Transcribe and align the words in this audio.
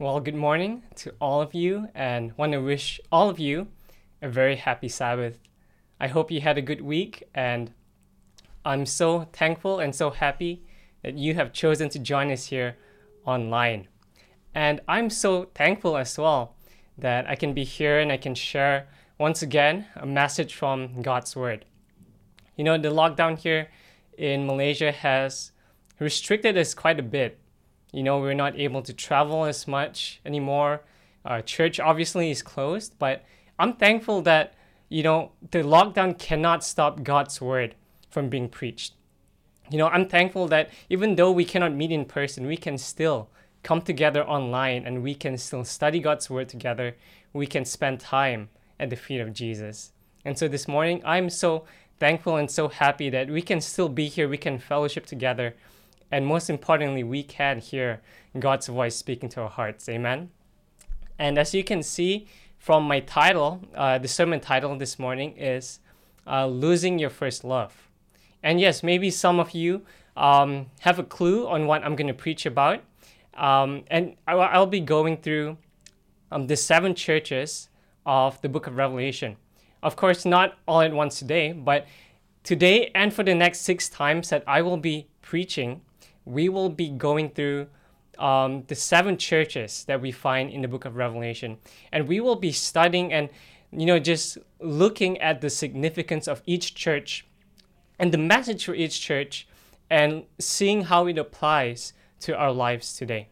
Well, 0.00 0.20
good 0.20 0.36
morning 0.36 0.84
to 0.94 1.12
all 1.20 1.42
of 1.42 1.54
you, 1.54 1.88
and 1.92 2.30
want 2.38 2.52
to 2.52 2.58
wish 2.58 3.00
all 3.10 3.28
of 3.28 3.40
you 3.40 3.66
a 4.22 4.28
very 4.28 4.54
happy 4.54 4.88
Sabbath. 4.88 5.40
I 5.98 6.06
hope 6.06 6.30
you 6.30 6.40
had 6.40 6.56
a 6.56 6.62
good 6.62 6.82
week, 6.82 7.24
and 7.34 7.72
I'm 8.64 8.86
so 8.86 9.26
thankful 9.32 9.80
and 9.80 9.92
so 9.92 10.10
happy 10.10 10.62
that 11.02 11.18
you 11.18 11.34
have 11.34 11.52
chosen 11.52 11.88
to 11.88 11.98
join 11.98 12.30
us 12.30 12.46
here 12.46 12.76
online. 13.24 13.88
And 14.54 14.80
I'm 14.86 15.10
so 15.10 15.48
thankful 15.52 15.96
as 15.96 16.16
well 16.16 16.54
that 16.96 17.28
I 17.28 17.34
can 17.34 17.52
be 17.52 17.64
here 17.64 17.98
and 17.98 18.12
I 18.12 18.18
can 18.18 18.36
share 18.36 18.86
once 19.18 19.42
again 19.42 19.86
a 19.96 20.06
message 20.06 20.54
from 20.54 21.02
God's 21.02 21.34
Word. 21.34 21.64
You 22.54 22.62
know, 22.62 22.78
the 22.78 22.90
lockdown 22.90 23.36
here 23.36 23.66
in 24.16 24.46
Malaysia 24.46 24.92
has 24.92 25.50
restricted 25.98 26.56
us 26.56 26.72
quite 26.72 27.00
a 27.00 27.10
bit 27.18 27.40
you 27.92 28.02
know, 28.02 28.18
we're 28.18 28.34
not 28.34 28.58
able 28.58 28.82
to 28.82 28.92
travel 28.92 29.44
as 29.44 29.66
much 29.66 30.20
anymore. 30.24 30.82
Our 31.24 31.42
church 31.42 31.80
obviously 31.80 32.30
is 32.30 32.42
closed, 32.42 32.94
but 32.98 33.24
I'm 33.58 33.74
thankful 33.74 34.22
that, 34.22 34.54
you 34.88 35.02
know, 35.02 35.32
the 35.50 35.58
lockdown 35.58 36.18
cannot 36.18 36.64
stop 36.64 37.02
God's 37.02 37.40
word 37.40 37.74
from 38.10 38.28
being 38.28 38.48
preached. 38.48 38.94
You 39.70 39.78
know, 39.78 39.88
I'm 39.88 40.08
thankful 40.08 40.48
that 40.48 40.70
even 40.88 41.16
though 41.16 41.30
we 41.30 41.44
cannot 41.44 41.74
meet 41.74 41.90
in 41.90 42.04
person, 42.04 42.46
we 42.46 42.56
can 42.56 42.78
still 42.78 43.28
come 43.62 43.82
together 43.82 44.26
online 44.26 44.86
and 44.86 45.02
we 45.02 45.14
can 45.14 45.36
still 45.36 45.64
study 45.64 46.00
God's 46.00 46.30
word 46.30 46.48
together. 46.48 46.96
We 47.32 47.46
can 47.46 47.64
spend 47.64 48.00
time 48.00 48.48
at 48.80 48.90
the 48.90 48.96
feet 48.96 49.20
of 49.20 49.32
Jesus. 49.32 49.92
And 50.24 50.38
so 50.38 50.48
this 50.48 50.68
morning, 50.68 51.02
I'm 51.04 51.28
so 51.28 51.64
thankful 51.98 52.36
and 52.36 52.50
so 52.50 52.68
happy 52.68 53.10
that 53.10 53.28
we 53.28 53.42
can 53.42 53.60
still 53.60 53.88
be 53.88 54.08
here. 54.08 54.28
We 54.28 54.38
can 54.38 54.58
fellowship 54.58 55.04
together 55.04 55.54
and 56.10 56.26
most 56.26 56.48
importantly, 56.48 57.02
we 57.02 57.22
can 57.22 57.58
hear 57.58 58.00
God's 58.38 58.66
voice 58.66 58.96
speaking 58.96 59.28
to 59.30 59.42
our 59.42 59.48
hearts. 59.48 59.88
Amen. 59.88 60.30
And 61.18 61.38
as 61.38 61.54
you 61.54 61.64
can 61.64 61.82
see 61.82 62.26
from 62.58 62.84
my 62.84 63.00
title, 63.00 63.60
uh, 63.74 63.98
the 63.98 64.08
sermon 64.08 64.40
title 64.40 64.76
this 64.76 64.98
morning 64.98 65.36
is 65.36 65.80
uh, 66.26 66.46
Losing 66.46 66.98
Your 66.98 67.10
First 67.10 67.44
Love. 67.44 67.88
And 68.42 68.60
yes, 68.60 68.82
maybe 68.82 69.10
some 69.10 69.40
of 69.40 69.52
you 69.52 69.82
um, 70.16 70.66
have 70.80 70.98
a 70.98 71.04
clue 71.04 71.46
on 71.46 71.66
what 71.66 71.84
I'm 71.84 71.96
going 71.96 72.08
to 72.08 72.14
preach 72.14 72.46
about. 72.46 72.82
Um, 73.34 73.84
and 73.88 74.16
I'll, 74.26 74.66
be 74.66 74.80
going 74.80 75.18
through 75.18 75.58
um, 76.32 76.48
the 76.48 76.56
seven 76.56 76.94
churches 76.94 77.68
of 78.04 78.40
the 78.42 78.48
book 78.48 78.66
of 78.66 78.76
Revelation. 78.76 79.36
Of 79.82 79.94
course, 79.94 80.24
not 80.24 80.58
all 80.66 80.80
at 80.80 80.92
once 80.92 81.20
today, 81.20 81.52
but 81.52 81.86
today 82.42 82.90
and 82.94 83.14
for 83.14 83.22
the 83.22 83.34
next 83.34 83.60
six 83.60 83.88
times 83.88 84.30
that 84.30 84.42
I 84.46 84.62
will 84.62 84.76
be 84.76 85.06
preaching, 85.22 85.82
we 86.28 86.48
will 86.48 86.68
be 86.68 86.90
going 86.90 87.30
through 87.30 87.66
um, 88.18 88.64
the 88.66 88.74
seven 88.74 89.16
churches 89.16 89.84
that 89.84 90.00
we 90.00 90.12
find 90.12 90.50
in 90.50 90.62
the 90.62 90.68
book 90.68 90.84
of 90.84 90.96
Revelation. 90.96 91.58
And 91.92 92.06
we 92.06 92.20
will 92.20 92.36
be 92.36 92.52
studying 92.52 93.12
and, 93.12 93.30
you 93.72 93.86
know, 93.86 93.98
just 93.98 94.38
looking 94.60 95.18
at 95.18 95.40
the 95.40 95.50
significance 95.50 96.28
of 96.28 96.42
each 96.44 96.74
church 96.74 97.26
and 97.98 98.12
the 98.12 98.18
message 98.18 98.64
for 98.64 98.74
each 98.74 99.00
church 99.00 99.48
and 99.90 100.24
seeing 100.38 100.84
how 100.84 101.06
it 101.06 101.18
applies 101.18 101.94
to 102.20 102.36
our 102.36 102.52
lives 102.52 102.96
today. 102.96 103.28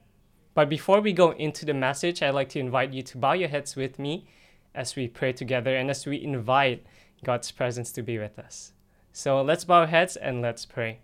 But 0.54 0.70
before 0.70 1.00
we 1.00 1.12
go 1.12 1.32
into 1.32 1.66
the 1.66 1.74
message, 1.74 2.22
I'd 2.22 2.30
like 2.30 2.48
to 2.50 2.58
invite 2.58 2.92
you 2.94 3.02
to 3.02 3.18
bow 3.18 3.34
your 3.34 3.48
heads 3.48 3.76
with 3.76 3.98
me 3.98 4.26
as 4.74 4.96
we 4.96 5.06
pray 5.06 5.32
together 5.32 5.76
and 5.76 5.90
as 5.90 6.06
we 6.06 6.22
invite 6.22 6.86
God's 7.24 7.50
presence 7.50 7.92
to 7.92 8.02
be 8.02 8.18
with 8.18 8.38
us. 8.38 8.72
So 9.12 9.42
let's 9.42 9.64
bow 9.64 9.80
our 9.80 9.86
heads 9.86 10.16
and 10.16 10.40
let's 10.40 10.64
pray. 10.64 11.00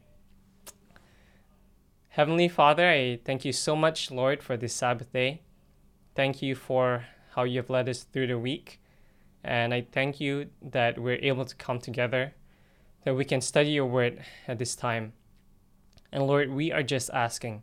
Heavenly 2.12 2.46
Father, 2.46 2.90
I 2.90 3.20
thank 3.24 3.42
you 3.46 3.54
so 3.54 3.74
much, 3.74 4.10
Lord, 4.10 4.42
for 4.42 4.58
this 4.58 4.74
Sabbath 4.74 5.10
day. 5.14 5.40
Thank 6.14 6.42
you 6.42 6.54
for 6.54 7.06
how 7.30 7.44
you've 7.44 7.70
led 7.70 7.88
us 7.88 8.02
through 8.02 8.26
the 8.26 8.38
week. 8.38 8.82
And 9.42 9.72
I 9.72 9.86
thank 9.90 10.20
you 10.20 10.50
that 10.60 10.98
we're 10.98 11.16
able 11.22 11.46
to 11.46 11.56
come 11.56 11.78
together, 11.78 12.34
that 13.06 13.14
we 13.14 13.24
can 13.24 13.40
study 13.40 13.70
your 13.70 13.86
word 13.86 14.22
at 14.46 14.58
this 14.58 14.76
time. 14.76 15.14
And 16.12 16.26
Lord, 16.26 16.50
we 16.50 16.70
are 16.70 16.82
just 16.82 17.08
asking 17.14 17.62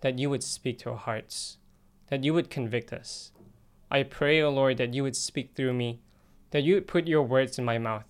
that 0.00 0.18
you 0.18 0.30
would 0.30 0.42
speak 0.42 0.78
to 0.78 0.92
our 0.92 0.96
hearts, 0.96 1.58
that 2.08 2.24
you 2.24 2.32
would 2.32 2.48
convict 2.48 2.90
us. 2.90 3.32
I 3.90 4.04
pray, 4.04 4.40
O 4.40 4.46
oh 4.46 4.50
Lord, 4.50 4.78
that 4.78 4.94
you 4.94 5.02
would 5.02 5.14
speak 5.14 5.50
through 5.54 5.74
me, 5.74 6.00
that 6.52 6.62
you 6.62 6.72
would 6.72 6.88
put 6.88 7.06
your 7.06 7.22
words 7.22 7.58
in 7.58 7.66
my 7.66 7.76
mouth. 7.76 8.06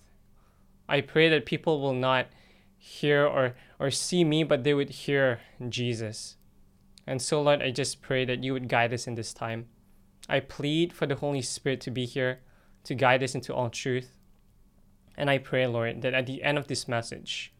I 0.87 1.01
pray 1.01 1.27
that 1.27 1.45
people 1.45 1.81
will 1.81 1.93
not 1.93 2.27
hear 2.85 3.25
or, 3.25 3.55
or 3.79 3.89
see 3.89 4.23
me, 4.23 4.43
but 4.43 4.63
they 4.63 4.73
would 4.73 4.89
hear 4.91 5.39
Jesus. 5.69 6.37
And 7.07 7.19
so, 7.19 7.41
Lord, 7.41 7.63
I 7.63 7.71
just 7.71 8.01
pray 8.01 8.25
that 8.25 8.43
you 8.43 8.53
would 8.53 8.69
guide 8.69 8.93
us 8.93 9.07
in 9.07 9.15
this 9.15 9.33
time. 9.33 9.67
I 10.29 10.39
plead 10.39 10.93
for 10.93 11.07
the 11.07 11.15
Holy 11.15 11.41
Spirit 11.41 11.81
to 11.81 11.91
be 11.91 12.05
here 12.05 12.41
to 12.83 12.93
guide 12.93 13.23
us 13.23 13.33
into 13.33 13.53
all 13.53 13.69
truth. 13.69 14.19
And 15.17 15.31
I 15.31 15.39
pray, 15.39 15.65
Lord, 15.65 16.03
that 16.03 16.13
at 16.13 16.27
the 16.27 16.43
end 16.43 16.59
of 16.59 16.67
this 16.67 16.87
message, 16.87 17.53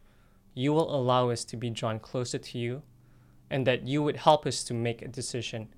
you 0.54 0.72
will 0.72 0.94
allow 0.94 1.30
us 1.30 1.44
to 1.46 1.56
be 1.56 1.70
drawn 1.70 1.98
closer 1.98 2.38
to 2.38 2.58
you 2.58 2.82
and 3.50 3.66
that 3.66 3.86
you 3.86 4.04
would 4.04 4.16
help 4.16 4.46
us 4.46 4.62
to 4.64 4.74
make 4.74 5.02
a 5.02 5.08
decision 5.08 5.68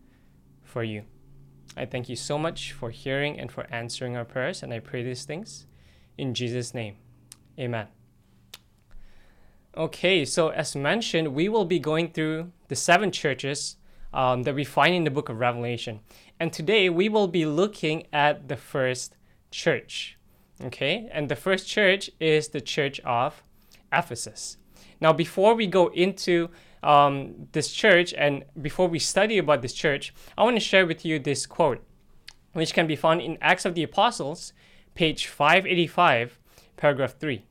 for 0.63 0.83
you. 0.83 1.05
I 1.75 1.87
thank 1.87 2.11
you 2.11 2.17
so 2.17 2.39
much 2.39 2.73
for 2.73 2.91
hearing 2.91 3.41
and 3.41 3.51
for 3.51 3.67
answering 3.71 4.17
our 4.17 4.25
prayers, 4.25 4.63
and 4.63 4.75
I 4.75 4.81
pray 4.81 5.03
these 5.03 5.25
things 5.25 5.67
in 6.17 6.35
Jesus' 6.35 6.75
name. 6.75 6.97
Amen. 7.59 7.98
Okay, 9.77 10.25
so 10.25 10.49
as 10.49 10.75
mentioned, 10.75 11.35
we 11.35 11.49
will 11.49 11.65
be 11.65 11.79
going 11.79 12.11
through 12.11 12.53
the 12.69 12.77
seven 12.77 13.13
churches 13.13 13.77
um, 14.13 14.43
that 14.45 14.55
we 14.55 14.65
find 14.65 14.95
in 14.95 15.05
the 15.05 15.11
book 15.11 15.29
of 15.29 15.39
Revelation. 15.39 16.01
And 16.41 16.53
today 16.53 16.89
we 16.89 17.09
will 17.09 17.29
be 17.29 17.45
looking 17.47 18.07
at 18.13 18.49
the 18.49 18.57
first 18.57 19.17
church. 19.51 20.17
Okay, 20.65 21.09
and 21.13 21.29
the 21.29 21.37
first 21.37 21.69
church 21.69 22.11
is 22.19 22.49
the 22.49 22.61
church 22.61 22.99
of 23.01 23.45
Ephesus. 23.93 24.57
Now, 25.01 25.13
before 25.13 25.55
we 25.55 25.67
go 25.67 25.89
into 25.89 26.51
um, 26.83 27.49
this 27.53 27.71
church 27.71 28.13
and 28.15 28.45
before 28.61 28.89
we 28.89 28.99
study 28.99 29.39
about 29.39 29.63
this 29.63 29.73
church, 29.73 30.13
I 30.37 30.43
want 30.43 30.57
to 30.57 30.61
share 30.61 30.87
with 30.87 31.05
you 31.05 31.19
this 31.19 31.47
quote, 31.47 31.85
which 32.53 32.75
can 32.75 32.87
be 32.87 32.97
found 32.97 33.21
in 33.21 33.39
Acts 33.41 33.65
of 33.65 33.75
the 33.75 33.85
Apostles, 33.85 34.53
page 34.95 35.27
585, 35.29 36.39
paragraph 36.77 37.15
3. 37.19 37.45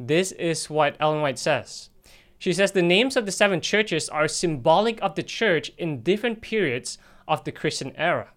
This 0.00 0.32
is 0.32 0.70
what 0.70 0.96
Ellen 1.00 1.20
White 1.20 1.38
says. 1.38 1.90
She 2.38 2.52
says 2.52 2.70
the 2.70 2.82
names 2.82 3.16
of 3.16 3.26
the 3.26 3.32
seven 3.32 3.60
churches 3.60 4.08
are 4.08 4.28
symbolic 4.28 5.02
of 5.02 5.16
the 5.16 5.24
church 5.24 5.72
in 5.76 6.02
different 6.02 6.40
periods 6.40 6.98
of 7.26 7.42
the 7.42 7.50
Christian 7.50 7.92
era. 7.96 8.30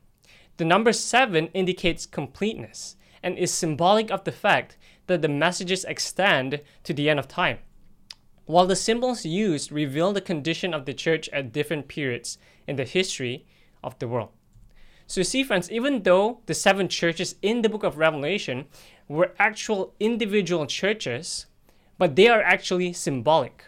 The 0.57 0.65
number 0.65 0.91
seven 0.91 1.47
indicates 1.47 2.07
completeness 2.07 2.95
and 3.21 3.37
is 3.37 3.53
symbolic 3.53 4.09
of 4.09 4.23
the 4.23 4.31
fact 4.31 4.77
that 5.05 5.21
the 5.21 5.29
messages 5.29 5.85
extend 5.85 6.61
to 6.83 6.93
the 6.93 7.09
end 7.09 7.19
of 7.19 7.27
time. 7.27 7.59
While 8.45 8.65
the 8.65 8.75
symbols 8.75 9.23
used 9.23 9.71
reveal 9.71 10.13
the 10.13 10.21
condition 10.21 10.73
of 10.73 10.85
the 10.85 10.93
church 10.93 11.29
at 11.29 11.53
different 11.53 11.87
periods 11.87 12.39
in 12.67 12.75
the 12.75 12.85
history 12.85 13.45
of 13.83 13.97
the 13.99 14.07
world. 14.07 14.29
So, 15.05 15.23
see, 15.23 15.43
friends, 15.43 15.69
even 15.69 16.03
though 16.03 16.39
the 16.45 16.53
seven 16.53 16.87
churches 16.87 17.35
in 17.41 17.61
the 17.61 17.69
book 17.69 17.83
of 17.83 17.97
Revelation 17.97 18.65
were 19.07 19.35
actual 19.37 19.93
individual 19.99 20.65
churches, 20.65 21.47
but 22.01 22.15
they 22.15 22.27
are 22.27 22.41
actually 22.41 22.91
symbolic. 22.91 23.65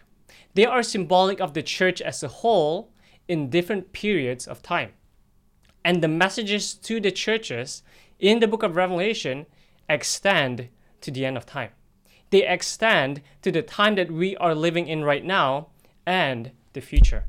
They 0.56 0.66
are 0.66 0.82
symbolic 0.82 1.40
of 1.40 1.54
the 1.54 1.62
church 1.62 2.02
as 2.02 2.24
a 2.24 2.28
whole 2.28 2.90
in 3.28 3.52
different 3.52 3.94
periods 3.94 4.48
of 4.48 4.64
time. 4.64 4.94
And 5.86 6.02
the 6.02 6.08
messages 6.08 6.74
to 6.74 7.00
the 7.00 7.12
churches 7.12 7.84
in 8.18 8.40
the 8.40 8.48
book 8.48 8.64
of 8.64 8.76
Revelation 8.76 9.46
extend 9.88 10.70
to 11.02 11.12
the 11.12 11.28
end 11.28 11.38
of 11.38 11.46
time. 11.46 11.70
They 12.32 12.44
extend 12.44 13.22
to 13.44 13.52
the 13.52 13.62
time 13.62 13.94
that 13.98 14.10
we 14.10 14.36
are 14.38 14.56
living 14.56 14.88
in 14.88 15.04
right 15.04 15.24
now 15.24 15.68
and 16.04 16.50
the 16.74 16.82
future. 16.82 17.26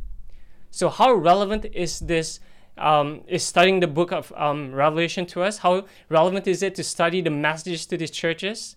So, 0.71 0.89
how 0.89 1.13
relevant 1.13 1.67
is 1.67 2.01
this? 2.01 2.41
Um, 2.79 3.25
is 3.29 3.45
studying 3.45 3.81
the 3.81 3.87
book 3.87 4.11
of 4.11 4.33
um, 4.35 4.73
Revelation 4.73 5.27
to 5.27 5.43
us? 5.43 5.59
How 5.59 5.85
relevant 6.09 6.47
is 6.47 6.63
it 6.63 6.75
to 6.77 6.83
study 6.83 7.21
the 7.21 7.29
messages 7.29 7.85
to 7.89 7.99
these 7.99 8.11
churches? 8.11 8.77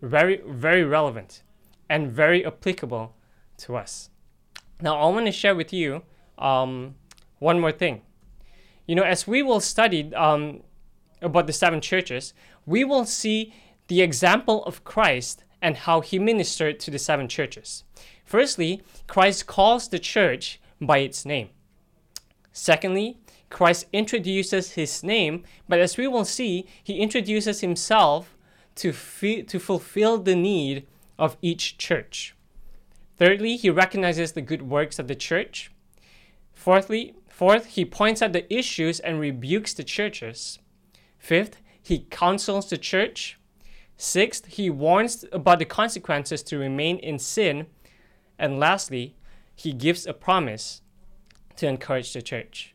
Very, 0.00 0.40
very 0.46 0.84
relevant 0.84 1.42
and 1.88 2.10
very 2.10 2.44
applicable 2.44 3.14
to 3.58 3.76
us. 3.76 4.10
Now, 4.80 4.98
I 4.98 5.08
want 5.08 5.26
to 5.26 5.32
share 5.32 5.54
with 5.54 5.72
you 5.72 6.02
um, 6.38 6.94
one 7.38 7.60
more 7.60 7.72
thing. 7.72 8.02
You 8.86 8.94
know, 8.94 9.02
as 9.02 9.26
we 9.26 9.42
will 9.42 9.60
study 9.60 10.14
um, 10.14 10.62
about 11.22 11.46
the 11.46 11.52
seven 11.52 11.80
churches, 11.80 12.34
we 12.66 12.84
will 12.84 13.04
see 13.04 13.54
the 13.88 14.02
example 14.02 14.64
of 14.64 14.84
Christ 14.84 15.44
and 15.62 15.76
how 15.76 16.00
he 16.00 16.18
ministered 16.18 16.78
to 16.80 16.90
the 16.90 16.98
seven 16.98 17.28
churches. 17.28 17.84
Firstly, 18.24 18.82
Christ 19.06 19.46
calls 19.46 19.88
the 19.88 19.98
church 19.98 20.60
by 20.80 20.98
its 20.98 21.24
name. 21.24 21.48
Secondly, 22.52 23.18
Christ 23.50 23.86
introduces 23.92 24.72
his 24.72 25.02
name, 25.02 25.44
but 25.68 25.78
as 25.78 25.96
we 25.96 26.06
will 26.06 26.24
see, 26.24 26.66
he 26.82 26.98
introduces 26.98 27.60
himself 27.60 28.36
to, 28.76 28.92
fi- 28.92 29.42
to 29.42 29.58
fulfill 29.58 30.18
the 30.18 30.34
need 30.34 30.86
of 31.18 31.36
each 31.42 31.78
church. 31.78 32.34
Thirdly, 33.16 33.56
he 33.56 33.70
recognizes 33.70 34.32
the 34.32 34.42
good 34.42 34.62
works 34.62 34.98
of 34.98 35.08
the 35.08 35.14
church. 35.14 35.70
Fourthly, 36.52 37.14
Fourth, 37.28 37.66
he 37.66 37.84
points 37.84 38.22
out 38.22 38.32
the 38.32 38.50
issues 38.52 38.98
and 38.98 39.20
rebukes 39.20 39.74
the 39.74 39.84
churches. 39.84 40.58
Fifth, 41.18 41.60
he 41.82 42.06
counsels 42.10 42.70
the 42.70 42.78
church. 42.78 43.38
Sixth, 43.98 44.46
he 44.46 44.70
warns 44.70 45.24
about 45.32 45.58
the 45.58 45.66
consequences 45.66 46.42
to 46.44 46.58
remain 46.58 46.96
in 46.96 47.18
sin. 47.18 47.66
And 48.38 48.58
lastly, 48.58 49.16
he 49.54 49.72
gives 49.72 50.06
a 50.06 50.14
promise 50.14 50.80
to 51.56 51.66
encourage 51.66 52.12
the 52.12 52.22
church. 52.22 52.74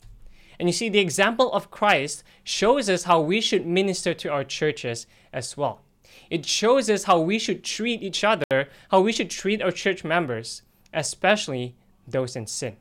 And 0.60 0.70
you 0.70 0.74
see, 0.74 0.90
the 0.90 1.00
example 1.00 1.52
of 1.54 1.72
Christ 1.72 2.24
shows 2.44 2.88
us 2.88 3.06
how 3.06 3.20
we 3.20 3.42
should 3.42 3.66
minister 3.66 4.14
to 4.14 4.30
our 4.30 4.44
churches 4.44 5.08
as 5.34 5.58
well. 5.58 5.82
It 6.32 6.46
shows 6.46 6.90
us 6.90 7.04
how 7.04 7.20
we 7.20 7.38
should 7.38 7.62
treat 7.62 8.02
each 8.02 8.24
other, 8.24 8.70
how 8.90 9.02
we 9.02 9.12
should 9.12 9.30
treat 9.30 9.62
our 9.62 9.70
church 9.70 10.06
members, 10.06 10.62
especially 10.94 11.76
those 12.08 12.38
in 12.38 12.48
sin. 12.48 12.78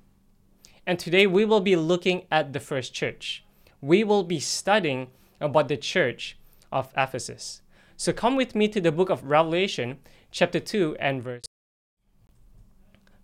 And 0.86 1.00
today 1.00 1.26
we 1.26 1.44
will 1.44 1.60
be 1.60 1.74
looking 1.74 2.26
at 2.30 2.52
the 2.52 2.60
first 2.60 2.94
church. 2.94 3.44
We 3.80 4.04
will 4.04 4.22
be 4.22 4.38
studying 4.38 5.08
about 5.40 5.66
the 5.66 5.76
church 5.76 6.38
of 6.70 6.92
Ephesus. 6.96 7.62
So 7.96 8.12
come 8.12 8.36
with 8.36 8.54
me 8.54 8.68
to 8.68 8.80
the 8.80 8.92
book 8.92 9.10
of 9.10 9.24
Revelation, 9.24 9.98
chapter 10.30 10.60
2 10.60 10.96
and 11.00 11.20
verse 11.20 11.42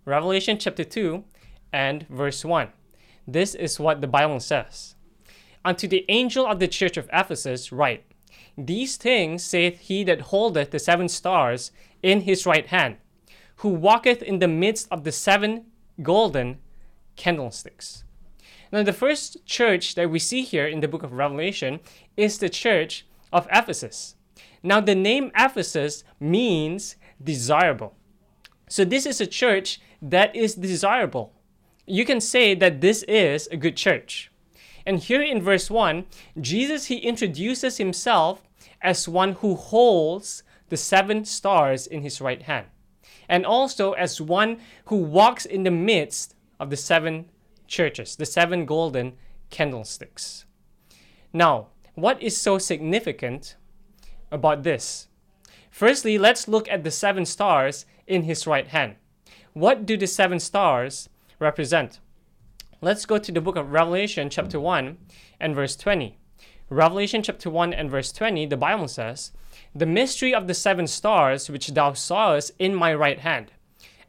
Revelation 0.03 0.57
chapter 0.57 0.83
2 0.83 1.23
and 1.71 2.05
verse 2.09 2.43
1. 2.43 2.67
This 3.25 3.55
is 3.55 3.79
what 3.79 4.01
the 4.01 4.07
Bible 4.07 4.41
says. 4.41 4.95
Unto 5.63 5.87
the 5.87 6.03
angel 6.09 6.45
of 6.45 6.59
the 6.59 6.67
church 6.67 6.97
of 6.97 7.09
Ephesus 7.13 7.71
write, 7.71 8.03
These 8.57 8.97
things 8.97 9.43
saith 9.43 9.79
he 9.79 10.03
that 10.05 10.21
holdeth 10.21 10.71
the 10.71 10.79
seven 10.79 11.07
stars 11.07 11.71
in 12.01 12.21
his 12.21 12.45
right 12.45 12.67
hand, 12.67 12.97
who 13.57 13.69
walketh 13.69 14.21
in 14.21 14.39
the 14.39 14.47
midst 14.47 14.87
of 14.91 15.03
the 15.03 15.11
seven 15.11 15.65
golden 16.01 16.59
candlesticks. 17.15 18.03
Now, 18.71 18.83
the 18.83 18.93
first 18.93 19.45
church 19.45 19.95
that 19.95 20.09
we 20.09 20.19
see 20.19 20.43
here 20.43 20.67
in 20.67 20.81
the 20.81 20.87
book 20.87 21.03
of 21.03 21.13
Revelation 21.13 21.79
is 22.15 22.37
the 22.37 22.49
church 22.49 23.05
of 23.31 23.47
Ephesus. 23.51 24.15
Now, 24.61 24.81
the 24.81 24.95
name 24.95 25.31
Ephesus 25.35 26.03
means 26.19 26.95
desirable. 27.23 27.95
So, 28.69 28.83
this 28.83 29.05
is 29.05 29.21
a 29.21 29.27
church 29.27 29.79
that 30.01 30.35
is 30.35 30.55
desirable. 30.55 31.33
You 31.85 32.03
can 32.05 32.19
say 32.19 32.53
that 32.55 32.81
this 32.81 33.03
is 33.03 33.47
a 33.47 33.57
good 33.57 33.77
church. 33.77 34.31
And 34.87 34.99
here 34.99 35.21
in 35.21 35.41
verse 35.41 35.69
1, 35.69 36.05
Jesus 36.39 36.85
he 36.85 36.95
introduces 36.99 37.75
himself 37.75 38.41
as 38.81 39.05
one 39.05 39.33
who 39.33 39.55
holds 39.55 40.43
the 40.69 40.77
seven 40.77 41.25
stars 41.25 41.85
in 41.85 42.03
his 42.03 42.21
right 42.21 42.41
hand, 42.43 42.67
and 43.27 43.45
also 43.45 43.91
as 43.91 44.21
one 44.21 44.59
who 44.85 44.95
walks 44.95 45.45
in 45.45 45.63
the 45.63 45.71
midst 45.71 46.35
of 46.57 46.69
the 46.69 46.77
seven 46.77 47.25
churches, 47.67 48.15
the 48.15 48.25
seven 48.25 48.65
golden 48.65 49.17
candlesticks. 49.49 50.45
Now, 51.33 51.67
what 51.95 52.23
is 52.23 52.37
so 52.37 52.57
significant 52.57 53.57
about 54.31 54.63
this? 54.63 55.09
Firstly, 55.69 56.17
let's 56.17 56.47
look 56.47 56.69
at 56.69 56.85
the 56.85 56.91
seven 56.91 57.25
stars 57.25 57.85
in 58.07 58.23
his 58.23 58.47
right 58.47 58.69
hand. 58.69 58.95
What 59.51 59.85
do 59.85 59.97
the 59.97 60.07
seven 60.07 60.39
stars 60.39 61.09
represent? 61.39 61.99
Let's 62.79 63.07
go 63.07 63.17
to 63.17 63.31
the 63.31 63.41
book 63.41 63.55
of 63.55 63.71
Revelation, 63.71 64.29
chapter 64.29 64.59
1 64.59 64.97
and 65.39 65.55
verse 65.55 65.75
20. 65.75 66.15
Revelation 66.69 67.23
chapter 67.23 67.49
1 67.49 67.73
and 67.73 67.89
verse 67.89 68.11
20, 68.11 68.45
the 68.45 68.55
Bible 68.55 68.87
says, 68.87 69.31
The 69.73 69.87
mystery 69.87 70.31
of 70.31 70.45
the 70.45 70.53
seven 70.53 70.85
stars 70.85 71.49
which 71.49 71.69
thou 71.69 71.93
sawest 71.93 72.51
in 72.59 72.75
my 72.75 72.93
right 72.93 73.17
hand, 73.17 73.51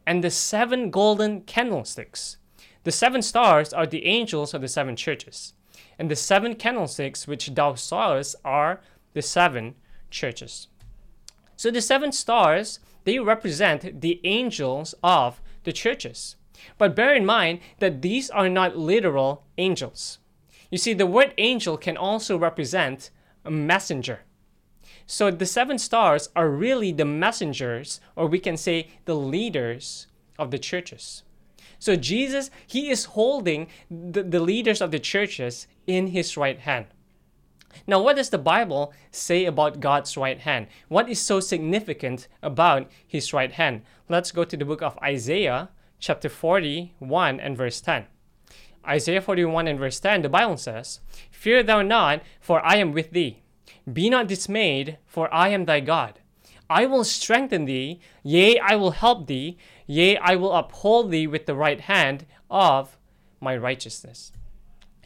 and 0.05 0.23
the 0.23 0.29
seven 0.29 0.91
golden 0.91 1.41
candlesticks. 1.41 2.37
The 2.83 2.91
seven 2.91 3.23
stars 3.23 3.73
are 3.73 3.87
the 3.87 4.05
angels 4.05 4.53
of 4.53 4.61
the 4.61 4.67
seven 4.67 4.95
churches, 4.95 5.53
and 5.97 6.11
the 6.11 6.15
seven 6.15 6.53
candlesticks 6.53 7.27
which 7.27 7.47
thou 7.55 7.73
sawest 7.73 8.35
are 8.45 8.81
the 9.13 9.23
seven 9.23 9.73
churches. 10.11 10.67
So 11.55 11.71
the 11.71 11.81
seven 11.81 12.11
stars, 12.11 12.79
they 13.03 13.17
represent 13.17 14.01
the 14.01 14.21
angels 14.23 14.93
of 15.01 15.41
the 15.63 15.73
churches. 15.73 16.35
But 16.77 16.95
bear 16.95 17.13
in 17.13 17.25
mind 17.25 17.59
that 17.79 18.01
these 18.01 18.29
are 18.29 18.49
not 18.49 18.77
literal 18.77 19.43
angels. 19.57 20.19
You 20.71 20.77
see, 20.77 20.93
the 20.93 21.05
word 21.05 21.33
angel 21.37 21.77
can 21.77 21.97
also 21.97 22.37
represent 22.37 23.09
a 23.45 23.51
messenger. 23.51 24.21
So 25.05 25.31
the 25.31 25.45
seven 25.45 25.79
stars 25.79 26.29
are 26.35 26.49
really 26.49 26.91
the 26.91 27.05
messengers, 27.05 27.99
or 28.15 28.27
we 28.27 28.39
can 28.39 28.57
say 28.57 28.89
the 29.05 29.15
leaders 29.15 30.07
of 30.37 30.51
the 30.51 30.59
churches. 30.59 31.23
So 31.79 31.95
Jesus, 31.95 32.51
he 32.67 32.89
is 32.91 33.05
holding 33.05 33.67
the, 33.89 34.21
the 34.21 34.39
leaders 34.39 34.81
of 34.81 34.91
the 34.91 34.99
churches 34.99 35.65
in 35.87 36.07
his 36.07 36.37
right 36.37 36.59
hand. 36.59 36.87
Now, 37.87 38.01
what 38.01 38.17
does 38.17 38.29
the 38.29 38.37
Bible 38.37 38.93
say 39.11 39.45
about 39.45 39.79
God's 39.79 40.17
right 40.17 40.39
hand? 40.39 40.67
What 40.87 41.09
is 41.09 41.19
so 41.19 41.39
significant 41.39 42.27
about 42.43 42.89
his 43.07 43.33
right 43.33 43.51
hand? 43.51 43.83
Let's 44.09 44.31
go 44.31 44.43
to 44.43 44.57
the 44.57 44.65
book 44.65 44.81
of 44.81 44.97
Isaiah, 45.03 45.69
chapter 45.99 46.29
41 46.29 47.39
and 47.39 47.57
verse 47.57 47.81
10. 47.81 48.05
Isaiah 48.87 49.21
41 49.21 49.67
and 49.67 49.77
verse 49.77 49.99
10, 49.99 50.21
the 50.21 50.29
Bible 50.29 50.57
says, 50.57 51.01
Fear 51.29 51.63
thou 51.63 51.81
not, 51.81 52.21
for 52.39 52.65
I 52.65 52.77
am 52.77 52.91
with 52.91 53.11
thee. 53.11 53.43
Be 53.91 54.09
not 54.09 54.27
dismayed, 54.27 54.97
for 55.05 55.31
I 55.33 55.49
am 55.49 55.65
thy 55.65 55.79
God. 55.79 56.19
I 56.69 56.85
will 56.85 57.03
strengthen 57.03 57.65
thee, 57.65 57.99
yea, 58.23 58.59
I 58.59 58.75
will 58.75 58.91
help 58.91 59.27
thee, 59.27 59.57
yea, 59.87 60.17
I 60.17 60.35
will 60.35 60.53
uphold 60.53 61.11
thee 61.11 61.27
with 61.27 61.45
the 61.45 61.55
right 61.55 61.81
hand 61.81 62.25
of 62.49 62.97
my 63.41 63.57
righteousness. 63.57 64.31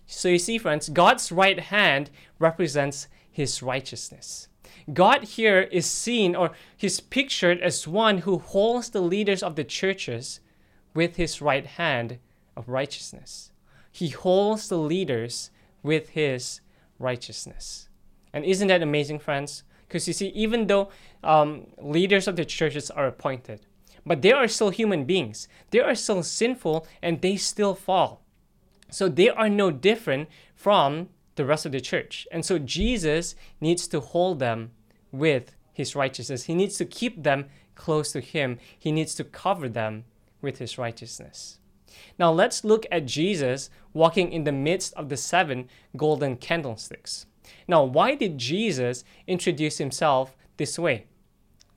So 0.06 0.28
you 0.28 0.40
see, 0.40 0.58
friends, 0.58 0.90
God's 0.90 1.32
right 1.32 1.60
hand 1.60 2.10
represents 2.38 3.08
his 3.32 3.64
righteousness. 3.64 4.50
God 4.92 5.24
here 5.24 5.62
is 5.62 5.86
seen 5.86 6.36
or 6.36 6.52
he's 6.76 7.00
pictured 7.00 7.62
as 7.62 7.88
one 7.88 8.20
who 8.20 8.38
holds 8.38 8.90
the 8.90 9.02
leaders 9.02 9.42
of 9.42 9.56
the 9.56 9.64
churches 9.64 10.42
with 10.94 11.16
his 11.16 11.42
right 11.42 11.66
hand 11.66 12.20
of 12.56 12.70
righteousness. 12.70 13.52
He 13.92 14.10
holds 14.10 14.70
the 14.70 14.78
leaders 14.78 15.52
with 15.82 16.10
his 16.10 16.62
righteousness. 17.00 17.90
And 18.32 18.44
isn't 18.46 18.68
that 18.68 18.82
amazing, 18.82 19.20
friends? 19.20 19.64
Because 19.88 20.08
you 20.08 20.14
see, 20.14 20.30
even 20.30 20.68
though 20.68 20.90
um, 21.24 21.68
leaders 21.78 22.28
of 22.28 22.36
the 22.36 22.46
churches 22.46 22.90
are 22.90 23.08
appointed, 23.08 23.66
but 24.06 24.22
they 24.22 24.32
are 24.32 24.48
still 24.48 24.70
human 24.70 25.06
beings. 25.06 25.48
They 25.70 25.80
are 25.80 25.96
still 25.96 26.24
sinful 26.24 26.88
and 27.02 27.22
they 27.22 27.38
still 27.38 27.76
fall. 27.76 28.22
So 28.90 29.08
they 29.08 29.30
are 29.30 29.50
no 29.50 29.72
different 29.72 30.30
from 30.56 31.10
the 31.36 31.46
rest 31.46 31.66
of 31.66 31.72
the 31.72 31.82
church. 31.82 32.28
And 32.32 32.46
so 32.46 32.60
Jesus 32.60 33.36
needs 33.62 33.88
to 33.88 34.00
hold 34.00 34.40
them 34.40 34.72
with 35.12 35.56
his 35.72 35.96
righteousness. 35.96 36.44
He 36.44 36.56
needs 36.56 36.78
to 36.78 36.86
keep 36.86 37.24
them 37.24 37.46
close 37.76 38.12
to 38.12 38.20
him. 38.20 38.60
He 38.78 38.92
needs 38.92 39.16
to 39.16 39.24
cover 39.24 39.70
them 39.70 40.06
with 40.44 40.60
his 40.60 40.78
righteousness. 40.78 41.58
Now 42.20 42.32
let's 42.32 42.64
look 42.64 42.86
at 42.92 43.06
Jesus 43.06 43.70
walking 43.94 44.32
in 44.32 44.44
the 44.44 44.52
midst 44.52 44.94
of 44.94 45.10
the 45.10 45.18
seven 45.18 45.70
golden 45.96 46.38
candlesticks. 46.38 47.26
Now, 47.68 47.84
why 47.84 48.16
did 48.16 48.38
Jesus 48.38 49.04
introduce 49.28 49.78
himself 49.78 50.36
this 50.58 50.78
way? 50.80 51.06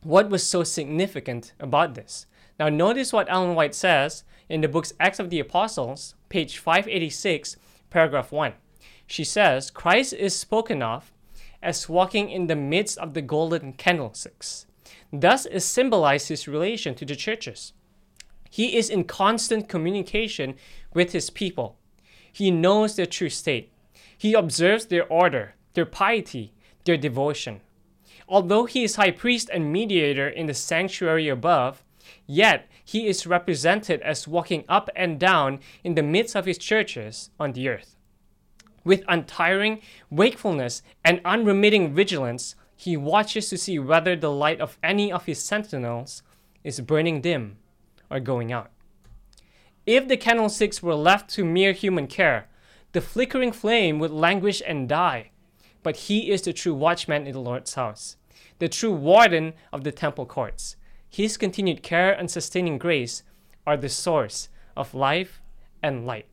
What 0.02 0.30
was 0.30 0.46
so 0.46 0.62
significant 0.62 1.52
about 1.58 1.94
this? 1.94 2.26
Now, 2.58 2.68
notice 2.68 3.12
what 3.12 3.30
Ellen 3.30 3.54
White 3.54 3.75
says 3.75 4.25
in 4.49 4.61
the 4.61 4.68
book's 4.68 4.92
Acts 5.00 5.18
of 5.18 5.30
the 5.30 5.40
Apostles, 5.40 6.14
page 6.28 6.58
586, 6.58 7.56
paragraph 7.90 8.32
1. 8.32 8.54
She 9.06 9.25
says, 9.25 9.70
Christ 9.70 10.12
is 10.12 10.35
spoken 10.37 10.82
of 10.82 11.12
as 11.62 11.88
walking 11.88 12.30
in 12.30 12.46
the 12.46 12.56
midst 12.56 12.99
of 12.99 13.14
the 13.14 13.23
golden 13.23 13.73
candlesticks. 13.73 14.66
Thus 15.12 15.46
is 15.46 15.64
symbolized 15.64 16.28
his 16.28 16.49
relation 16.49 16.94
to 16.96 17.04
the 17.04 17.16
churches. 17.16 17.73
He 18.50 18.76
is 18.76 18.91
in 18.91 19.05
constant 19.05 19.69
communication 19.69 20.55
with 20.95 21.12
his 21.12 21.31
people. 21.31 21.76
He 22.33 22.50
knows 22.50 22.97
their 22.97 23.07
true 23.07 23.31
state. 23.31 23.73
He 24.17 24.35
observes 24.35 24.87
their 24.87 25.07
order, 25.07 25.55
their 25.75 25.87
piety, 25.87 26.53
their 26.85 26.97
devotion. 26.97 27.61
Although 28.29 28.67
he 28.67 28.85
is 28.85 28.97
high 28.97 29.11
priest 29.11 29.50
and 29.53 29.73
mediator 29.73 30.29
in 30.29 30.47
the 30.47 30.55
sanctuary 30.55 31.29
above, 31.29 31.83
yet 32.26 32.69
he 32.85 33.07
is 33.07 33.26
represented 33.26 34.00
as 34.03 34.29
walking 34.29 34.65
up 34.69 34.91
and 34.97 35.19
down 35.19 35.61
in 35.85 35.95
the 35.95 36.03
midst 36.03 36.35
of 36.35 36.47
his 36.47 36.59
churches 36.59 37.31
on 37.38 37.53
the 37.53 37.69
earth. 37.69 37.97
With 38.85 39.05
untiring 39.09 39.81
wakefulness 40.11 40.83
and 41.05 41.21
unremitting 41.25 41.95
vigilance, 41.95 42.55
he 42.76 42.97
watches 42.97 43.49
to 43.49 43.59
see 43.59 43.79
whether 43.79 44.15
the 44.15 44.31
light 44.31 44.61
of 44.61 44.79
any 44.83 45.11
of 45.11 45.26
his 45.26 45.43
sentinels 45.43 46.23
is 46.62 46.81
burning 46.81 47.21
dim 47.21 47.59
or 48.11 48.21
going 48.21 48.53
out. 48.53 48.71
If 49.87 50.09
the 50.09 50.17
candlesticks 50.17 50.83
were 50.83 50.95
left 50.95 51.31
to 51.31 51.45
mere 51.45 51.73
human 51.73 52.07
care, 52.07 52.49
the 52.93 53.01
flickering 53.01 53.53
flame 53.53 53.99
would 53.99 54.11
languish 54.11 54.63
and 54.67 54.89
die. 54.89 55.31
But 55.83 55.97
he 55.97 56.31
is 56.31 56.43
the 56.43 56.53
true 56.53 56.75
watchman 56.75 57.27
in 57.27 57.33
the 57.33 57.41
Lord's 57.41 57.75
house, 57.75 58.17
the 58.59 58.69
true 58.69 58.93
warden 58.93 59.53
of 59.73 59.85
the 59.85 59.93
temple 59.93 60.27
courts. 60.27 60.77
His 61.09 61.37
continued 61.37 61.83
care 61.83 62.13
and 62.13 62.31
sustaining 62.31 62.79
grace 62.79 63.23
are 63.67 63.77
the 63.77 63.89
source 63.89 64.49
of 64.77 64.95
life 64.95 65.41
and 65.83 66.05
light. 66.05 66.27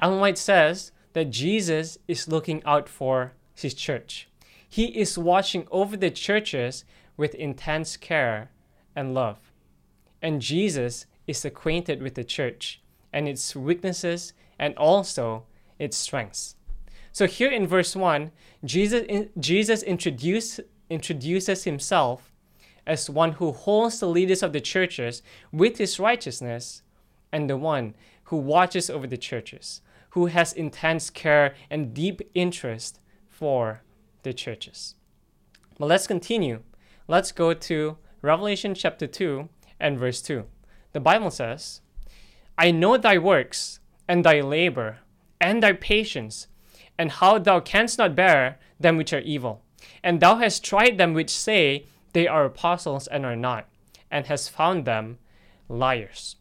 Ellen 0.00 0.20
White 0.20 0.38
says 0.38 0.92
that 1.12 1.30
Jesus 1.30 1.98
is 2.08 2.28
looking 2.28 2.62
out 2.64 2.88
for 2.88 3.32
his 3.54 3.74
church. 3.74 4.28
He 4.68 4.86
is 4.98 5.18
watching 5.18 5.66
over 5.70 5.96
the 5.96 6.10
churches 6.10 6.84
with 7.16 7.34
intense 7.34 7.96
care 7.96 8.50
and 8.94 9.14
love. 9.14 9.45
And 10.22 10.40
Jesus 10.40 11.06
is 11.26 11.44
acquainted 11.44 12.02
with 12.02 12.14
the 12.14 12.24
church 12.24 12.80
and 13.12 13.28
its 13.28 13.54
weaknesses 13.54 14.32
and 14.58 14.74
also 14.76 15.44
its 15.78 15.96
strengths. 15.96 16.56
So 17.12 17.26
here 17.26 17.50
in 17.50 17.66
verse 17.66 17.96
1, 17.96 18.30
Jesus, 18.64 19.28
Jesus 19.38 19.82
introduce, 19.82 20.60
introduces 20.90 21.64
himself 21.64 22.32
as 22.86 23.10
one 23.10 23.32
who 23.32 23.52
holds 23.52 24.00
the 24.00 24.06
leaders 24.06 24.42
of 24.42 24.52
the 24.52 24.60
churches 24.60 25.22
with 25.50 25.78
his 25.78 25.98
righteousness 25.98 26.82
and 27.32 27.50
the 27.50 27.56
one 27.56 27.94
who 28.24 28.36
watches 28.36 28.90
over 28.90 29.06
the 29.06 29.16
churches, 29.16 29.80
who 30.10 30.26
has 30.26 30.52
intense 30.52 31.10
care 31.10 31.54
and 31.70 31.94
deep 31.94 32.20
interest 32.34 33.00
for 33.28 33.82
the 34.22 34.32
churches. 34.32 34.94
But 35.78 35.86
let's 35.86 36.06
continue. 36.06 36.62
Let's 37.08 37.32
go 37.32 37.54
to 37.54 37.96
Revelation 38.22 38.74
chapter 38.74 39.06
2 39.06 39.48
and 39.78 39.98
verse 39.98 40.22
2. 40.22 40.44
The 40.92 41.00
Bible 41.00 41.30
says, 41.30 41.80
I 42.58 42.70
know 42.70 42.96
thy 42.96 43.18
works, 43.18 43.80
and 44.08 44.24
thy 44.24 44.40
labor, 44.40 44.98
and 45.40 45.62
thy 45.62 45.72
patience, 45.72 46.46
and 46.98 47.10
how 47.10 47.38
thou 47.38 47.60
canst 47.60 47.98
not 47.98 48.14
bear 48.14 48.58
them 48.80 48.96
which 48.96 49.12
are 49.12 49.20
evil. 49.20 49.62
And 50.02 50.20
thou 50.20 50.36
hast 50.36 50.64
tried 50.64 50.96
them 50.98 51.12
which 51.12 51.30
say 51.30 51.86
they 52.12 52.26
are 52.26 52.44
apostles 52.44 53.06
and 53.06 53.26
are 53.26 53.36
not, 53.36 53.68
and 54.10 54.26
hast 54.26 54.50
found 54.50 54.84
them 54.84 55.18
liars. 55.68 56.36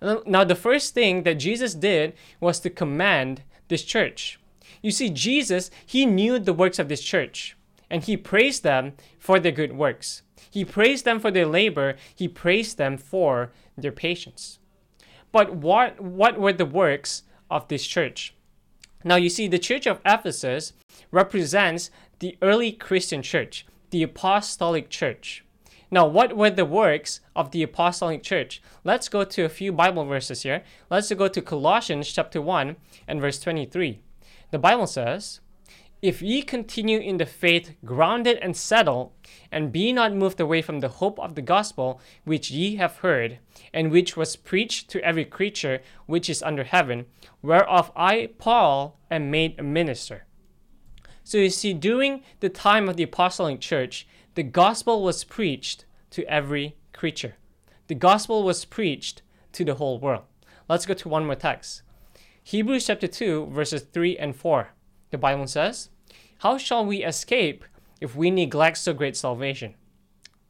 Now, 0.00 0.44
the 0.44 0.54
first 0.54 0.94
thing 0.94 1.24
that 1.24 1.34
Jesus 1.34 1.74
did 1.74 2.14
was 2.40 2.60
to 2.60 2.70
command 2.70 3.42
this 3.68 3.84
church. 3.84 4.40
You 4.80 4.90
see, 4.90 5.10
Jesus, 5.10 5.70
he 5.84 6.06
knew 6.06 6.38
the 6.38 6.54
works 6.54 6.78
of 6.78 6.88
this 6.88 7.02
church, 7.02 7.56
and 7.90 8.02
he 8.02 8.16
praised 8.16 8.62
them 8.62 8.94
for 9.18 9.38
their 9.38 9.52
good 9.52 9.76
works. 9.76 10.22
He 10.50 10.64
praised 10.64 11.04
them 11.04 11.20
for 11.20 11.30
their 11.30 11.46
labor, 11.46 11.96
he 12.14 12.28
praised 12.28 12.76
them 12.76 12.98
for 12.98 13.52
their 13.78 13.92
patience. 13.92 14.58
But 15.32 15.54
what, 15.54 16.00
what 16.00 16.38
were 16.38 16.52
the 16.52 16.66
works 16.66 17.22
of 17.50 17.68
this 17.68 17.86
church? 17.86 18.34
Now, 19.04 19.16
you 19.16 19.30
see, 19.30 19.48
the 19.48 19.58
church 19.58 19.86
of 19.86 20.00
Ephesus 20.04 20.72
represents 21.10 21.90
the 22.18 22.36
early 22.42 22.72
Christian 22.72 23.22
church, 23.22 23.64
the 23.90 24.02
apostolic 24.02 24.90
church. 24.90 25.44
Now, 25.90 26.06
what 26.06 26.36
were 26.36 26.50
the 26.50 26.64
works 26.64 27.20
of 27.34 27.50
the 27.50 27.62
apostolic 27.62 28.22
church? 28.22 28.62
Let's 28.84 29.08
go 29.08 29.24
to 29.24 29.44
a 29.44 29.48
few 29.48 29.72
Bible 29.72 30.04
verses 30.04 30.42
here. 30.42 30.62
Let's 30.88 31.12
go 31.12 31.26
to 31.26 31.42
Colossians 31.42 32.12
chapter 32.12 32.40
1 32.40 32.76
and 33.08 33.20
verse 33.20 33.40
23. 33.40 34.00
The 34.50 34.58
Bible 34.58 34.86
says, 34.86 35.40
If 36.02 36.22
ye 36.22 36.40
continue 36.40 36.98
in 36.98 37.18
the 37.18 37.26
faith 37.26 37.74
grounded 37.84 38.38
and 38.38 38.56
settled, 38.56 39.12
and 39.52 39.70
be 39.70 39.92
not 39.92 40.14
moved 40.14 40.40
away 40.40 40.62
from 40.62 40.80
the 40.80 40.88
hope 40.88 41.18
of 41.18 41.34
the 41.34 41.42
gospel 41.42 42.00
which 42.24 42.50
ye 42.50 42.76
have 42.76 42.98
heard, 42.98 43.38
and 43.74 43.90
which 43.90 44.16
was 44.16 44.34
preached 44.34 44.88
to 44.90 45.04
every 45.04 45.26
creature 45.26 45.82
which 46.06 46.30
is 46.30 46.42
under 46.42 46.64
heaven, 46.64 47.04
whereof 47.42 47.92
I, 47.94 48.30
Paul, 48.38 48.98
am 49.10 49.30
made 49.30 49.60
a 49.60 49.62
minister. 49.62 50.24
So 51.22 51.36
you 51.36 51.50
see, 51.50 51.74
during 51.74 52.22
the 52.40 52.48
time 52.48 52.88
of 52.88 52.96
the 52.96 53.02
apostolic 53.02 53.60
church, 53.60 54.08
the 54.36 54.42
gospel 54.42 55.02
was 55.02 55.22
preached 55.22 55.84
to 56.12 56.24
every 56.24 56.76
creature. 56.94 57.34
The 57.88 57.94
gospel 57.94 58.42
was 58.42 58.64
preached 58.64 59.20
to 59.52 59.66
the 59.66 59.74
whole 59.74 59.98
world. 59.98 60.24
Let's 60.66 60.86
go 60.86 60.94
to 60.94 61.08
one 61.10 61.26
more 61.26 61.34
text. 61.34 61.82
Hebrews 62.42 62.86
chapter 62.86 63.06
2, 63.06 63.48
verses 63.48 63.82
3 63.82 64.16
and 64.16 64.34
4. 64.34 64.70
The 65.10 65.18
Bible 65.18 65.46
says, 65.46 65.90
How 66.38 66.56
shall 66.56 66.84
we 66.84 67.04
escape 67.04 67.64
if 68.00 68.14
we 68.14 68.30
neglect 68.30 68.78
so 68.78 68.94
great 68.94 69.16
salvation, 69.16 69.74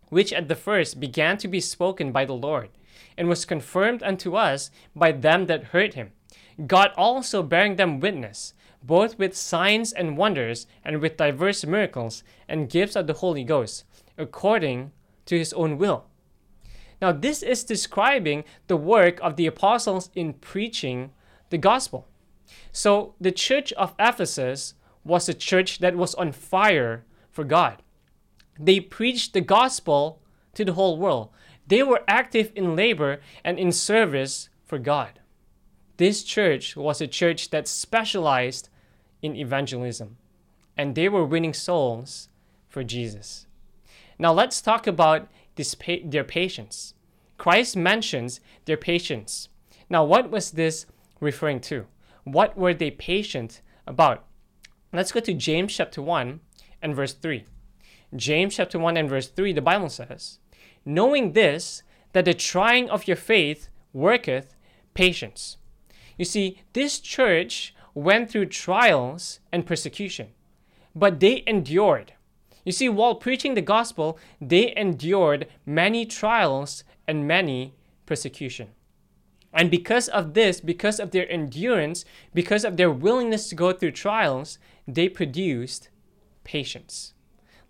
which 0.09 0.33
at 0.33 0.49
the 0.49 0.55
first 0.55 1.01
began 1.01 1.39
to 1.39 1.49
be 1.49 1.61
spoken 1.61 2.13
by 2.13 2.25
the 2.25 2.35
Lord, 2.35 2.69
and 3.17 3.29
was 3.29 3.45
confirmed 3.45 4.03
unto 4.03 4.37
us 4.37 4.71
by 4.95 5.13
them 5.13 5.47
that 5.47 5.65
heard 5.65 5.95
him, 5.95 6.13
God 6.67 6.93
also 6.97 7.43
bearing 7.43 7.77
them 7.77 8.01
witness, 8.01 8.55
both 8.83 9.19
with 9.19 9.37
signs 9.37 9.93
and 9.93 10.17
wonders, 10.17 10.67
and 10.85 11.01
with 11.01 11.17
diverse 11.17 11.65
miracles 11.65 12.23
and 12.49 12.69
gifts 12.69 12.97
of 12.97 13.07
the 13.07 13.15
Holy 13.15 13.45
Ghost, 13.45 13.85
according 14.19 14.93
to 15.27 15.39
his 15.39 15.53
own 15.53 15.79
will. 15.79 16.05
Now, 17.01 17.13
this 17.13 17.43
is 17.43 17.65
describing 17.65 18.45
the 18.67 18.77
work 18.77 19.19
of 19.23 19.37
the 19.37 19.47
apostles 19.47 20.11
in 20.15 20.35
preaching 20.35 21.13
the 21.49 21.59
gospel. 21.59 22.07
So, 22.73 23.15
the 23.21 23.33
church 23.33 23.73
of 23.75 23.95
Ephesus 23.99 24.75
was 25.05 25.29
a 25.29 25.35
church 25.35 25.79
that 25.79 25.97
was 25.97 26.15
on 26.15 26.33
fire 26.33 27.05
for 27.31 27.45
God. 27.45 27.83
They 28.59 28.81
preached 28.81 29.33
the 29.33 29.41
gospel 29.41 30.21
to 30.55 30.65
the 30.65 30.75
whole 30.75 30.99
world. 30.99 31.31
They 31.67 31.83
were 31.83 32.03
active 32.07 32.53
in 32.55 32.77
labor 32.77 33.21
and 33.45 33.59
in 33.59 33.73
service 33.73 34.49
for 34.65 34.79
God. 34.79 35.21
This 35.97 36.23
church 36.23 36.77
was 36.77 37.01
a 37.01 37.07
church 37.07 37.51
that 37.51 37.69
specialized 37.69 38.69
in 39.23 39.37
evangelism, 39.37 40.17
and 40.77 40.95
they 40.95 41.09
were 41.09 41.25
winning 41.25 41.55
souls 41.55 42.29
for 42.69 42.83
Jesus. 42.83 43.47
Now, 44.19 44.33
let's 44.33 44.61
talk 44.61 44.87
about 44.87 45.29
this 45.57 45.75
pa- 45.75 46.05
their 46.05 46.25
patience. 46.25 46.95
Christ 47.39 47.77
mentions 47.77 48.41
their 48.65 48.77
patience. 48.77 49.49
Now, 49.89 50.05
what 50.05 50.31
was 50.31 50.53
this 50.53 50.87
referring 51.21 51.61
to? 51.61 51.87
What 52.33 52.57
were 52.57 52.75
they 52.75 52.93
patient 52.93 53.61
about? 53.89 54.25
Let's 54.93 55.11
go 55.11 55.19
to 55.19 55.35
James 55.35 55.75
chapter 55.75 56.01
1 56.01 56.39
and 56.81 56.95
verse 56.95 57.13
3. 57.13 57.45
James 58.15 58.55
chapter 58.55 58.79
1 58.79 58.97
and 58.97 59.09
verse 59.09 59.27
3, 59.27 59.53
the 59.53 59.61
Bible 59.61 59.89
says, 59.89 60.39
Knowing 60.85 61.33
this, 61.33 61.83
that 62.13 62.25
the 62.25 62.35
trying 62.35 62.89
of 62.89 63.09
your 63.09 63.17
faith 63.17 63.69
worketh 63.93 64.55
patience. 64.95 65.57
You 66.17 66.25
see, 66.25 66.61
this 66.73 67.01
church 67.01 67.75
went 67.95 68.31
through 68.31 68.47
trials 68.47 69.41
and 69.51 69.67
persecution, 69.67 70.29
but 70.95 71.19
they 71.19 71.43
endured. 71.49 72.13
You 72.65 72.71
see, 72.71 72.89
while 72.89 73.17
preaching 73.17 73.55
the 73.55 73.63
gospel, 73.63 74.19
they 74.41 74.73
endured 74.77 75.49
many 75.67 76.07
trials 76.07 76.85
and 77.09 77.27
many 77.27 77.75
persecution. 78.07 78.69
And 79.53 79.71
because 79.71 80.09
of 80.09 80.35
this, 80.35 80.61
because 80.61 81.01
of 81.01 81.11
their 81.11 81.31
endurance, 81.31 82.05
because 82.33 82.65
of 82.65 82.77
their 82.77 82.91
willingness 82.91 83.49
to 83.49 83.55
go 83.55 83.73
through 83.73 83.93
trials, 83.93 84.59
they 84.87 85.09
produced 85.09 85.89
patience. 86.45 87.15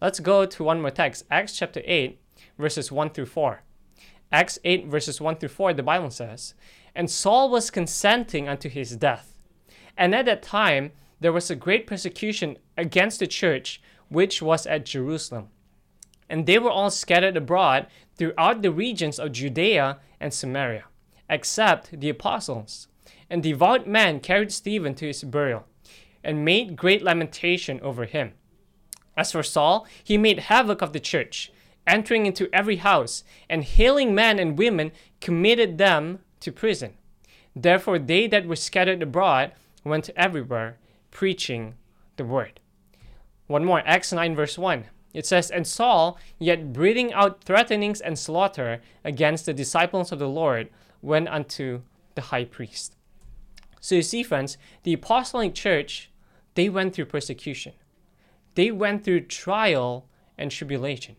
Let's 0.01 0.21
go 0.21 0.45
to 0.47 0.65
one 0.65 0.81
more 0.81 0.91
text 0.91 1.25
Acts 1.31 1.57
chapter 1.57 1.83
8, 1.85 2.21
verses 2.59 2.93
1 2.93 3.11
through 3.11 3.27
4. 3.27 3.63
Acts 4.33 4.59
8, 4.63 4.87
verses 4.87 5.21
1 5.21 5.37
through 5.37 5.49
4, 5.49 5.73
the 5.73 5.83
Bible 5.83 6.11
says, 6.11 6.55
And 6.95 7.11
Saul 7.11 7.51
was 7.51 7.71
consenting 7.71 8.49
unto 8.49 8.69
his 8.69 8.97
death. 8.97 9.35
And 9.97 10.15
at 10.15 10.27
that 10.27 10.43
time, 10.43 10.93
there 11.19 11.33
was 11.33 11.51
a 11.51 11.57
great 11.57 11.87
persecution 11.87 12.59
against 12.77 13.21
the 13.21 13.27
church 13.27 13.83
which 14.09 14.41
was 14.41 14.67
at 14.67 14.87
Jerusalem. 14.87 15.49
And 16.29 16.47
they 16.47 16.59
were 16.59 16.71
all 16.71 16.91
scattered 16.91 17.37
abroad 17.37 17.87
throughout 18.17 18.63
the 18.63 18.71
regions 18.71 19.19
of 19.19 19.33
Judea 19.33 19.99
and 20.21 20.33
Samaria 20.33 20.85
except 21.31 21.99
the 21.99 22.11
apostles. 22.11 22.89
And 23.31 23.43
devout 23.43 23.87
men 23.87 24.21
carried 24.21 24.53
Stephen 24.53 24.95
to 24.97 25.07
his 25.07 25.23
burial, 25.23 25.65
and 26.23 26.45
made 26.45 26.77
great 26.77 27.03
lamentation 27.03 27.81
over 27.81 28.05
him. 28.05 28.33
As 29.17 29.33
for 29.33 29.43
Saul, 29.43 29.87
he 30.03 30.19
made 30.19 30.41
havoc 30.41 30.83
of 30.83 30.93
the 30.93 31.01
church, 31.01 31.53
entering 31.87 32.27
into 32.27 32.53
every 32.53 32.77
house, 32.77 33.25
and 33.49 33.65
hailing 33.65 34.15
men 34.15 34.39
and 34.39 34.59
women, 34.59 34.93
committed 35.21 35.79
them 35.79 36.19
to 36.41 36.53
prison. 36.53 36.95
Therefore, 37.55 37.99
they 37.99 38.27
that 38.27 38.47
were 38.47 38.57
scattered 38.57 39.03
abroad 39.03 39.53
went 39.85 40.11
everywhere, 40.17 40.79
preaching 41.11 41.75
the 42.17 42.25
word. 42.25 42.61
One 43.47 43.65
more, 43.65 43.83
Acts 43.85 44.13
9, 44.13 44.37
verse 44.37 44.59
1. 44.59 44.85
It 45.13 45.27
says, 45.27 45.51
And 45.51 45.67
Saul, 45.67 46.19
yet 46.39 46.73
breathing 46.73 47.13
out 47.13 47.43
threatenings 47.43 48.01
and 48.01 48.19
slaughter 48.19 48.81
against 49.05 49.47
the 49.47 49.55
disciples 49.55 50.13
of 50.13 50.19
the 50.19 50.29
Lord, 50.29 50.69
went 51.02 51.28
unto 51.28 51.83
the 52.14 52.23
high 52.23 52.45
priest. 52.45 52.97
So 53.80 53.95
you 53.95 54.02
see, 54.02 54.23
friends, 54.23 54.59
the 54.83 54.92
apostolic 54.92 55.54
church, 55.54 56.11
they 56.54 56.69
went 56.69 56.95
through 56.95 57.07
persecution. 57.07 57.73
They 58.54 58.71
went 58.71 59.04
through 59.04 59.23
trial 59.23 60.07
and 60.37 60.50
tribulation. 60.50 61.16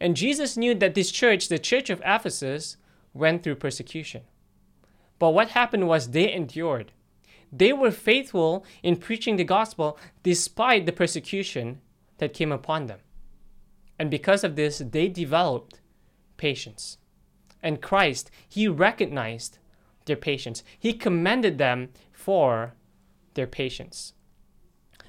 And 0.00 0.16
Jesus 0.16 0.56
knew 0.56 0.74
that 0.74 0.94
this 0.94 1.10
church, 1.10 1.48
the 1.48 1.58
church 1.58 1.90
of 1.90 2.02
Ephesus, 2.04 2.76
went 3.14 3.42
through 3.42 3.56
persecution. 3.56 4.22
But 5.18 5.30
what 5.30 5.50
happened 5.50 5.88
was 5.88 6.10
they 6.10 6.32
endured. 6.32 6.92
They 7.52 7.72
were 7.72 7.90
faithful 7.90 8.64
in 8.82 8.96
preaching 8.96 9.36
the 9.36 9.44
gospel 9.44 9.98
despite 10.22 10.86
the 10.86 10.92
persecution 10.92 11.80
that 12.18 12.34
came 12.34 12.52
upon 12.52 12.86
them. 12.86 13.00
And 13.98 14.10
because 14.10 14.44
of 14.44 14.54
this, 14.54 14.78
they 14.78 15.08
developed 15.08 15.80
patience 16.36 16.98
and 17.62 17.82
Christ, 17.82 18.30
he 18.48 18.68
recognized 18.68 19.58
their 20.06 20.16
patience. 20.16 20.62
He 20.78 20.92
commended 20.92 21.58
them 21.58 21.90
for 22.12 22.74
their 23.34 23.46
patience. 23.46 24.14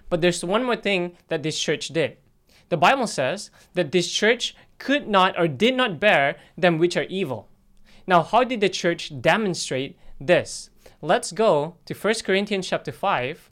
But 0.09 0.21
there's 0.21 0.43
one 0.43 0.63
more 0.63 0.75
thing 0.75 1.17
that 1.27 1.43
this 1.43 1.59
church 1.59 1.89
did. 1.89 2.17
The 2.69 2.77
Bible 2.77 3.07
says 3.07 3.49
that 3.73 3.91
this 3.91 4.11
church 4.11 4.55
could 4.77 5.07
not 5.07 5.37
or 5.37 5.47
did 5.47 5.75
not 5.75 5.99
bear 5.99 6.37
them 6.57 6.77
which 6.77 6.95
are 6.97 7.03
evil. 7.03 7.47
Now, 8.07 8.23
how 8.23 8.43
did 8.43 8.61
the 8.61 8.69
church 8.69 9.11
demonstrate 9.21 9.97
this? 10.19 10.69
Let's 11.01 11.31
go 11.31 11.75
to 11.85 11.93
1 11.93 12.13
Corinthians 12.25 12.67
chapter 12.67 12.91
5, 12.91 13.49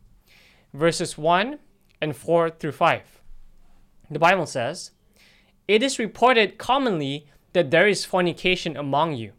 verses 0.74 1.18
1 1.18 1.60
and 2.02 2.16
4 2.16 2.50
through 2.52 2.72
5. 2.72 3.22
The 4.10 4.20
Bible 4.20 4.46
says, 4.46 4.92
It 5.68 5.84
is 5.84 6.00
reported 6.00 6.58
commonly 6.58 7.28
that 7.58 7.72
there 7.72 7.88
is 7.88 8.06
fornication 8.06 8.78
among 8.78 9.16
you, 9.16 9.32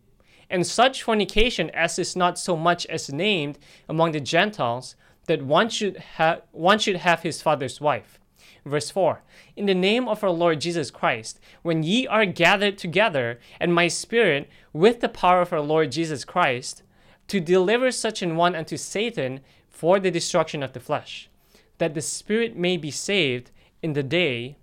and 0.51 0.67
such 0.67 1.05
fornication 1.05 1.71
as 1.71 2.01
is 2.01 2.17
not 2.17 2.37
so 2.37 2.57
much 2.57 2.85
as 2.87 3.13
named 3.13 3.61
among 3.89 4.11
the 4.11 4.19
Gentiles, 4.19 4.97
that 5.27 5.45
one 5.45 5.69
should, 5.69 5.99
ha- 6.17 6.41
one 6.51 6.81
should 6.81 6.97
have 6.97 7.23
his 7.23 7.41
father's 7.41 7.81
wife. 7.81 8.19
Verse 8.65 8.91
4 8.91 9.23
In 9.55 9.67
the 9.67 9.75
name 9.89 10.09
of 10.09 10.25
our 10.25 10.31
Lord 10.31 10.61
Jesus 10.61 10.91
Christ, 10.91 11.39
when 11.63 11.85
ye 11.85 12.09
are 12.09 12.27
gathered 12.27 12.77
together, 12.77 13.39
and 13.61 13.73
my 13.73 13.87
spirit, 13.87 14.51
with 14.73 14.99
the 14.99 15.09
power 15.09 15.43
of 15.43 15.53
our 15.53 15.61
Lord 15.61 15.93
Jesus 15.93 16.25
Christ, 16.25 16.83
to 17.29 17.39
deliver 17.39 17.93
such 17.93 18.21
an 18.21 18.35
one 18.35 18.57
unto 18.57 18.77
Satan 18.77 19.43
for 19.69 20.01
the 20.01 20.11
destruction 20.11 20.65
of 20.65 20.73
the 20.73 20.81
flesh, 20.81 21.31
that 21.79 21.95
the 21.95 22.03
spirit 22.03 22.57
may 22.57 22.77
be 22.77 22.91
saved 22.91 23.53
in 23.81 23.93
the 23.93 24.03
day 24.03 24.57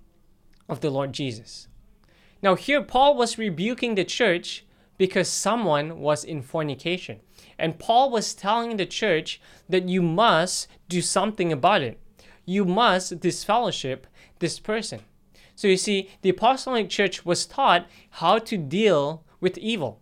of 0.68 0.82
the 0.82 0.90
Lord 0.90 1.14
Jesus. 1.14 1.70
Now, 2.42 2.56
here 2.56 2.82
Paul 2.82 3.16
was 3.16 3.38
rebuking 3.38 3.96
the 3.96 4.04
church 4.04 4.66
because 4.98 5.28
someone 5.28 6.00
was 6.00 6.24
in 6.24 6.42
fornication. 6.42 7.20
And 7.58 7.80
Paul 7.80 8.10
was 8.10 8.34
telling 8.34 8.78
the 8.78 8.86
church 8.86 9.42
that 9.68 9.90
you 9.90 10.02
must 10.02 10.68
do 10.90 11.02
something 11.02 11.52
about 11.52 11.82
it. 11.82 12.00
You 12.46 12.66
must 12.66 13.20
disfellowship 13.20 14.08
this 14.40 14.60
person. 14.60 15.02
So 15.56 15.68
you 15.68 15.78
see, 15.78 16.10
the 16.22 16.30
apostolic 16.30 16.90
church 16.90 17.26
was 17.26 17.46
taught 17.46 17.88
how 18.12 18.40
to 18.40 18.58
deal 18.58 19.24
with 19.40 19.58
evil, 19.58 20.02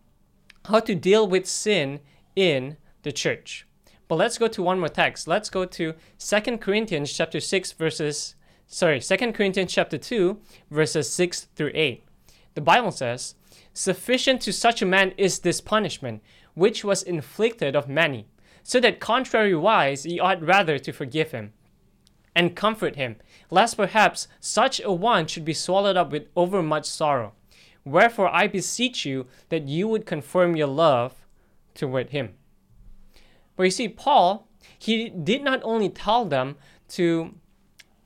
how 0.66 0.80
to 0.82 0.96
deal 0.96 1.28
with 1.28 1.46
sin 1.46 2.00
in 2.36 2.78
the 3.04 3.12
church. 3.12 3.68
But 4.08 4.16
let's 4.16 4.38
go 4.38 4.48
to 4.48 4.64
one 4.64 4.80
more 4.80 4.90
text. 4.90 5.28
Let's 5.28 5.50
go 5.50 5.66
to 5.66 5.94
Second 6.18 6.60
Corinthians 6.60 7.14
chapter 7.14 7.40
6 7.40 7.72
verses 7.74 8.36
sorry, 8.68 9.00
Second 9.00 9.34
Corinthians 9.34 9.72
chapter 9.72 9.98
2 9.98 10.40
verses 10.72 11.10
6 11.12 11.48
through 11.56 11.72
8. 11.74 12.04
The 12.56 12.62
Bible 12.62 12.92
says, 12.92 13.36
"Sufficient 13.74 14.42
to 14.42 14.54
such 14.54 14.82
a 14.82 14.86
man 14.86 15.14
is 15.18 15.40
this 15.40 15.62
punishment, 15.62 16.22
which 16.54 16.84
was 16.84 17.02
inflicted 17.04 17.76
of 17.76 17.90
many, 17.90 18.28
so 18.62 18.80
that 18.80 19.00
contrariwise 19.00 20.06
ye 20.06 20.20
ought 20.20 20.42
rather 20.42 20.78
to 20.80 20.92
forgive 20.92 21.32
him." 21.32 21.54
And 22.36 22.56
comfort 22.56 22.96
him, 22.96 23.18
lest 23.50 23.78
perhaps 23.78 24.28
such 24.40 24.80
a 24.80 24.92
one 24.92 25.28
should 25.28 25.46
be 25.46 25.54
swallowed 25.54 25.98
up 25.98 26.12
with 26.12 26.30
overmuch 26.36 26.86
sorrow. 26.86 27.34
Wherefore 27.86 28.34
I 28.34 28.48
beseech 28.48 29.06
you 29.06 29.28
that 29.50 29.68
you 29.68 29.88
would 29.88 30.06
confirm 30.06 30.56
your 30.56 30.68
love 30.68 31.26
toward 31.76 32.10
him. 32.10 32.36
But 33.56 33.64
you 33.64 33.72
see, 33.72 33.88
Paul, 33.88 34.48
he 34.80 35.10
did 35.10 35.44
not 35.44 35.62
only 35.64 35.90
tell 35.90 36.26
them 36.26 36.56
to 36.90 37.36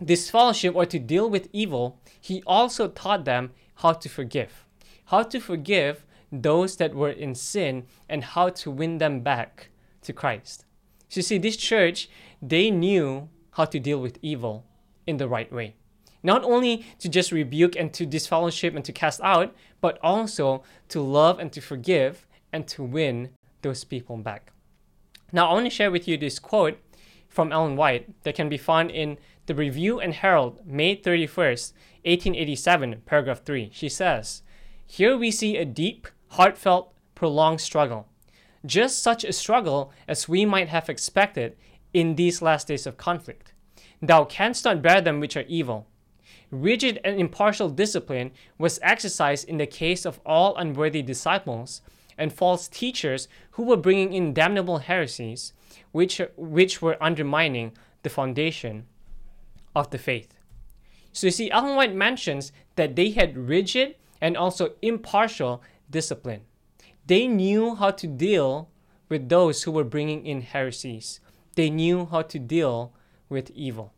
disfellowship 0.04 0.75
or 0.75 0.86
to 0.86 1.00
deal 1.00 1.30
with 1.30 1.50
evil, 1.54 2.00
he 2.20 2.44
also 2.46 2.88
taught 2.88 3.25
them 3.25 3.51
how 3.78 3.94
to 3.94 4.10
forgive. 4.10 4.66
How 5.06 5.24
to 5.24 5.40
forgive 5.40 6.06
those 6.32 6.76
that 6.78 6.94
were 6.94 7.10
in 7.10 7.36
sin 7.36 7.86
and 8.10 8.24
how 8.24 8.50
to 8.50 8.72
win 8.72 8.98
them 8.98 9.22
back 9.22 9.70
to 10.02 10.14
Christ. 10.14 10.66
So 11.10 11.20
you 11.20 11.22
see, 11.24 11.38
this 11.38 11.58
church, 11.58 12.10
they 12.42 12.70
knew 12.70 13.30
how 13.52 13.66
to 13.66 13.80
deal 13.80 14.00
with 14.00 14.20
evil 14.22 14.66
in 15.06 15.18
the 15.18 15.28
right 15.28 15.52
way. 15.52 15.76
Not 16.22 16.44
only 16.44 16.86
to 17.00 17.08
just 17.08 17.32
rebuke 17.32 17.76
and 17.76 17.94
to 17.94 18.06
disfellowship 18.06 18.76
and 18.76 18.84
to 18.84 18.92
cast 18.92 19.22
out, 19.22 19.56
but 19.80 19.98
also 20.04 20.63
to 20.90 21.02
love 21.02 21.40
and 21.40 21.52
to 21.54 21.62
forgive 21.62 22.28
and 22.52 22.68
to 22.68 22.84
win 22.84 23.30
those 23.62 23.84
people 23.84 24.18
back. 24.18 24.52
Now, 25.32 25.50
I 25.50 25.54
want 25.54 25.66
to 25.66 25.70
share 25.70 25.92
with 25.92 26.08
you 26.08 26.18
this 26.18 26.40
quote 26.40 26.80
from 27.30 27.52
Ellen 27.52 27.76
White 27.76 28.24
that 28.24 28.36
can 28.36 28.50
be 28.50 28.58
found 28.58 28.92
in 28.92 29.18
the 29.46 29.56
Review 29.56 30.00
and 30.00 30.13
Herald, 30.13 30.66
May 30.66 30.96
31st, 30.98 31.74
1887, 32.08 33.02
paragraph 33.06 33.43
3. 33.43 33.70
She 33.74 33.89
says, 33.89 34.41
Here 34.86 35.17
we 35.17 35.30
see 35.30 35.58
a 35.58 35.65
deep, 35.65 36.08
heartfelt, 36.30 36.93
prolonged 37.15 37.60
struggle. 37.60 38.08
Just 38.65 39.04
such 39.04 39.24
a 39.24 39.34
struggle 39.34 39.91
as 40.08 40.30
we 40.30 40.46
might 40.46 40.70
have 40.70 40.89
expected 40.89 41.58
in 41.93 42.15
these 42.15 42.41
last 42.41 42.67
days 42.67 42.88
of 42.88 42.96
conflict. 42.96 43.54
Thou 44.02 44.24
canst 44.26 44.63
not 44.63 44.82
bear 44.82 45.02
them 45.02 45.20
which 45.20 45.36
are 45.36 45.46
evil. 45.48 45.88
Rigid 46.50 47.02
and 47.04 47.20
impartial 47.20 47.70
discipline 47.70 48.32
was 48.58 48.80
exercised 48.82 49.50
in 49.50 49.58
the 49.58 49.67
case 49.67 50.06
of 50.06 50.22
all 50.26 50.56
unworthy 50.56 51.02
disciples 51.02 51.82
and 52.17 52.32
false 52.32 52.70
teachers 52.70 53.28
who 53.52 53.63
were 53.63 53.78
bringing 53.78 54.13
in 54.13 54.34
damnable 54.34 54.78
heresies, 54.80 55.54
which, 55.91 56.22
which 56.38 56.82
were 56.82 57.02
undermining 57.02 57.74
the 58.04 58.10
foundation 58.10 58.86
of 59.76 59.89
the 59.89 59.98
faith. 59.98 60.37
So 61.17 61.25
you 61.25 61.32
see, 61.32 61.49
Ellen 61.49 61.75
White 61.75 61.95
mentions 61.95 62.51
that 62.75 62.95
they 62.95 63.10
had 63.10 63.36
rigid 63.36 63.95
and 64.21 64.38
also 64.38 64.73
impartial 64.84 65.63
discipline. 65.89 66.41
They 67.08 67.25
knew 67.25 67.73
how 67.73 67.89
to 67.89 68.06
deal 68.06 68.69
with 69.10 69.27
those 69.27 69.63
who 69.63 69.71
were 69.71 69.84
bringing 69.84 70.27
in 70.27 70.41
heresies. 70.41 71.19
They 71.56 71.71
knew 71.71 72.06
how 72.06 72.21
to 72.21 72.38
deal 72.38 72.93
with 73.30 73.49
evil. 73.56 73.93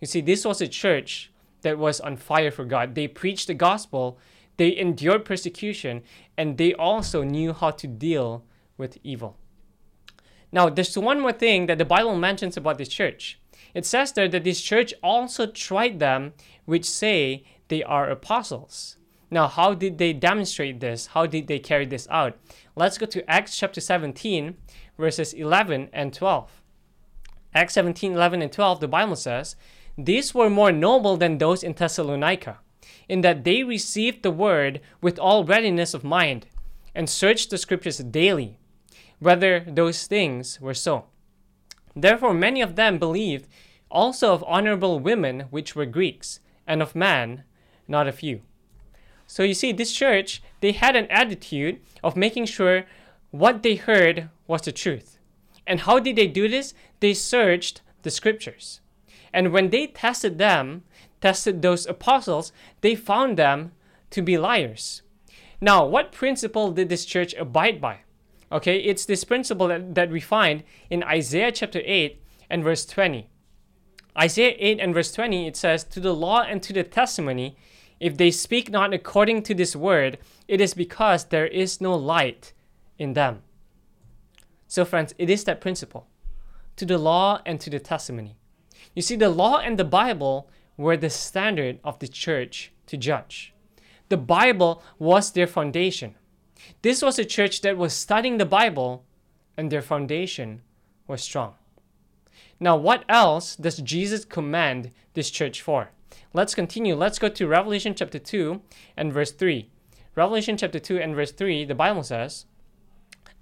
You 0.00 0.08
see, 0.08 0.20
this 0.20 0.44
was 0.44 0.60
a 0.60 0.66
church 0.66 1.30
that 1.62 1.78
was 1.78 2.00
on 2.00 2.16
fire 2.16 2.50
for 2.50 2.64
God. 2.64 2.96
They 2.96 3.06
preached 3.06 3.46
the 3.46 3.54
gospel, 3.54 4.18
they 4.56 4.76
endured 4.76 5.24
persecution, 5.24 6.02
and 6.36 6.58
they 6.58 6.74
also 6.74 7.22
knew 7.22 7.52
how 7.52 7.70
to 7.70 7.86
deal 7.86 8.42
with 8.76 8.98
evil. 9.04 9.36
Now, 10.50 10.68
there's 10.68 10.98
one 10.98 11.20
more 11.20 11.32
thing 11.32 11.66
that 11.66 11.78
the 11.78 11.84
Bible 11.84 12.16
mentions 12.16 12.56
about 12.56 12.78
this 12.78 12.88
church. 12.88 13.38
It 13.76 13.84
says 13.84 14.12
there 14.12 14.26
that 14.28 14.44
this 14.44 14.62
church 14.62 14.94
also 15.02 15.46
tried 15.46 15.98
them 15.98 16.32
which 16.64 16.88
say 16.88 17.44
they 17.68 17.82
are 17.82 18.08
apostles. 18.08 18.96
Now, 19.30 19.48
how 19.48 19.74
did 19.74 19.98
they 19.98 20.14
demonstrate 20.14 20.80
this? 20.80 21.08
How 21.08 21.26
did 21.26 21.46
they 21.46 21.58
carry 21.58 21.84
this 21.84 22.08
out? 22.10 22.38
Let's 22.74 22.96
go 22.96 23.04
to 23.04 23.30
Acts 23.30 23.54
chapter 23.54 23.82
17, 23.82 24.56
verses 24.96 25.34
11 25.34 25.90
and 25.92 26.14
12. 26.14 26.62
Acts 27.54 27.74
17, 27.74 28.12
11, 28.12 28.40
and 28.40 28.50
12, 28.50 28.80
the 28.80 28.88
Bible 28.88 29.14
says, 29.14 29.56
These 29.98 30.34
were 30.34 30.48
more 30.48 30.72
noble 30.72 31.18
than 31.18 31.36
those 31.36 31.62
in 31.62 31.74
Thessalonica, 31.74 32.60
in 33.10 33.20
that 33.20 33.44
they 33.44 33.62
received 33.62 34.22
the 34.22 34.30
word 34.30 34.80
with 35.02 35.18
all 35.18 35.44
readiness 35.44 35.92
of 35.92 36.02
mind, 36.02 36.46
and 36.94 37.10
searched 37.10 37.50
the 37.50 37.58
scriptures 37.58 37.98
daily, 37.98 38.58
whether 39.18 39.60
those 39.60 40.06
things 40.06 40.58
were 40.62 40.72
so. 40.72 41.04
Therefore, 41.94 42.32
many 42.32 42.62
of 42.62 42.76
them 42.76 42.98
believed, 42.98 43.48
also 43.90 44.32
of 44.32 44.44
honorable 44.46 44.98
women 44.98 45.40
which 45.50 45.74
were 45.74 45.86
Greeks, 45.86 46.40
and 46.66 46.82
of 46.82 46.94
man, 46.94 47.44
not 47.86 48.08
a 48.08 48.12
few. 48.12 48.42
So 49.26 49.42
you 49.42 49.54
see, 49.54 49.72
this 49.72 49.92
church, 49.92 50.42
they 50.60 50.72
had 50.72 50.96
an 50.96 51.06
attitude 51.06 51.80
of 52.02 52.16
making 52.16 52.46
sure 52.46 52.84
what 53.30 53.62
they 53.62 53.74
heard 53.74 54.28
was 54.46 54.62
the 54.62 54.72
truth. 54.72 55.18
And 55.66 55.80
how 55.80 55.98
did 55.98 56.16
they 56.16 56.28
do 56.28 56.48
this? 56.48 56.74
They 57.00 57.14
searched 57.14 57.82
the 58.02 58.10
scriptures. 58.10 58.80
And 59.32 59.52
when 59.52 59.70
they 59.70 59.88
tested 59.88 60.38
them, 60.38 60.84
tested 61.20 61.60
those 61.60 61.86
apostles, 61.86 62.52
they 62.80 62.94
found 62.94 63.36
them 63.36 63.72
to 64.10 64.22
be 64.22 64.38
liars. 64.38 65.02
Now, 65.60 65.84
what 65.84 66.12
principle 66.12 66.70
did 66.70 66.88
this 66.88 67.04
church 67.04 67.34
abide 67.34 67.80
by? 67.80 68.00
Okay, 68.52 68.78
it's 68.78 69.04
this 69.04 69.24
principle 69.24 69.68
that, 69.68 69.94
that 69.96 70.10
we 70.10 70.20
find 70.20 70.62
in 70.88 71.02
Isaiah 71.02 71.50
chapter 71.50 71.82
8 71.84 72.22
and 72.48 72.62
verse 72.62 72.86
20. 72.86 73.28
Isaiah 74.18 74.54
8 74.58 74.80
and 74.80 74.94
verse 74.94 75.12
20, 75.12 75.46
it 75.46 75.56
says, 75.56 75.84
To 75.84 76.00
the 76.00 76.14
law 76.14 76.42
and 76.42 76.62
to 76.62 76.72
the 76.72 76.82
testimony, 76.82 77.56
if 78.00 78.16
they 78.16 78.30
speak 78.30 78.70
not 78.70 78.94
according 78.94 79.42
to 79.44 79.54
this 79.54 79.76
word, 79.76 80.18
it 80.48 80.60
is 80.60 80.74
because 80.74 81.26
there 81.26 81.46
is 81.46 81.80
no 81.80 81.94
light 81.94 82.52
in 82.98 83.12
them. 83.12 83.42
So, 84.66 84.84
friends, 84.84 85.14
it 85.18 85.30
is 85.30 85.44
that 85.44 85.60
principle 85.60 86.06
to 86.76 86.84
the 86.84 86.98
law 86.98 87.40
and 87.46 87.60
to 87.60 87.70
the 87.70 87.78
testimony. 87.78 88.36
You 88.94 89.02
see, 89.02 89.16
the 89.16 89.30
law 89.30 89.58
and 89.58 89.78
the 89.78 89.84
Bible 89.84 90.50
were 90.76 90.96
the 90.96 91.10
standard 91.10 91.78
of 91.84 91.98
the 91.98 92.08
church 92.08 92.72
to 92.86 92.96
judge. 92.96 93.54
The 94.08 94.16
Bible 94.16 94.82
was 94.98 95.32
their 95.32 95.46
foundation. 95.46 96.14
This 96.82 97.02
was 97.02 97.18
a 97.18 97.24
church 97.24 97.60
that 97.62 97.76
was 97.76 97.92
studying 97.92 98.38
the 98.38 98.46
Bible, 98.46 99.04
and 99.56 99.70
their 99.70 99.82
foundation 99.82 100.62
was 101.06 101.22
strong. 101.22 101.54
Now, 102.58 102.76
what 102.76 103.04
else 103.08 103.54
does 103.54 103.78
Jesus 103.78 104.24
command 104.24 104.90
this 105.14 105.30
church 105.30 105.60
for? 105.60 105.90
Let's 106.32 106.54
continue. 106.54 106.94
Let's 106.94 107.18
go 107.18 107.28
to 107.28 107.46
Revelation 107.46 107.94
chapter 107.94 108.18
2 108.18 108.62
and 108.96 109.12
verse 109.12 109.32
3. 109.32 109.70
Revelation 110.14 110.56
chapter 110.56 110.78
2 110.78 110.98
and 110.98 111.14
verse 111.14 111.32
3, 111.32 111.66
the 111.66 111.74
Bible 111.74 112.02
says, 112.02 112.46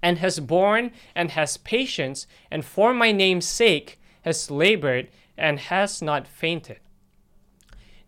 and 0.03 0.17
has 0.17 0.39
borne 0.39 0.91
and 1.15 1.31
has 1.31 1.57
patience, 1.57 2.27
and 2.51 2.65
for 2.65 2.93
my 2.93 3.11
name's 3.11 3.47
sake 3.47 3.99
has 4.23 4.51
labored 4.51 5.09
and 5.37 5.59
has 5.59 6.01
not 6.01 6.27
fainted. 6.27 6.79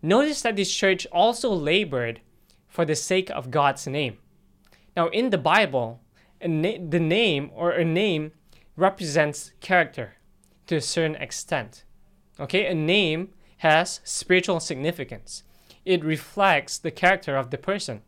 Notice 0.02 0.42
that 0.42 0.58
this 0.58 0.74
church 0.74 1.08
also 1.12 1.50
labored 1.50 2.22
for 2.68 2.86
the 2.86 2.96
sake 2.96 3.32
of 3.32 3.50
God's 3.50 3.88
name. 3.88 4.18
Now, 4.96 5.08
in 5.08 5.30
the 5.30 5.38
Bible, 5.38 6.02
na- 6.46 6.78
the 6.90 7.00
name 7.00 7.50
or 7.54 7.72
a 7.72 7.86
name 7.86 8.34
represents 8.76 9.54
character 9.62 10.17
to 10.68 10.76
a 10.76 10.82
certain 10.82 11.16
extent. 11.16 11.84
Okay, 12.40 12.66
a 12.68 12.76
name 12.76 13.30
has 13.58 14.00
spiritual 14.04 14.60
significance, 14.60 15.44
it 15.86 16.04
reflects 16.04 16.78
the 16.78 16.92
character 16.92 17.36
of 17.36 17.50
the 17.50 17.58
person. 17.58 18.02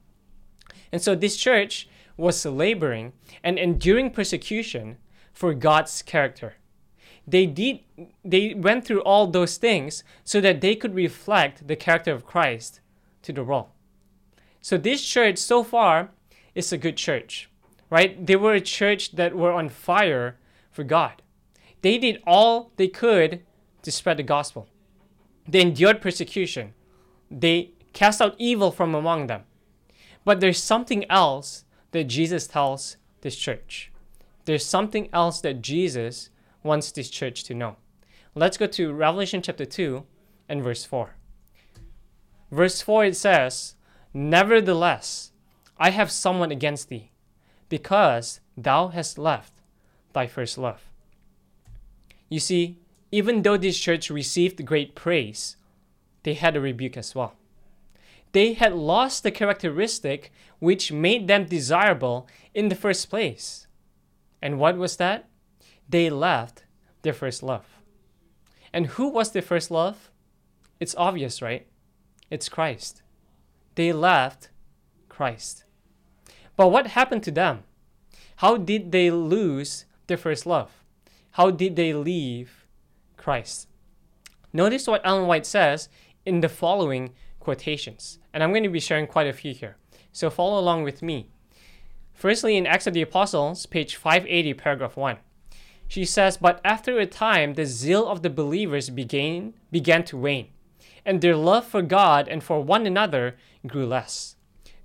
And 0.92 1.02
so, 1.02 1.16
this 1.16 1.38
church 1.38 1.88
was 2.18 2.46
laboring 2.46 3.14
and 3.44 3.58
enduring 3.58 4.12
persecution 4.12 4.98
for 5.34 5.54
God's 5.54 6.02
character. 6.02 6.56
They 7.26 7.46
did 7.46 7.80
they 8.26 8.54
went 8.54 8.86
through 8.86 9.02
all 9.02 9.28
those 9.28 9.58
things 9.58 10.04
so 10.24 10.42
that 10.42 10.62
they 10.62 10.76
could 10.76 10.96
reflect 10.96 11.68
the 11.68 11.76
character 11.76 12.12
of 12.12 12.26
Christ 12.26 12.82
to 13.22 13.32
the 13.32 13.44
world. 13.44 13.68
So 14.62 14.78
this 14.78 15.04
church 15.06 15.38
so 15.38 15.64
far 15.64 16.10
is 16.56 16.74
a 16.74 16.78
good 16.78 16.98
church, 16.98 17.50
right? 17.90 18.26
They 18.26 18.36
were 18.36 18.54
a 18.54 18.62
church 18.62 19.12
that 19.14 19.36
were 19.36 19.52
on 19.52 19.70
fire 19.70 20.38
for 20.72 20.84
God. 20.84 21.22
They 21.82 21.98
did 21.98 22.22
all 22.26 22.72
they 22.76 22.88
could 22.88 23.42
to 23.82 23.92
spread 23.92 24.18
the 24.18 24.24
gospel. 24.24 24.68
They 25.48 25.62
endured 25.62 26.02
persecution. 26.02 26.74
They 27.32 27.72
cast 27.94 28.22
out 28.22 28.36
evil 28.38 28.72
from 28.72 28.94
among 28.94 29.28
them. 29.28 29.44
But 30.26 30.40
there's 30.40 30.62
something 30.62 31.10
else 31.10 31.66
that 31.92 32.06
Jesus 32.06 32.48
tells 32.48 32.98
this 33.22 33.36
church. 33.36 33.92
There's 34.46 34.66
something 34.66 35.10
else 35.14 35.42
that 35.42 35.62
Jesus 35.62 36.30
wants 36.64 36.92
this 36.92 37.10
church 37.10 37.44
to 37.46 37.54
know. 37.54 37.78
Let's 38.36 38.58
go 38.58 38.68
to 38.68 38.94
Revelation 38.94 39.42
chapter 39.42 39.66
2 39.66 40.06
and 40.48 40.64
verse 40.64 40.86
4. 40.86 41.16
Verse 42.52 42.82
4 42.82 43.06
it 43.06 43.16
says, 43.16 43.76
Nevertheless, 44.14 45.32
I 45.78 45.92
have 45.92 46.12
someone 46.12 46.52
against 46.52 46.90
thee, 46.90 47.12
because 47.70 48.40
thou 48.58 48.90
hast 48.90 49.18
left 49.18 49.54
thy 50.14 50.28
first 50.28 50.58
love. 50.58 50.89
You 52.30 52.40
see, 52.40 52.78
even 53.12 53.42
though 53.42 53.58
this 53.58 53.80
church 53.80 54.10
received 54.10 54.66
great 54.66 54.96
praise, 54.96 55.58
they 56.24 56.36
had 56.36 56.56
a 56.56 56.62
rebuke 56.62 56.96
as 56.96 57.16
well. 57.16 57.34
They 58.32 58.54
had 58.54 58.74
lost 58.74 59.24
the 59.24 59.32
characteristic 59.32 60.32
which 60.60 60.92
made 60.92 61.28
them 61.28 61.46
desirable 61.46 62.28
in 62.54 62.70
the 62.70 62.76
first 62.76 63.10
place. 63.10 63.66
And 64.42 64.60
what 64.60 64.78
was 64.78 64.98
that? 64.98 65.28
They 65.90 66.10
left 66.10 66.64
their 67.02 67.14
first 67.14 67.42
love. 67.42 67.66
And 68.72 68.88
who 68.88 69.10
was 69.10 69.32
their 69.32 69.42
first 69.42 69.72
love? 69.72 70.12
It's 70.80 70.96
obvious, 70.96 71.42
right? 71.42 71.66
It's 72.30 72.50
Christ. 72.50 73.02
They 73.74 73.92
left 73.92 74.50
Christ. 75.08 75.64
But 76.56 76.68
what 76.68 76.88
happened 76.88 77.24
to 77.24 77.32
them? 77.32 77.64
How 78.38 78.58
did 78.58 78.92
they 78.92 79.10
lose 79.10 79.86
their 80.08 80.18
first 80.18 80.46
love? 80.46 80.79
How 81.32 81.52
did 81.52 81.76
they 81.76 81.94
leave 81.94 82.66
Christ? 83.18 83.68
Notice 84.52 84.88
what 84.88 85.02
Ellen 85.06 85.28
White 85.28 85.46
says 85.46 85.90
in 86.26 86.42
the 86.42 86.50
following 86.50 87.14
quotations. 87.40 88.20
And 88.34 88.44
I'm 88.44 88.52
going 88.52 88.64
to 88.64 88.70
be 88.70 88.80
sharing 88.80 89.08
quite 89.08 89.28
a 89.28 89.34
few 89.34 89.54
here. 89.54 89.78
So 90.12 90.30
follow 90.30 90.60
along 90.60 90.84
with 90.84 91.02
me. 91.02 91.30
Firstly, 92.14 92.58
in 92.58 92.68
Acts 92.68 92.88
of 92.88 92.94
the 92.94 93.02
Apostles, 93.02 93.66
page 93.66 93.96
580, 93.96 94.54
paragraph 94.56 94.98
1. 94.98 95.18
She 95.88 96.04
says, 96.04 96.38
But 96.38 96.60
after 96.66 97.00
a 97.00 97.06
time, 97.06 97.54
the 97.54 97.66
zeal 97.66 98.08
of 98.08 98.22
the 98.22 98.30
believers 98.30 98.90
began, 98.90 99.54
began 99.72 100.04
to 100.06 100.18
wane, 100.18 100.50
and 101.06 101.22
their 101.22 101.36
love 101.36 101.66
for 101.66 101.82
God 101.82 102.28
and 102.28 102.44
for 102.44 102.62
one 102.62 102.86
another 102.86 103.38
grew 103.66 103.86
less. 103.86 104.36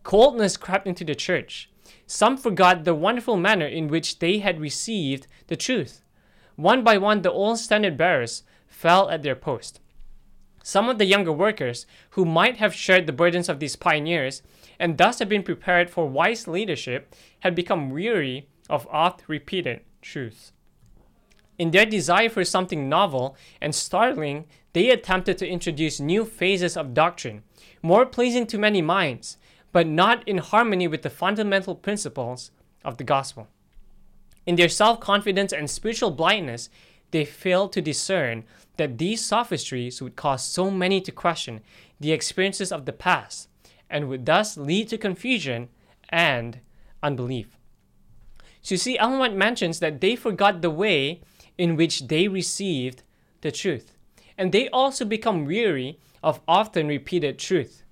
Coldness 0.04 0.56
crept 0.56 0.86
into 0.86 1.04
the 1.04 1.14
church. 1.14 1.70
Some 2.06 2.36
forgot 2.36 2.84
the 2.84 2.94
wonderful 2.94 3.36
manner 3.36 3.66
in 3.66 3.88
which 3.88 4.18
they 4.18 4.38
had 4.38 4.60
received 4.60 5.26
the 5.48 5.56
truth. 5.56 6.03
One 6.56 6.84
by 6.84 6.98
one, 6.98 7.22
the 7.22 7.32
old 7.32 7.58
standard 7.58 7.96
bearers 7.96 8.44
fell 8.66 9.10
at 9.10 9.22
their 9.22 9.34
post. 9.34 9.80
Some 10.62 10.88
of 10.88 10.98
the 10.98 11.04
younger 11.04 11.32
workers, 11.32 11.86
who 12.10 12.24
might 12.24 12.56
have 12.56 12.74
shared 12.74 13.06
the 13.06 13.12
burdens 13.12 13.48
of 13.48 13.60
these 13.60 13.76
pioneers 13.76 14.42
and 14.78 14.96
thus 14.96 15.18
have 15.18 15.28
been 15.28 15.42
prepared 15.42 15.90
for 15.90 16.08
wise 16.08 16.48
leadership, 16.48 17.14
had 17.40 17.54
become 17.54 17.90
weary 17.90 18.48
of 18.70 18.86
oft 18.90 19.22
repeated 19.28 19.82
truths. 20.00 20.52
In 21.58 21.70
their 21.70 21.86
desire 21.86 22.28
for 22.28 22.44
something 22.44 22.88
novel 22.88 23.36
and 23.60 23.74
startling, 23.74 24.46
they 24.72 24.90
attempted 24.90 25.38
to 25.38 25.48
introduce 25.48 26.00
new 26.00 26.24
phases 26.24 26.76
of 26.76 26.94
doctrine, 26.94 27.42
more 27.82 28.06
pleasing 28.06 28.46
to 28.48 28.58
many 28.58 28.82
minds, 28.82 29.36
but 29.70 29.86
not 29.86 30.26
in 30.26 30.38
harmony 30.38 30.88
with 30.88 31.02
the 31.02 31.10
fundamental 31.10 31.74
principles 31.74 32.50
of 32.84 32.96
the 32.96 33.04
gospel. 33.04 33.48
In 34.46 34.56
their 34.56 34.68
self 34.68 35.00
confidence 35.00 35.52
and 35.52 35.70
spiritual 35.70 36.10
blindness, 36.10 36.68
they 37.10 37.24
failed 37.24 37.72
to 37.72 37.80
discern 37.80 38.44
that 38.76 38.98
these 38.98 39.24
sophistries 39.24 40.02
would 40.02 40.16
cause 40.16 40.42
so 40.42 40.70
many 40.70 41.00
to 41.00 41.12
question 41.12 41.60
the 42.00 42.12
experiences 42.12 42.72
of 42.72 42.84
the 42.84 42.92
past 42.92 43.48
and 43.88 44.08
would 44.08 44.26
thus 44.26 44.56
lead 44.56 44.88
to 44.88 44.98
confusion 44.98 45.68
and 46.08 46.60
unbelief. 47.02 47.56
So 48.62 48.74
you 48.74 48.78
see, 48.78 48.98
Ellen 48.98 49.38
mentions 49.38 49.78
that 49.80 50.00
they 50.00 50.16
forgot 50.16 50.62
the 50.62 50.70
way 50.70 51.20
in 51.56 51.76
which 51.76 52.08
they 52.08 52.28
received 52.28 53.02
the 53.42 53.52
truth, 53.52 53.94
and 54.36 54.50
they 54.50 54.68
also 54.70 55.04
become 55.04 55.44
weary 55.44 55.98
of 56.22 56.40
often 56.48 56.88
repeated 56.88 57.38
truth. 57.38 57.84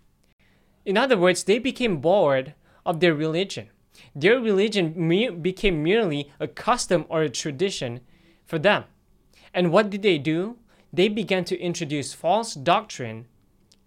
In 0.84 0.96
other 0.96 1.16
words, 1.16 1.44
they 1.44 1.58
became 1.58 1.98
bored 1.98 2.54
of 2.84 3.00
their 3.00 3.14
religion. 3.14 3.68
Their 4.14 4.40
religion 4.40 4.94
me- 4.96 5.30
became 5.30 5.82
merely 5.82 6.30
a 6.38 6.48
custom 6.48 7.06
or 7.08 7.22
a 7.22 7.30
tradition 7.30 8.00
for 8.44 8.58
them. 8.58 8.84
And 9.54 9.72
what 9.72 9.90
did 9.90 10.02
they 10.02 10.18
do? 10.18 10.58
They 10.92 11.08
began 11.08 11.44
to 11.46 11.58
introduce 11.58 12.12
false 12.12 12.54
doctrine 12.54 13.26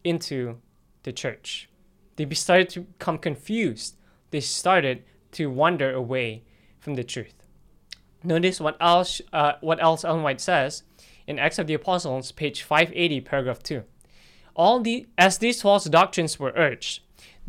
into 0.04 0.60
the 1.04 1.14
church. 1.14 1.70
They 2.16 2.28
started 2.34 2.70
to 2.70 2.82
become 2.82 3.18
confused. 3.18 3.98
They 4.32 4.40
started 4.40 5.04
to 5.34 5.50
wander 5.50 5.94
away 5.94 6.44
from 6.80 6.96
the 6.96 7.04
truth. 7.04 7.36
Notice 8.24 8.60
what 8.60 8.78
else, 8.82 9.22
uh, 9.34 9.54
what 9.62 9.82
else 9.82 10.04
Ellen 10.04 10.24
White 10.24 10.42
says 10.42 10.84
in 11.28 11.38
Acts 11.38 11.60
of 11.60 11.68
the 11.68 11.74
Apostles, 11.74 12.32
page 12.32 12.64
580, 12.64 13.22
paragraph 13.22 13.62
2. 13.62 13.84
All 14.56 14.80
the, 14.80 15.06
as 15.18 15.38
these 15.38 15.62
false 15.62 15.86
doctrines 15.86 16.40
were 16.40 16.54
urged, 16.56 17.02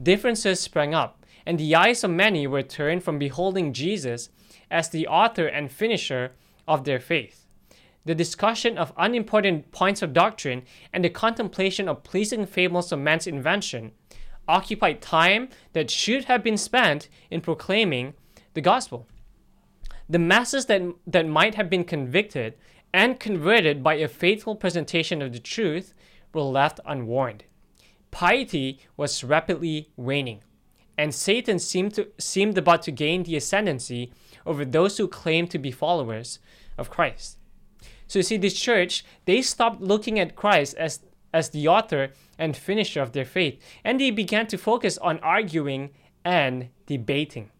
differences 0.02 0.60
sprang 0.60 0.94
up, 0.94 1.24
and 1.46 1.58
the 1.58 1.74
eyes 1.74 2.02
of 2.02 2.10
many 2.10 2.46
were 2.46 2.62
turned 2.62 3.04
from 3.04 3.18
beholding 3.18 3.72
Jesus 3.72 4.28
as 4.70 4.88
the 4.88 5.06
author 5.06 5.46
and 5.46 5.70
finisher 5.70 6.32
of 6.66 6.84
their 6.84 6.98
faith. 6.98 7.46
The 8.04 8.14
discussion 8.14 8.76
of 8.76 8.92
unimportant 8.96 9.70
points 9.72 10.02
of 10.02 10.12
doctrine 10.12 10.62
and 10.92 11.04
the 11.04 11.10
contemplation 11.10 11.88
of 11.88 12.02
pleasing 12.02 12.46
fables 12.46 12.92
of 12.92 12.98
man's 12.98 13.26
invention 13.26 13.92
occupied 14.48 15.02
time 15.02 15.48
that 15.72 15.90
should 15.90 16.24
have 16.24 16.42
been 16.42 16.56
spent 16.56 17.08
in 17.30 17.40
proclaiming 17.40 18.14
the 18.54 18.60
gospel. 18.60 19.08
The 20.08 20.18
masses 20.18 20.66
that, 20.66 20.82
that 21.06 21.26
might 21.26 21.56
have 21.56 21.68
been 21.68 21.84
convicted 21.84 22.54
and 22.94 23.18
converted 23.18 23.82
by 23.82 23.94
a 23.94 24.08
faithful 24.08 24.54
presentation 24.54 25.20
of 25.20 25.32
the 25.32 25.40
truth 25.40 25.94
were 26.32 26.42
left 26.42 26.80
unwarned. 26.86 27.44
Piety 28.10 28.78
was 28.96 29.24
rapidly 29.24 29.90
waning, 29.96 30.42
and 30.98 31.14
Satan 31.14 31.58
seemed, 31.58 31.94
to, 31.94 32.08
seemed 32.18 32.56
about 32.56 32.82
to 32.82 32.90
gain 32.90 33.22
the 33.22 33.36
ascendancy 33.36 34.12
over 34.44 34.64
those 34.64 34.96
who 34.96 35.08
claimed 35.08 35.50
to 35.50 35.58
be 35.58 35.70
followers 35.70 36.38
of 36.78 36.90
Christ. 36.90 37.38
So 38.06 38.20
you 38.20 38.22
see, 38.22 38.36
this 38.36 38.54
church, 38.54 39.04
they 39.24 39.42
stopped 39.42 39.80
looking 39.80 40.18
at 40.18 40.36
Christ 40.36 40.76
as, 40.76 41.00
as 41.32 41.50
the 41.50 41.68
author 41.68 42.10
and 42.38 42.56
finisher 42.56 43.02
of 43.02 43.12
their 43.12 43.24
faith, 43.24 43.60
and 43.84 44.00
they 44.00 44.10
began 44.10 44.46
to 44.48 44.58
focus 44.58 44.96
on 44.98 45.18
arguing 45.20 45.90
and 46.24 46.68
debating. 46.86 47.50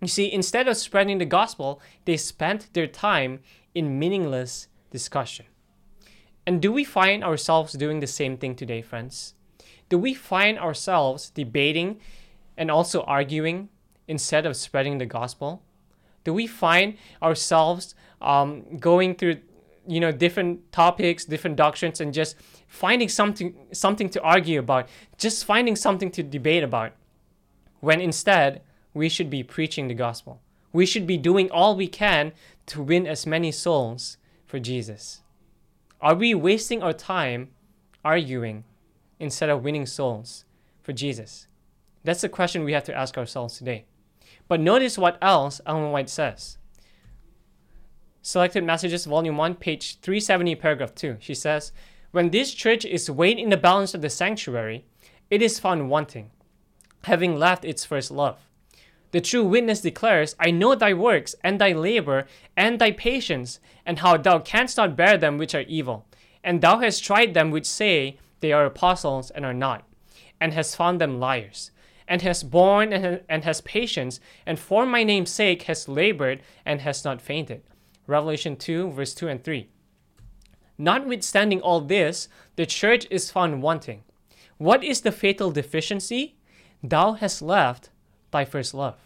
You 0.00 0.08
see, 0.08 0.30
instead 0.30 0.68
of 0.68 0.76
spreading 0.76 1.18
the 1.18 1.24
gospel, 1.24 1.80
they 2.04 2.16
spent 2.16 2.72
their 2.72 2.86
time 2.86 3.40
in 3.74 3.98
meaningless 3.98 4.68
discussion. 4.90 5.46
And 6.46 6.62
do 6.62 6.72
we 6.72 6.84
find 6.84 7.22
ourselves 7.22 7.72
doing 7.74 8.00
the 8.00 8.06
same 8.06 8.36
thing 8.36 8.54
today, 8.54 8.82
friends? 8.82 9.34
Do 9.88 9.98
we 9.98 10.14
find 10.14 10.58
ourselves 10.58 11.30
debating 11.30 12.00
and 12.58 12.70
also 12.70 13.02
arguing 13.04 13.70
instead 14.06 14.44
of 14.44 14.56
spreading 14.56 14.98
the 14.98 15.06
gospel? 15.06 15.62
Do 16.24 16.34
we 16.34 16.46
find 16.46 16.98
ourselves 17.22 17.94
um, 18.20 18.76
going 18.76 19.14
through, 19.14 19.38
you 19.86 20.00
know, 20.00 20.12
different 20.12 20.70
topics, 20.72 21.24
different 21.24 21.56
doctrines, 21.56 22.00
and 22.00 22.12
just 22.12 22.36
finding 22.66 23.08
something 23.08 23.54
something 23.72 24.10
to 24.10 24.20
argue 24.20 24.58
about, 24.58 24.88
just 25.16 25.46
finding 25.46 25.76
something 25.76 26.10
to 26.10 26.22
debate 26.22 26.62
about, 26.62 26.92
when 27.80 28.00
instead 28.00 28.60
we 28.92 29.08
should 29.08 29.30
be 29.30 29.42
preaching 29.42 29.88
the 29.88 29.94
gospel. 29.94 30.40
We 30.72 30.84
should 30.84 31.06
be 31.06 31.16
doing 31.16 31.50
all 31.50 31.76
we 31.76 31.88
can 31.88 32.32
to 32.66 32.82
win 32.82 33.06
as 33.06 33.26
many 33.26 33.52
souls 33.52 34.18
for 34.46 34.58
Jesus. 34.58 35.22
Are 36.00 36.14
we 36.14 36.34
wasting 36.34 36.82
our 36.82 36.92
time 36.92 37.48
arguing 38.04 38.64
instead 39.18 39.48
of 39.48 39.64
winning 39.64 39.86
souls 39.86 40.44
for 40.82 40.92
Jesus? 40.92 41.47
That's 42.08 42.22
the 42.22 42.30
question 42.30 42.64
we 42.64 42.72
have 42.72 42.84
to 42.84 42.94
ask 42.94 43.18
ourselves 43.18 43.58
today. 43.58 43.84
But 44.48 44.60
notice 44.60 44.96
what 44.96 45.18
else 45.20 45.60
Ellen 45.66 45.92
White 45.92 46.08
says. 46.08 46.56
Selected 48.22 48.64
Messages, 48.64 49.04
Volume 49.04 49.36
1, 49.36 49.56
page 49.56 50.00
370, 50.00 50.54
paragraph 50.54 50.94
2. 50.94 51.18
She 51.20 51.34
says, 51.34 51.70
When 52.10 52.30
this 52.30 52.54
church 52.54 52.86
is 52.86 53.10
weighed 53.10 53.38
in 53.38 53.50
the 53.50 53.58
balance 53.58 53.92
of 53.92 54.00
the 54.00 54.08
sanctuary, 54.08 54.86
it 55.28 55.42
is 55.42 55.58
found 55.58 55.90
wanting, 55.90 56.30
having 57.04 57.36
left 57.36 57.66
its 57.66 57.84
first 57.84 58.10
love. 58.10 58.38
The 59.10 59.20
true 59.20 59.44
witness 59.44 59.82
declares, 59.82 60.34
I 60.40 60.50
know 60.50 60.74
thy 60.74 60.94
works, 60.94 61.34
and 61.44 61.60
thy 61.60 61.72
labor, 61.72 62.24
and 62.56 62.78
thy 62.78 62.92
patience, 62.92 63.60
and 63.84 63.98
how 63.98 64.16
thou 64.16 64.38
canst 64.38 64.78
not 64.78 64.96
bear 64.96 65.18
them 65.18 65.36
which 65.36 65.54
are 65.54 65.66
evil. 65.68 66.06
And 66.42 66.62
thou 66.62 66.78
hast 66.78 67.04
tried 67.04 67.34
them 67.34 67.50
which 67.50 67.66
say 67.66 68.16
they 68.40 68.52
are 68.52 68.64
apostles 68.64 69.30
and 69.30 69.44
are 69.44 69.52
not, 69.52 69.86
and 70.40 70.54
hast 70.54 70.74
found 70.74 71.02
them 71.02 71.20
liars, 71.20 71.70
and 72.08 72.22
has 72.22 72.42
borne 72.42 72.92
and, 72.92 73.44
has 73.44 73.60
patience, 73.60 74.18
and 74.46 74.58
for 74.58 74.86
my 74.86 75.04
name's 75.04 75.30
sake 75.30 75.62
has 75.64 75.88
labored 75.88 76.42
and 76.64 76.80
has 76.80 77.04
not 77.04 77.20
fainted. 77.20 77.62
Revelation 78.06 78.56
2, 78.56 78.90
verse 78.90 79.14
2 79.14 79.28
and 79.28 79.44
3. 79.44 79.68
Notwithstanding 80.78 81.60
all 81.60 81.80
this, 81.80 82.28
the 82.56 82.64
church 82.64 83.06
is 83.10 83.30
found 83.30 83.62
wanting. 83.62 84.02
What 84.56 84.82
is 84.82 85.02
the 85.02 85.12
fatal 85.12 85.50
deficiency? 85.50 86.36
Thou 86.82 87.12
hast 87.12 87.42
left 87.42 87.90
thy 88.30 88.44
first 88.44 88.72
love. 88.72 88.96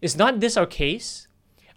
Is 0.00 0.16
not 0.16 0.40
this 0.40 0.56
our 0.56 0.66
case? 0.66 1.28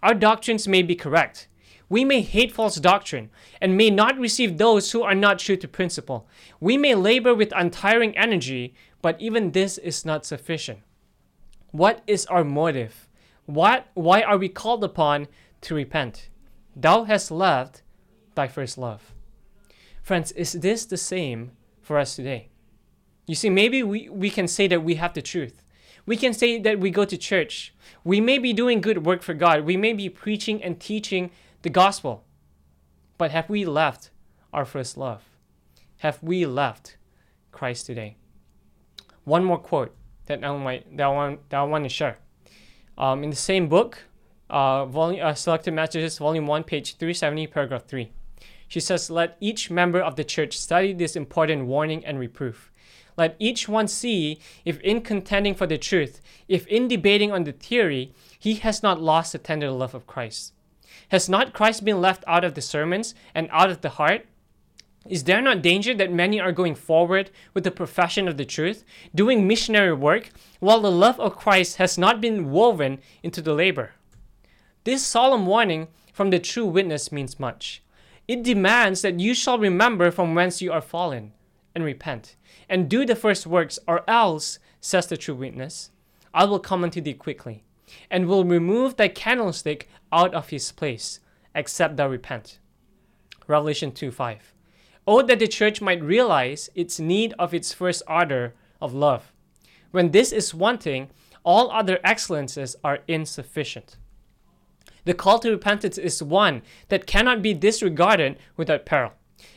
Our 0.02 0.14
doctrines 0.14 0.66
may 0.66 0.82
be 0.82 0.94
correct. 0.94 1.48
We 1.88 2.04
may 2.04 2.20
hate 2.20 2.50
false 2.50 2.76
doctrine 2.76 3.30
and 3.60 3.76
may 3.76 3.90
not 3.90 4.18
receive 4.18 4.58
those 4.58 4.90
who 4.90 5.02
are 5.02 5.14
not 5.14 5.38
true 5.38 5.56
to 5.56 5.68
principle. 5.68 6.28
We 6.58 6.76
may 6.76 6.94
labor 6.94 7.34
with 7.34 7.52
untiring 7.54 8.16
energy, 8.16 8.74
but 9.06 9.20
even 9.20 9.52
this 9.52 9.78
is 9.78 10.04
not 10.04 10.26
sufficient. 10.26 10.80
What 11.70 12.02
is 12.08 12.26
our 12.26 12.42
motive? 12.42 13.08
What, 13.44 13.86
why 13.94 14.22
are 14.22 14.36
we 14.36 14.48
called 14.48 14.82
upon 14.82 15.28
to 15.60 15.76
repent? 15.76 16.28
Thou 16.74 17.04
hast 17.04 17.30
left 17.30 17.82
thy 18.34 18.48
first 18.48 18.76
love. 18.76 19.14
Friends, 20.02 20.32
is 20.32 20.54
this 20.54 20.84
the 20.84 20.96
same 20.96 21.52
for 21.80 22.00
us 22.00 22.16
today? 22.16 22.48
You 23.28 23.36
see, 23.36 23.48
maybe 23.48 23.84
we, 23.84 24.08
we 24.08 24.28
can 24.28 24.48
say 24.48 24.66
that 24.66 24.82
we 24.82 24.96
have 24.96 25.14
the 25.14 25.22
truth. 25.22 25.62
We 26.04 26.16
can 26.16 26.34
say 26.34 26.58
that 26.58 26.80
we 26.80 26.90
go 26.90 27.04
to 27.04 27.16
church. 27.16 27.72
We 28.02 28.20
may 28.20 28.38
be 28.38 28.52
doing 28.52 28.80
good 28.80 29.06
work 29.06 29.22
for 29.22 29.34
God. 29.34 29.60
We 29.60 29.76
may 29.76 29.92
be 29.92 30.08
preaching 30.08 30.60
and 30.64 30.80
teaching 30.80 31.30
the 31.62 31.70
gospel. 31.70 32.24
But 33.18 33.30
have 33.30 33.48
we 33.48 33.64
left 33.64 34.10
our 34.52 34.64
first 34.64 34.96
love? 34.96 35.22
Have 35.98 36.20
we 36.24 36.44
left 36.44 36.96
Christ 37.52 37.86
today? 37.86 38.16
One 39.26 39.42
more 39.42 39.58
quote 39.58 39.92
that 40.26 40.44
I 40.44 40.50
want, 40.52 40.96
that 40.96 41.58
I 41.58 41.62
want, 41.64 41.84
to 41.84 41.88
share. 41.88 42.18
Um, 42.96 43.24
in 43.24 43.30
the 43.30 43.36
same 43.36 43.68
book, 43.68 44.04
uh, 44.48 44.86
volume, 44.86 45.26
uh, 45.26 45.34
Selected 45.34 45.74
Messages, 45.74 46.18
Volume 46.18 46.46
1, 46.46 46.62
page 46.62 46.96
370, 46.96 47.48
paragraph 47.48 47.86
3. 47.86 48.12
She 48.68 48.78
says, 48.78 49.10
Let 49.10 49.36
each 49.40 49.68
member 49.68 50.00
of 50.00 50.14
the 50.14 50.22
church 50.22 50.56
study 50.56 50.92
this 50.92 51.16
important 51.16 51.66
warning 51.66 52.06
and 52.06 52.20
reproof. 52.20 52.70
Let 53.16 53.34
each 53.40 53.68
one 53.68 53.88
see 53.88 54.38
if 54.64 54.78
in 54.82 55.00
contending 55.00 55.56
for 55.56 55.66
the 55.66 55.76
truth, 55.76 56.20
if 56.46 56.64
in 56.68 56.86
debating 56.86 57.32
on 57.32 57.42
the 57.42 57.52
theory, 57.52 58.14
he 58.38 58.54
has 58.54 58.80
not 58.80 59.02
lost 59.02 59.32
the 59.32 59.38
tender 59.38 59.72
love 59.72 59.92
of 59.92 60.06
Christ. 60.06 60.52
Has 61.08 61.28
not 61.28 61.52
Christ 61.52 61.84
been 61.84 62.00
left 62.00 62.22
out 62.28 62.44
of 62.44 62.54
the 62.54 62.62
sermons 62.62 63.12
and 63.34 63.48
out 63.50 63.70
of 63.70 63.80
the 63.80 63.90
heart? 63.90 64.26
Is 65.08 65.24
there 65.24 65.40
not 65.40 65.62
danger 65.62 65.94
that 65.94 66.12
many 66.12 66.40
are 66.40 66.52
going 66.52 66.74
forward 66.74 67.30
with 67.54 67.64
the 67.64 67.70
profession 67.70 68.26
of 68.26 68.36
the 68.36 68.44
truth, 68.44 68.84
doing 69.14 69.46
missionary 69.46 69.92
work, 69.92 70.30
while 70.58 70.80
the 70.80 70.90
love 70.90 71.20
of 71.20 71.36
Christ 71.36 71.76
has 71.76 71.96
not 71.96 72.20
been 72.20 72.50
woven 72.50 72.98
into 73.22 73.40
the 73.40 73.54
labor? 73.54 73.92
This 74.84 75.06
solemn 75.06 75.46
warning 75.46 75.88
from 76.12 76.30
the 76.30 76.38
true 76.38 76.66
witness 76.66 77.12
means 77.12 77.38
much. 77.38 77.82
It 78.26 78.42
demands 78.42 79.02
that 79.02 79.20
you 79.20 79.34
shall 79.34 79.58
remember 79.58 80.10
from 80.10 80.34
whence 80.34 80.60
you 80.60 80.72
are 80.72 80.80
fallen 80.80 81.32
and 81.74 81.84
repent, 81.84 82.34
and 82.68 82.88
do 82.88 83.04
the 83.06 83.14
first 83.14 83.46
works, 83.46 83.78
or 83.86 84.02
else, 84.08 84.58
says 84.80 85.06
the 85.06 85.16
true 85.16 85.34
witness, 85.34 85.90
I 86.34 86.44
will 86.44 86.58
come 86.58 86.82
unto 86.82 87.00
thee 87.00 87.14
quickly, 87.14 87.64
and 88.10 88.26
will 88.26 88.44
remove 88.44 88.96
thy 88.96 89.08
candlestick 89.08 89.88
out 90.12 90.34
of 90.34 90.48
his 90.48 90.72
place, 90.72 91.20
except 91.54 91.96
thou 91.96 92.08
repent. 92.08 92.58
Revelation 93.46 93.92
2 93.92 94.10
5. 94.10 94.54
Oh, 95.06 95.22
that 95.22 95.38
the 95.38 95.46
church 95.46 95.80
might 95.80 96.02
realize 96.02 96.68
its 96.74 96.98
need 96.98 97.32
of 97.38 97.54
its 97.54 97.72
first 97.72 98.02
order 98.08 98.54
of 98.80 98.92
love. 98.92 99.32
When 99.92 100.10
this 100.10 100.32
is 100.32 100.52
wanting, 100.52 101.10
all 101.44 101.70
other 101.70 102.00
excellences 102.02 102.74
are 102.82 102.98
insufficient. 103.06 103.96
The 105.04 105.14
call 105.14 105.38
to 105.38 105.50
repentance 105.50 105.96
is 105.96 106.20
one 106.22 106.62
that 106.88 107.06
cannot 107.06 107.40
be 107.40 107.54
disregarded 107.54 108.38
without 108.56 108.84
peril. 108.84 109.12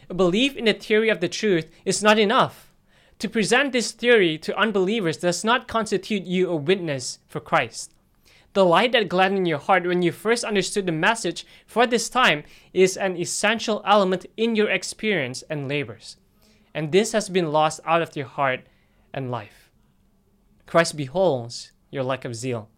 A 0.08 0.14
belief 0.14 0.56
in 0.56 0.66
the 0.66 0.74
theory 0.74 1.10
of 1.10 1.20
the 1.20 1.28
truth 1.28 1.72
is 1.84 2.04
not 2.04 2.20
enough. 2.20 2.72
To 3.18 3.28
present 3.28 3.74
this 3.74 3.92
theory 3.92 4.38
to 4.38 4.58
unbelievers 4.58 5.18
does 5.18 5.44
not 5.44 5.68
constitute 5.68 6.24
you 6.24 6.50
a 6.50 6.56
witness 6.56 7.20
for 7.28 7.40
Christ. 7.40 7.96
The 8.54 8.66
light 8.66 8.94
that 8.94 9.10
gladdened 9.10 9.48
your 9.48 9.60
heart 9.60 9.86
when 9.86 10.02
you 10.02 10.12
first 10.12 10.44
understood 10.44 10.86
the 10.86 10.92
message 10.92 11.46
for 11.68 11.86
this 11.86 12.10
time 12.10 12.44
is 12.74 12.98
an 12.98 13.16
essential 13.16 13.84
element 13.86 14.26
in 14.38 14.56
your 14.56 14.70
experience 14.70 15.44
and 15.50 15.68
labors. 15.68 16.18
And 16.74 16.92
this 16.92 17.12
has 17.12 17.30
been 17.30 17.52
lost 17.52 17.80
out 17.86 18.02
of 18.02 18.16
your 18.16 18.26
heart 18.26 18.62
and 19.14 19.30
life. 19.30 19.70
Christ 20.66 20.98
beholds 20.98 21.72
your 21.92 22.04
lack 22.04 22.26
of 22.26 22.36
zeal 22.36 22.70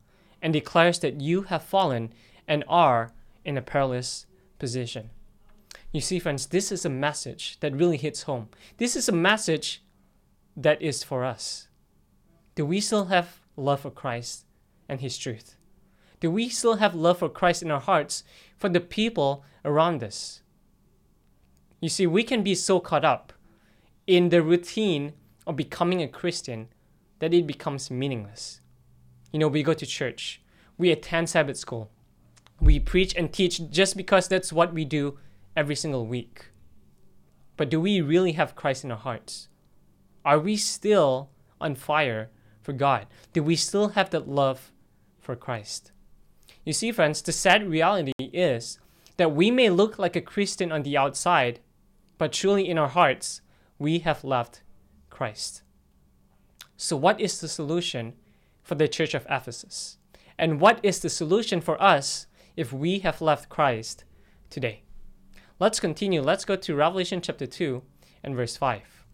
and 0.41 0.51
declares 0.51 0.99
that 0.99 1.21
you 1.21 1.43
have 1.43 1.63
fallen 1.63 2.13
and 2.47 2.63
are 2.67 3.11
in 3.45 3.57
a 3.57 3.61
perilous 3.61 4.25
position. 4.59 5.09
You 5.91 6.01
see, 6.01 6.19
friends, 6.19 6.47
this 6.47 6.71
is 6.71 6.85
a 6.85 6.89
message 6.89 7.57
that 7.59 7.75
really 7.75 7.97
hits 7.97 8.23
home. 8.23 8.49
This 8.77 8.95
is 8.95 9.09
a 9.09 9.13
message 9.13 9.83
that 10.55 10.81
is 10.81 11.03
for 11.03 11.23
us. 11.23 11.67
Do 12.55 12.65
we 12.65 12.81
still 12.81 13.05
have 13.05 13.39
love 13.55 13.81
for 13.81 13.91
Christ 13.91 14.45
and 14.87 15.01
His 15.01 15.17
truth? 15.17 15.55
Do 16.21 16.29
we 16.29 16.49
still 16.49 16.75
have 16.75 16.93
love 16.93 17.17
for 17.17 17.29
Christ 17.29 17.63
in 17.63 17.71
our 17.71 17.79
hearts 17.79 18.23
for 18.55 18.69
the 18.69 18.79
people 18.79 19.43
around 19.65 20.03
us? 20.03 20.41
You 21.81 21.89
see, 21.89 22.05
we 22.05 22.23
can 22.23 22.43
be 22.43 22.53
so 22.53 22.79
caught 22.79 23.03
up 23.03 23.33
in 24.05 24.29
the 24.29 24.43
routine 24.43 25.13
of 25.47 25.55
becoming 25.55 25.99
a 26.01 26.07
Christian 26.07 26.67
that 27.19 27.33
it 27.33 27.47
becomes 27.47 27.89
meaningless. 27.89 28.61
You 29.33 29.39
know, 29.39 29.47
we 29.47 29.63
go 29.63 29.73
to 29.73 29.85
church, 29.85 30.43
we 30.77 30.91
attend 30.91 31.27
Sabbath 31.27 31.57
school, 31.57 31.89
we 32.59 32.79
preach 32.79 33.15
and 33.15 33.33
teach 33.33 33.71
just 33.71 33.97
because 33.97 34.27
that's 34.27 34.53
what 34.53 34.75
we 34.75 34.85
do 34.85 35.17
every 35.57 35.75
single 35.75 36.05
week. 36.05 36.49
But 37.57 37.69
do 37.69 37.81
we 37.81 37.99
really 37.99 38.33
have 38.33 38.55
Christ 38.55 38.83
in 38.83 38.91
our 38.91 38.97
hearts? 38.97 39.47
Are 40.23 40.39
we 40.39 40.55
still 40.55 41.31
on 41.59 41.73
fire 41.73 42.29
for 42.61 42.73
God? 42.73 43.07
Do 43.33 43.41
we 43.41 43.55
still 43.55 43.89
have 43.89 44.11
that 44.11 44.27
love 44.27 44.71
for 45.19 45.35
Christ? 45.35 45.91
You 46.63 46.73
see, 46.73 46.91
friends, 46.91 47.21
the 47.21 47.31
sad 47.31 47.67
reality 47.67 48.13
is 48.19 48.79
that 49.17 49.33
we 49.33 49.49
may 49.49 49.69
look 49.69 49.97
like 49.97 50.15
a 50.15 50.21
Christian 50.21 50.71
on 50.71 50.83
the 50.83 50.97
outside, 50.97 51.59
but 52.17 52.31
truly 52.31 52.69
in 52.69 52.77
our 52.77 52.87
hearts, 52.87 53.41
we 53.79 53.99
have 53.99 54.23
left 54.23 54.61
Christ. 55.09 55.63
So, 56.77 56.95
what 56.95 57.19
is 57.19 57.39
the 57.39 57.47
solution 57.47 58.13
for 58.63 58.75
the 58.75 58.87
church 58.87 59.13
of 59.13 59.25
Ephesus? 59.29 59.97
And 60.37 60.59
what 60.59 60.79
is 60.83 60.99
the 60.99 61.09
solution 61.09 61.61
for 61.61 61.81
us 61.81 62.27
if 62.55 62.71
we 62.71 62.99
have 62.99 63.21
left 63.21 63.49
Christ 63.49 64.03
today? 64.49 64.83
Let's 65.59 65.79
continue. 65.79 66.21
Let's 66.21 66.45
go 66.45 66.55
to 66.55 66.75
Revelation 66.75 67.21
chapter 67.21 67.45
2 67.45 67.83
and 68.23 68.35
verse 68.35 68.57
5. 68.57 69.05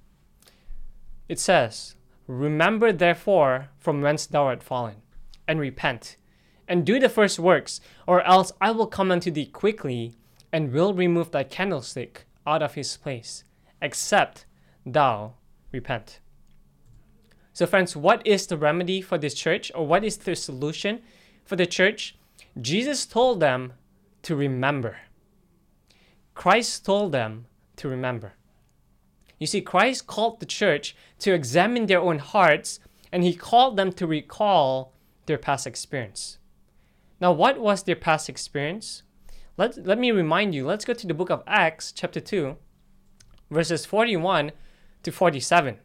It 1.28 1.40
says, 1.40 1.96
Remember 2.28 2.92
therefore 2.92 3.70
from 3.78 4.02
whence 4.02 4.26
thou 4.26 4.46
art 4.46 4.64
fallen, 4.64 5.02
and 5.48 5.60
repent, 5.60 6.18
and 6.68 6.86
do 6.86 7.00
the 7.00 7.10
first 7.10 7.40
works, 7.40 7.80
or 8.06 8.22
else 8.22 8.52
I 8.60 8.72
will 8.72 8.88
come 8.88 9.12
unto 9.12 9.32
thee 9.32 9.46
quickly, 9.46 10.16
and 10.52 10.72
will 10.72 10.94
remove 10.94 11.32
thy 11.32 11.44
candlestick 11.44 12.26
out 12.46 12.62
of 12.62 12.76
his 12.76 12.98
place, 12.98 13.44
except 13.82 14.46
thou 14.86 15.34
repent. 15.72 16.20
So, 17.54 17.66
friends, 17.66 17.96
what 17.96 18.26
is 18.26 18.48
the 18.48 18.58
remedy 18.58 19.02
for 19.02 19.18
this 19.18 19.34
church, 19.34 19.72
or 19.74 19.88
what 19.88 20.04
is 20.04 20.18
the 20.18 20.36
solution 20.36 21.02
for 21.46 21.56
the 21.56 21.66
church? 21.66 22.16
Jesus 22.60 23.06
told 23.06 23.40
them 23.40 23.74
to 24.24 24.36
remember. 24.36 24.98
Christ 26.34 26.86
told 26.86 27.12
them 27.12 27.48
to 27.78 27.88
remember. 27.88 28.34
You 29.40 29.48
see, 29.48 29.62
Christ 29.62 30.08
called 30.08 30.40
the 30.40 30.46
church 30.46 30.96
to 31.20 31.34
examine 31.34 31.86
their 31.86 32.00
own 32.00 32.20
hearts 32.20 32.80
and 33.12 33.24
he 33.24 33.34
called 33.34 33.78
them 33.78 33.92
to 33.94 34.08
recall 34.08 34.94
their 35.26 35.38
past 35.38 35.68
experience. 35.68 36.38
Now, 37.20 37.32
what 37.32 37.60
was 37.60 37.84
their 37.84 37.96
past 37.96 38.30
experience? 38.30 39.04
Let, 39.58 39.86
let 39.86 39.98
me 39.98 40.12
remind 40.12 40.54
you, 40.54 40.66
let's 40.66 40.86
go 40.86 40.94
to 40.94 41.08
the 41.08 41.16
book 41.16 41.32
of 41.32 41.44
Acts, 41.48 41.92
chapter 41.92 42.20
2, 42.20 42.56
verses 43.50 43.86
41 43.86 44.52
to 45.02 45.12
47. 45.12 45.78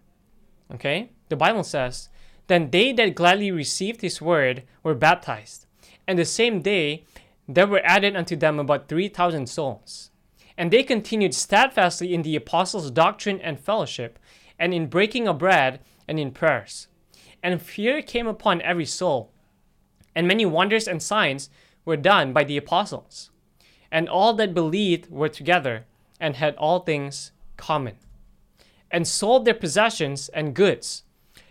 Okay? 0.74 1.10
The 1.30 1.36
Bible 1.36 1.64
says, 1.64 2.10
Then 2.48 2.70
they 2.70 2.92
that 2.92 3.14
gladly 3.14 3.50
received 3.50 4.02
his 4.02 4.20
word 4.20 4.64
were 4.82 4.94
baptized, 4.94 5.66
and 6.06 6.18
the 6.18 6.26
same 6.26 6.60
day 6.60 7.04
there 7.48 7.66
were 7.66 7.80
added 7.84 8.14
unto 8.14 8.36
them 8.36 8.58
about 8.58 8.88
3,000 8.88 9.48
souls. 9.48 10.10
And 10.58 10.70
they 10.70 10.82
continued 10.82 11.34
steadfastly 11.34 12.12
in 12.12 12.22
the 12.22 12.36
apostles' 12.36 12.90
doctrine 12.90 13.40
and 13.40 13.58
fellowship, 13.58 14.18
and 14.58 14.74
in 14.74 14.86
breaking 14.86 15.26
of 15.26 15.38
bread, 15.38 15.80
and 16.06 16.20
in 16.20 16.30
prayers. 16.30 16.88
And 17.42 17.60
fear 17.60 18.02
came 18.02 18.26
upon 18.26 18.60
every 18.60 18.84
soul, 18.84 19.31
and 20.14 20.28
many 20.28 20.44
wonders 20.46 20.86
and 20.86 21.02
signs 21.02 21.50
were 21.84 21.96
done 21.96 22.32
by 22.32 22.44
the 22.44 22.56
apostles. 22.56 23.30
And 23.90 24.08
all 24.08 24.34
that 24.34 24.54
believed 24.54 25.10
were 25.10 25.28
together, 25.28 25.84
and 26.20 26.36
had 26.36 26.54
all 26.56 26.80
things 26.80 27.32
common, 27.56 27.96
and 28.90 29.06
sold 29.06 29.44
their 29.44 29.54
possessions 29.54 30.28
and 30.30 30.54
goods, 30.54 31.02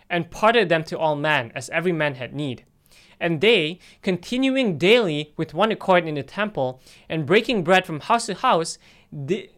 and 0.09 0.31
parted 0.31 0.69
them 0.69 0.83
to 0.85 0.97
all 0.97 1.15
men, 1.15 1.51
as 1.53 1.69
every 1.69 1.91
man 1.91 2.15
had 2.15 2.33
need. 2.33 2.65
And 3.19 3.39
they, 3.39 3.79
continuing 4.01 4.77
daily 4.77 5.33
with 5.37 5.53
one 5.53 5.71
accord 5.71 6.07
in 6.07 6.15
the 6.15 6.23
temple, 6.23 6.81
and 7.07 7.25
breaking 7.25 7.63
bread 7.63 7.85
from 7.85 7.99
house 7.99 8.25
to 8.25 8.33
house, 8.33 8.79
did 9.25 9.49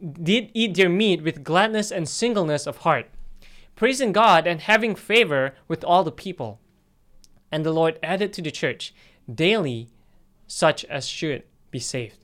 eat 0.53 0.75
their 0.75 0.89
meat 0.89 1.23
with 1.23 1.43
gladness 1.43 1.91
and 1.91 2.09
singleness 2.09 2.67
of 2.67 2.77
heart, 2.77 3.09
praising 3.75 4.11
God 4.11 4.47
and 4.47 4.61
having 4.61 4.95
favor 4.95 5.55
with 5.67 5.83
all 5.83 6.03
the 6.03 6.11
people. 6.11 6.59
And 7.53 7.63
the 7.63 7.71
Lord 7.71 7.99
added 8.01 8.33
to 8.33 8.41
the 8.41 8.49
church 8.49 8.95
daily 9.31 9.89
such 10.47 10.85
as 10.85 11.07
should 11.07 11.43
be 11.69 11.77
saved. 11.77 12.17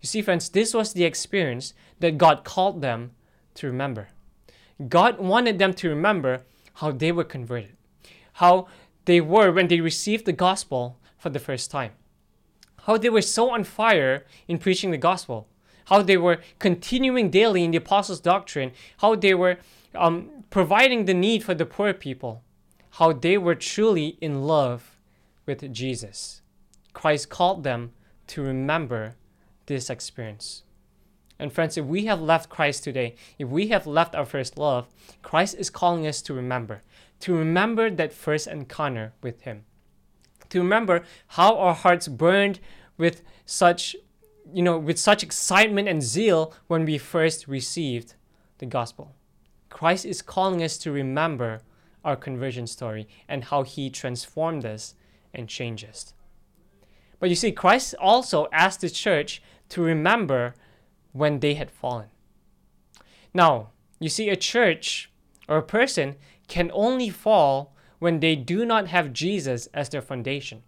You 0.00 0.06
see, 0.06 0.22
friends, 0.22 0.48
this 0.48 0.72
was 0.72 0.94
the 0.94 1.04
experience 1.04 1.74
that 1.98 2.16
God 2.16 2.42
called 2.42 2.80
them 2.80 3.10
to 3.56 3.66
remember. 3.66 4.08
God 4.88 5.18
wanted 5.18 5.58
them 5.58 5.74
to 5.74 5.90
remember 5.90 6.40
how 6.76 6.90
they 6.90 7.12
were 7.12 7.22
converted, 7.36 7.76
how 8.32 8.66
they 9.04 9.20
were 9.20 9.52
when 9.52 9.68
they 9.68 9.82
received 9.82 10.24
the 10.24 10.32
gospel 10.32 10.98
for 11.18 11.28
the 11.28 11.38
first 11.38 11.70
time, 11.70 11.92
how 12.86 12.96
they 12.96 13.10
were 13.10 13.20
so 13.20 13.50
on 13.50 13.62
fire 13.62 14.24
in 14.48 14.56
preaching 14.56 14.90
the 14.90 14.96
gospel, 14.96 15.48
how 15.90 16.00
they 16.00 16.16
were 16.16 16.40
continuing 16.58 17.28
daily 17.28 17.62
in 17.62 17.72
the 17.72 17.76
apostles' 17.76 18.20
doctrine, 18.20 18.72
how 19.00 19.14
they 19.14 19.34
were 19.34 19.58
um, 19.94 20.30
providing 20.48 21.04
the 21.04 21.12
need 21.12 21.44
for 21.44 21.52
the 21.52 21.66
poor 21.66 21.92
people, 21.92 22.42
how 22.90 23.12
they 23.12 23.38
were 23.38 23.54
truly 23.54 24.18
in 24.20 24.42
love 24.42 24.96
with 25.46 25.72
Jesus. 25.72 26.42
Christ 26.92 27.28
called 27.28 27.64
them 27.64 27.92
to 28.28 28.42
remember 28.42 29.16
this 29.66 29.90
experience. 29.90 30.62
And 31.38 31.52
friends, 31.52 31.78
if 31.78 31.86
we 31.86 32.04
have 32.04 32.20
left 32.20 32.50
Christ 32.50 32.84
today, 32.84 33.14
if 33.38 33.48
we 33.48 33.68
have 33.68 33.86
left 33.86 34.14
our 34.14 34.26
first 34.26 34.58
love, 34.58 34.88
Christ 35.22 35.56
is 35.58 35.70
calling 35.70 36.06
us 36.06 36.20
to 36.22 36.34
remember, 36.34 36.82
to 37.20 37.34
remember 37.34 37.88
that 37.88 38.12
first 38.12 38.46
encounter 38.46 39.14
with 39.22 39.42
Him, 39.42 39.64
to 40.50 40.58
remember 40.58 41.02
how 41.28 41.56
our 41.56 41.74
hearts 41.74 42.08
burned 42.08 42.60
with 42.98 43.22
such, 43.46 43.96
you 44.52 44.62
know, 44.62 44.76
with 44.78 44.98
such 44.98 45.22
excitement 45.22 45.88
and 45.88 46.02
zeal 46.02 46.52
when 46.66 46.84
we 46.84 46.98
first 46.98 47.48
received 47.48 48.14
the 48.58 48.66
gospel. 48.66 49.14
Christ 49.70 50.04
is 50.04 50.20
calling 50.20 50.62
us 50.62 50.76
to 50.78 50.92
remember 50.92 51.62
our 52.04 52.16
conversion 52.16 52.66
story 52.66 53.08
and 53.28 53.44
how 53.44 53.62
He 53.62 53.90
transformed 53.90 54.64
us 54.64 54.94
and 55.34 55.48
changed 55.48 55.88
us. 55.88 56.14
But 57.18 57.28
you 57.28 57.36
see, 57.36 57.52
Christ 57.52 57.94
also 58.00 58.48
asked 58.52 58.80
the 58.80 58.90
church 58.90 59.42
to 59.70 59.82
remember 59.82 60.54
when 61.12 61.40
they 61.40 61.54
had 61.54 61.70
fallen. 61.70 62.08
Now, 63.34 63.70
you 63.98 64.08
see, 64.08 64.28
a 64.28 64.36
church 64.36 65.10
or 65.48 65.58
a 65.58 65.62
person 65.62 66.16
can 66.48 66.70
only 66.72 67.10
fall 67.10 67.74
when 67.98 68.20
they 68.20 68.34
do 68.34 68.64
not 68.64 68.88
have 68.88 69.12
Jesus 69.12 69.66
as 69.74 69.90
their 69.90 70.02
foundation. 70.02 70.62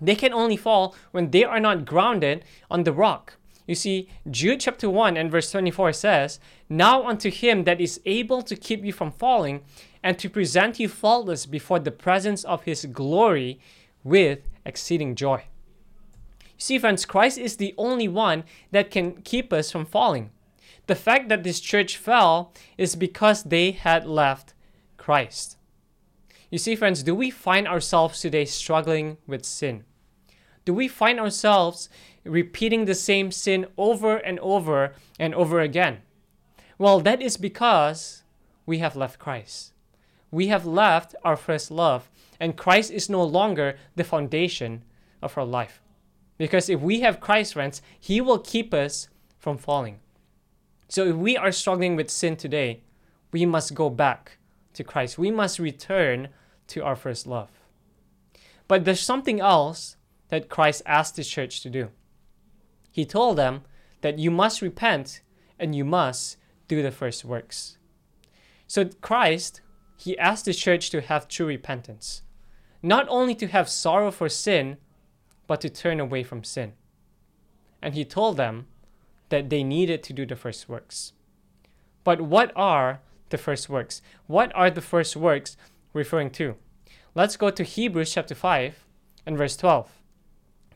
They 0.00 0.14
can 0.14 0.32
only 0.32 0.56
fall 0.56 0.94
when 1.10 1.30
they 1.30 1.44
are 1.44 1.60
not 1.60 1.84
grounded 1.84 2.44
on 2.70 2.84
the 2.84 2.92
rock. 2.92 3.34
You 3.70 3.76
see, 3.76 4.08
Jude 4.28 4.58
chapter 4.58 4.90
1 4.90 5.16
and 5.16 5.30
verse 5.30 5.52
24 5.52 5.92
says, 5.92 6.40
Now 6.68 7.06
unto 7.06 7.30
him 7.30 7.62
that 7.62 7.80
is 7.80 8.00
able 8.04 8.42
to 8.42 8.56
keep 8.56 8.84
you 8.84 8.92
from 8.92 9.12
falling 9.12 9.60
and 10.02 10.18
to 10.18 10.28
present 10.28 10.80
you 10.80 10.88
faultless 10.88 11.46
before 11.46 11.78
the 11.78 11.92
presence 11.92 12.42
of 12.42 12.64
his 12.64 12.84
glory 12.86 13.60
with 14.02 14.40
exceeding 14.66 15.14
joy. 15.14 15.44
You 16.42 16.58
see, 16.58 16.80
friends, 16.80 17.06
Christ 17.06 17.38
is 17.38 17.58
the 17.58 17.72
only 17.78 18.08
one 18.08 18.42
that 18.72 18.90
can 18.90 19.22
keep 19.22 19.52
us 19.52 19.70
from 19.70 19.86
falling. 19.86 20.30
The 20.88 20.96
fact 20.96 21.28
that 21.28 21.44
this 21.44 21.60
church 21.60 21.96
fell 21.96 22.52
is 22.76 22.96
because 22.96 23.44
they 23.44 23.70
had 23.70 24.04
left 24.04 24.52
Christ. 24.96 25.58
You 26.50 26.58
see, 26.58 26.74
friends, 26.74 27.04
do 27.04 27.14
we 27.14 27.30
find 27.30 27.68
ourselves 27.68 28.20
today 28.20 28.46
struggling 28.46 29.18
with 29.28 29.44
sin? 29.44 29.84
Do 30.64 30.74
we 30.74 30.88
find 30.88 31.18
ourselves 31.18 31.88
repeating 32.24 32.84
the 32.84 32.94
same 32.94 33.30
sin 33.30 33.66
over 33.76 34.16
and 34.16 34.38
over 34.40 34.94
and 35.18 35.34
over 35.34 35.60
again? 35.60 35.98
Well, 36.78 37.00
that 37.00 37.20
is 37.20 37.36
because 37.36 38.22
we 38.66 38.78
have 38.78 38.96
left 38.96 39.18
Christ. 39.18 39.72
We 40.30 40.46
have 40.46 40.64
left 40.64 41.14
our 41.24 41.36
first 41.36 41.70
love, 41.70 42.08
and 42.38 42.56
Christ 42.56 42.90
is 42.90 43.10
no 43.10 43.22
longer 43.22 43.76
the 43.96 44.04
foundation 44.04 44.84
of 45.22 45.36
our 45.36 45.44
life. 45.44 45.82
Because 46.38 46.70
if 46.70 46.80
we 46.80 47.00
have 47.00 47.20
Christ, 47.20 47.54
friends, 47.54 47.82
He 47.98 48.20
will 48.20 48.38
keep 48.38 48.72
us 48.72 49.08
from 49.38 49.58
falling. 49.58 49.98
So 50.88 51.06
if 51.06 51.16
we 51.16 51.36
are 51.36 51.52
struggling 51.52 51.96
with 51.96 52.10
sin 52.10 52.36
today, 52.36 52.80
we 53.32 53.44
must 53.44 53.74
go 53.74 53.90
back 53.90 54.38
to 54.74 54.84
Christ. 54.84 55.18
We 55.18 55.30
must 55.30 55.58
return 55.58 56.28
to 56.68 56.82
our 56.84 56.96
first 56.96 57.26
love. 57.26 57.50
But 58.68 58.84
there's 58.84 59.00
something 59.00 59.40
else 59.40 59.96
that 60.28 60.48
Christ 60.48 60.82
asked 60.86 61.16
the 61.16 61.24
church 61.24 61.60
to 61.62 61.70
do. 61.70 61.90
He 62.90 63.04
told 63.04 63.36
them 63.38 63.62
that 64.00 64.18
you 64.18 64.30
must 64.30 64.62
repent 64.62 65.20
and 65.58 65.74
you 65.74 65.84
must 65.84 66.36
do 66.68 66.82
the 66.82 66.90
first 66.90 67.24
works. 67.24 67.76
So 68.66 68.86
Christ, 69.00 69.60
he 69.96 70.18
asked 70.18 70.44
the 70.44 70.54
church 70.54 70.90
to 70.90 71.00
have 71.00 71.28
true 71.28 71.46
repentance, 71.46 72.22
not 72.82 73.06
only 73.08 73.34
to 73.36 73.48
have 73.48 73.68
sorrow 73.68 74.10
for 74.10 74.28
sin, 74.28 74.78
but 75.46 75.60
to 75.60 75.68
turn 75.68 76.00
away 76.00 76.22
from 76.22 76.44
sin. 76.44 76.72
And 77.82 77.94
he 77.94 78.04
told 78.04 78.36
them 78.36 78.66
that 79.30 79.50
they 79.50 79.64
needed 79.64 80.02
to 80.04 80.12
do 80.12 80.24
the 80.24 80.36
first 80.36 80.68
works. 80.68 81.12
But 82.04 82.20
what 82.20 82.52
are 82.54 83.00
the 83.30 83.38
first 83.38 83.68
works? 83.68 84.02
What 84.26 84.52
are 84.54 84.70
the 84.70 84.80
first 84.80 85.16
works 85.16 85.56
referring 85.92 86.30
to? 86.30 86.56
Let's 87.14 87.36
go 87.36 87.50
to 87.50 87.64
Hebrews 87.64 88.12
chapter 88.12 88.34
5 88.34 88.84
and 89.26 89.36
verse 89.36 89.56
12. 89.56 89.90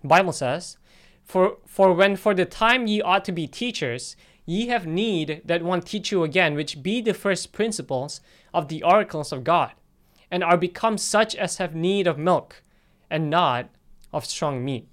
The 0.02 0.08
Bible 0.08 0.32
says, 0.32 0.76
for, 1.24 1.58
for 1.66 1.92
when 1.92 2.16
for 2.16 2.34
the 2.34 2.44
time 2.44 2.86
ye 2.86 3.00
ought 3.00 3.24
to 3.24 3.32
be 3.32 3.46
teachers, 3.46 4.16
ye 4.46 4.66
have 4.68 4.86
need 4.86 5.42
that 5.44 5.62
one 5.62 5.80
teach 5.80 6.12
you 6.12 6.22
again, 6.22 6.54
which 6.54 6.82
be 6.82 7.00
the 7.00 7.14
first 7.14 7.52
principles 7.52 8.20
of 8.52 8.68
the 8.68 8.82
oracles 8.82 9.32
of 9.32 9.44
God, 9.44 9.72
and 10.30 10.44
are 10.44 10.56
become 10.56 10.98
such 10.98 11.34
as 11.34 11.56
have 11.56 11.74
need 11.74 12.06
of 12.06 12.18
milk, 12.18 12.62
and 13.10 13.30
not 13.30 13.70
of 14.12 14.24
strong 14.24 14.64
meat. 14.64 14.86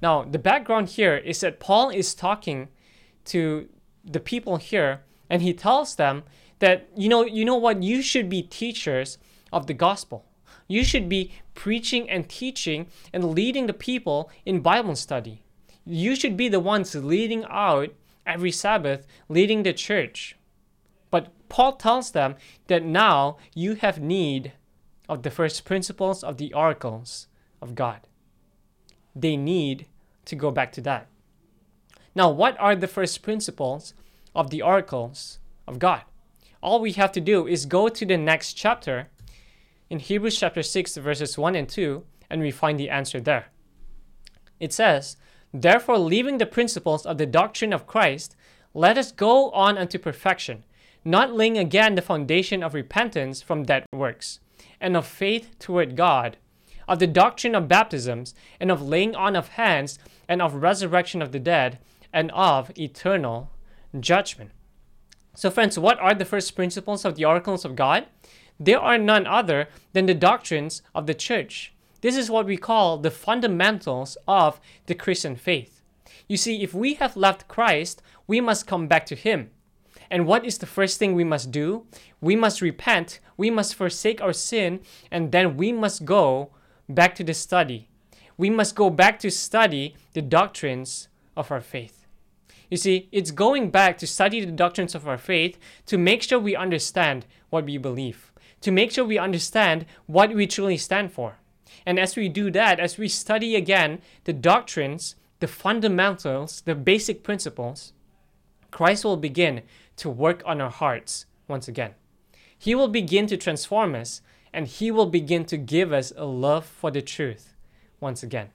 Now, 0.00 0.22
the 0.22 0.38
background 0.38 0.90
here 0.90 1.16
is 1.16 1.40
that 1.40 1.60
Paul 1.60 1.90
is 1.90 2.14
talking 2.14 2.68
to 3.26 3.68
the 4.04 4.20
people 4.20 4.56
here 4.56 5.02
and 5.28 5.42
he 5.42 5.52
tells 5.52 5.96
them 5.96 6.22
that 6.60 6.88
you 6.96 7.08
know 7.08 7.24
you 7.24 7.44
know 7.44 7.56
what 7.56 7.82
you 7.82 8.02
should 8.02 8.28
be 8.28 8.42
teachers 8.42 9.18
of 9.52 9.66
the 9.66 9.74
gospel. 9.74 10.24
You 10.68 10.84
should 10.84 11.08
be 11.08 11.32
preaching 11.54 12.08
and 12.08 12.28
teaching 12.28 12.86
and 13.12 13.32
leading 13.32 13.66
the 13.66 13.72
people 13.72 14.30
in 14.44 14.60
Bible 14.60 14.94
study. 14.94 15.42
You 15.84 16.14
should 16.14 16.36
be 16.36 16.48
the 16.48 16.60
ones 16.60 16.94
leading 16.94 17.44
out 17.48 17.94
every 18.26 18.52
Sabbath, 18.52 19.06
leading 19.28 19.62
the 19.62 19.72
church. 19.72 20.36
But 21.10 21.32
Paul 21.48 21.76
tells 21.76 22.10
them 22.10 22.36
that 22.66 22.84
now 22.84 23.38
you 23.54 23.76
have 23.76 23.98
need 23.98 24.52
of 25.08 25.22
the 25.22 25.30
first 25.30 25.64
principles 25.64 26.22
of 26.22 26.36
the 26.36 26.52
oracles 26.52 27.26
of 27.62 27.74
God. 27.74 28.00
They 29.16 29.36
need 29.36 29.86
to 30.26 30.36
go 30.36 30.50
back 30.50 30.70
to 30.72 30.82
that. 30.82 31.08
Now, 32.14 32.28
what 32.30 32.58
are 32.60 32.76
the 32.76 32.86
first 32.86 33.22
principles 33.22 33.94
of 34.34 34.50
the 34.50 34.60
oracles 34.60 35.38
of 35.66 35.78
God? 35.78 36.02
All 36.62 36.80
we 36.80 36.92
have 36.92 37.12
to 37.12 37.20
do 37.20 37.46
is 37.46 37.64
go 37.64 37.88
to 37.88 38.04
the 38.04 38.18
next 38.18 38.52
chapter 38.52 39.08
in 39.90 39.98
Hebrews 40.00 40.38
chapter 40.38 40.62
6, 40.62 40.96
verses 40.98 41.38
1 41.38 41.54
and 41.54 41.68
2, 41.68 42.04
and 42.28 42.42
we 42.42 42.50
find 42.50 42.78
the 42.78 42.90
answer 42.90 43.20
there. 43.20 43.46
It 44.60 44.72
says, 44.72 45.16
Therefore, 45.52 45.98
leaving 45.98 46.38
the 46.38 46.46
principles 46.46 47.06
of 47.06 47.16
the 47.16 47.26
doctrine 47.26 47.72
of 47.72 47.86
Christ, 47.86 48.36
let 48.74 48.98
us 48.98 49.12
go 49.12 49.50
on 49.52 49.78
unto 49.78 49.98
perfection, 49.98 50.64
not 51.04 51.32
laying 51.32 51.56
again 51.56 51.94
the 51.94 52.02
foundation 52.02 52.62
of 52.62 52.74
repentance 52.74 53.40
from 53.40 53.62
dead 53.62 53.86
works, 53.92 54.40
and 54.80 54.96
of 54.96 55.06
faith 55.06 55.58
toward 55.58 55.96
God, 55.96 56.36
of 56.86 56.98
the 56.98 57.06
doctrine 57.06 57.54
of 57.54 57.68
baptisms, 57.68 58.34
and 58.60 58.70
of 58.70 58.82
laying 58.82 59.14
on 59.14 59.36
of 59.36 59.48
hands, 59.48 59.98
and 60.28 60.42
of 60.42 60.54
resurrection 60.54 61.22
of 61.22 61.32
the 61.32 61.38
dead, 61.38 61.78
and 62.12 62.30
of 62.32 62.70
eternal 62.78 63.50
judgment. 63.98 64.50
So, 65.34 65.50
friends, 65.50 65.78
what 65.78 65.98
are 66.00 66.14
the 66.14 66.24
first 66.24 66.56
principles 66.56 67.04
of 67.04 67.14
the 67.14 67.24
oracles 67.24 67.64
of 67.64 67.76
God? 67.76 68.06
They 68.60 68.74
are 68.74 68.98
none 68.98 69.26
other 69.26 69.68
than 69.92 70.06
the 70.06 70.14
doctrines 70.14 70.82
of 70.94 71.06
the 71.06 71.14
church. 71.14 71.72
This 72.00 72.16
is 72.16 72.30
what 72.30 72.46
we 72.46 72.56
call 72.56 72.98
the 72.98 73.10
fundamentals 73.10 74.16
of 74.26 74.60
the 74.86 74.94
Christian 74.94 75.36
faith. 75.36 75.82
You 76.28 76.36
see, 76.36 76.62
if 76.62 76.74
we 76.74 76.94
have 76.94 77.16
left 77.16 77.48
Christ, 77.48 78.02
we 78.26 78.40
must 78.40 78.66
come 78.66 78.86
back 78.86 79.06
to 79.06 79.16
Him. 79.16 79.50
And 80.10 80.26
what 80.26 80.44
is 80.44 80.58
the 80.58 80.66
first 80.66 80.98
thing 80.98 81.14
we 81.14 81.24
must 81.24 81.50
do? 81.50 81.86
We 82.20 82.36
must 82.36 82.62
repent, 82.62 83.20
we 83.36 83.50
must 83.50 83.74
forsake 83.74 84.20
our 84.20 84.32
sin, 84.32 84.80
and 85.10 85.32
then 85.32 85.56
we 85.56 85.72
must 85.72 86.04
go 86.04 86.50
back 86.88 87.14
to 87.16 87.24
the 87.24 87.34
study. 87.34 87.88
We 88.36 88.50
must 88.50 88.74
go 88.74 88.90
back 88.90 89.18
to 89.20 89.30
study 89.30 89.96
the 90.14 90.22
doctrines 90.22 91.08
of 91.36 91.50
our 91.50 91.60
faith. 91.60 92.06
You 92.70 92.76
see, 92.76 93.08
it's 93.12 93.30
going 93.30 93.70
back 93.70 93.98
to 93.98 94.06
study 94.06 94.44
the 94.44 94.52
doctrines 94.52 94.94
of 94.94 95.08
our 95.08 95.18
faith 95.18 95.58
to 95.86 95.98
make 95.98 96.22
sure 96.22 96.38
we 96.38 96.54
understand 96.54 97.26
what 97.50 97.64
we 97.64 97.78
believe, 97.78 98.30
to 98.60 98.70
make 98.70 98.92
sure 98.92 99.04
we 99.04 99.18
understand 99.18 99.86
what 100.06 100.34
we 100.34 100.46
truly 100.46 100.76
stand 100.76 101.12
for. 101.12 101.38
And 101.86 101.98
as 101.98 102.16
we 102.16 102.28
do 102.28 102.50
that, 102.50 102.80
as 102.80 102.98
we 102.98 103.08
study 103.08 103.56
again 103.56 104.00
the 104.24 104.32
doctrines, 104.32 105.14
the 105.40 105.46
fundamentals, 105.46 106.62
the 106.62 106.74
basic 106.74 107.22
principles, 107.22 107.92
Christ 108.70 109.04
will 109.04 109.16
begin 109.16 109.62
to 109.96 110.10
work 110.10 110.42
on 110.44 110.60
our 110.60 110.70
hearts 110.70 111.26
once 111.46 111.68
again. 111.68 111.94
He 112.58 112.74
will 112.74 112.88
begin 112.88 113.26
to 113.28 113.36
transform 113.36 113.94
us 113.94 114.20
and 114.52 114.66
He 114.66 114.90
will 114.90 115.06
begin 115.06 115.44
to 115.46 115.56
give 115.56 115.92
us 115.92 116.12
a 116.16 116.24
love 116.24 116.66
for 116.66 116.90
the 116.90 117.02
truth 117.02 117.54
once 118.00 118.22
again. 118.22 118.50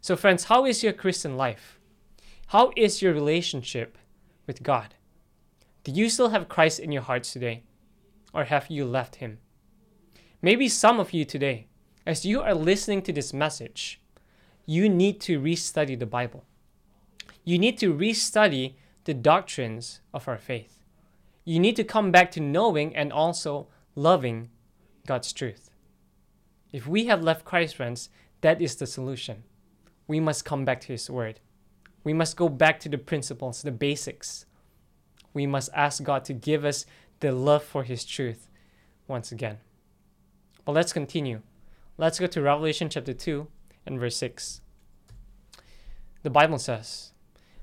So, 0.00 0.16
friends, 0.16 0.44
how 0.44 0.64
is 0.64 0.82
your 0.82 0.92
Christian 0.92 1.36
life? 1.36 1.78
How 2.48 2.72
is 2.76 3.02
your 3.02 3.12
relationship 3.12 3.98
with 4.46 4.62
God? 4.62 4.94
Do 5.84 5.92
you 5.92 6.08
still 6.08 6.30
have 6.30 6.48
Christ 6.48 6.78
in 6.78 6.92
your 6.92 7.02
hearts 7.02 7.32
today? 7.32 7.62
Or 8.32 8.44
have 8.44 8.70
you 8.70 8.84
left 8.84 9.16
Him? 9.16 9.38
Maybe 10.42 10.68
some 10.68 11.00
of 11.00 11.12
you 11.12 11.24
today, 11.24 11.66
as 12.06 12.24
you 12.24 12.40
are 12.40 12.54
listening 12.54 13.02
to 13.02 13.12
this 13.12 13.32
message, 13.32 14.00
you 14.66 14.88
need 14.88 15.20
to 15.22 15.40
restudy 15.40 15.98
the 15.98 16.06
Bible. 16.06 16.44
You 17.44 17.58
need 17.58 17.78
to 17.78 17.92
restudy 17.92 18.74
the 19.04 19.14
doctrines 19.14 20.00
of 20.14 20.28
our 20.28 20.38
faith. 20.38 20.84
You 21.44 21.58
need 21.58 21.76
to 21.76 21.84
come 21.84 22.10
back 22.10 22.30
to 22.32 22.40
knowing 22.40 22.94
and 22.94 23.12
also 23.12 23.68
loving 23.94 24.50
God's 25.06 25.32
truth. 25.32 25.70
If 26.72 26.86
we 26.86 27.06
have 27.06 27.22
left 27.22 27.44
Christ, 27.44 27.76
friends, 27.76 28.10
that 28.42 28.62
is 28.62 28.76
the 28.76 28.86
solution. 28.86 29.42
We 30.06 30.20
must 30.20 30.44
come 30.44 30.64
back 30.64 30.80
to 30.82 30.92
His 30.92 31.10
Word. 31.10 31.40
We 32.04 32.12
must 32.12 32.36
go 32.36 32.48
back 32.48 32.80
to 32.80 32.88
the 32.88 32.98
principles, 32.98 33.62
the 33.62 33.72
basics. 33.72 34.46
We 35.34 35.46
must 35.46 35.70
ask 35.74 36.02
God 36.02 36.24
to 36.26 36.32
give 36.32 36.64
us 36.64 36.86
the 37.20 37.32
love 37.32 37.62
for 37.62 37.84
His 37.84 38.04
truth 38.04 38.48
once 39.06 39.30
again. 39.30 39.58
But 40.64 40.72
let's 40.72 40.92
continue. 40.92 41.42
Let's 41.96 42.18
go 42.18 42.26
to 42.26 42.42
Revelation 42.42 42.88
chapter 42.88 43.12
2 43.12 43.46
and 43.86 44.00
verse 44.00 44.16
6. 44.16 44.60
The 46.22 46.30
Bible 46.30 46.58
says, 46.58 47.12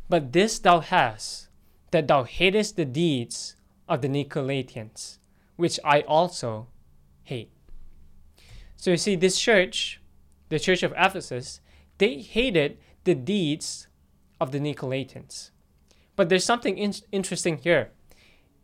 but 0.10 0.32
this 0.32 0.60
thou 0.60 0.80
hast, 0.80 1.50
that 1.92 2.08
thou 2.08 2.24
hatest 2.24 2.76
the 2.76 2.86
deeds 2.86 3.56
of 3.88 4.02
the 4.02 4.08
Nicolaitans, 4.08 5.18
which 5.56 5.80
I 5.84 6.02
also 6.02 6.68
hate. 7.24 7.52
So 8.76 8.92
you 8.92 8.98
see, 8.98 9.16
this 9.16 9.40
church, 9.40 10.02
the 10.50 10.60
church 10.60 10.84
of 10.84 10.94
Ephesus, 10.96 11.62
they 11.98 12.20
hated 12.20 12.78
the 13.04 13.16
deeds 13.16 13.88
of 14.40 14.52
the 14.52 14.60
Nicolaitans. 14.60 15.52
But 16.16 16.30
there's 16.30 16.46
something 16.46 16.78
in- 16.78 16.94
interesting 17.12 17.58
here. 17.58 17.92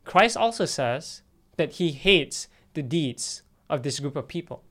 Christ 0.05 0.37
also 0.37 0.65
says 0.65 1.21
that 1.57 1.73
he 1.73 1.91
hates 1.91 2.47
the 2.73 2.81
deeds 2.81 3.43
of 3.69 3.83
this 3.83 3.99
group 3.99 4.15
of 4.15 4.27
people. 4.27 4.63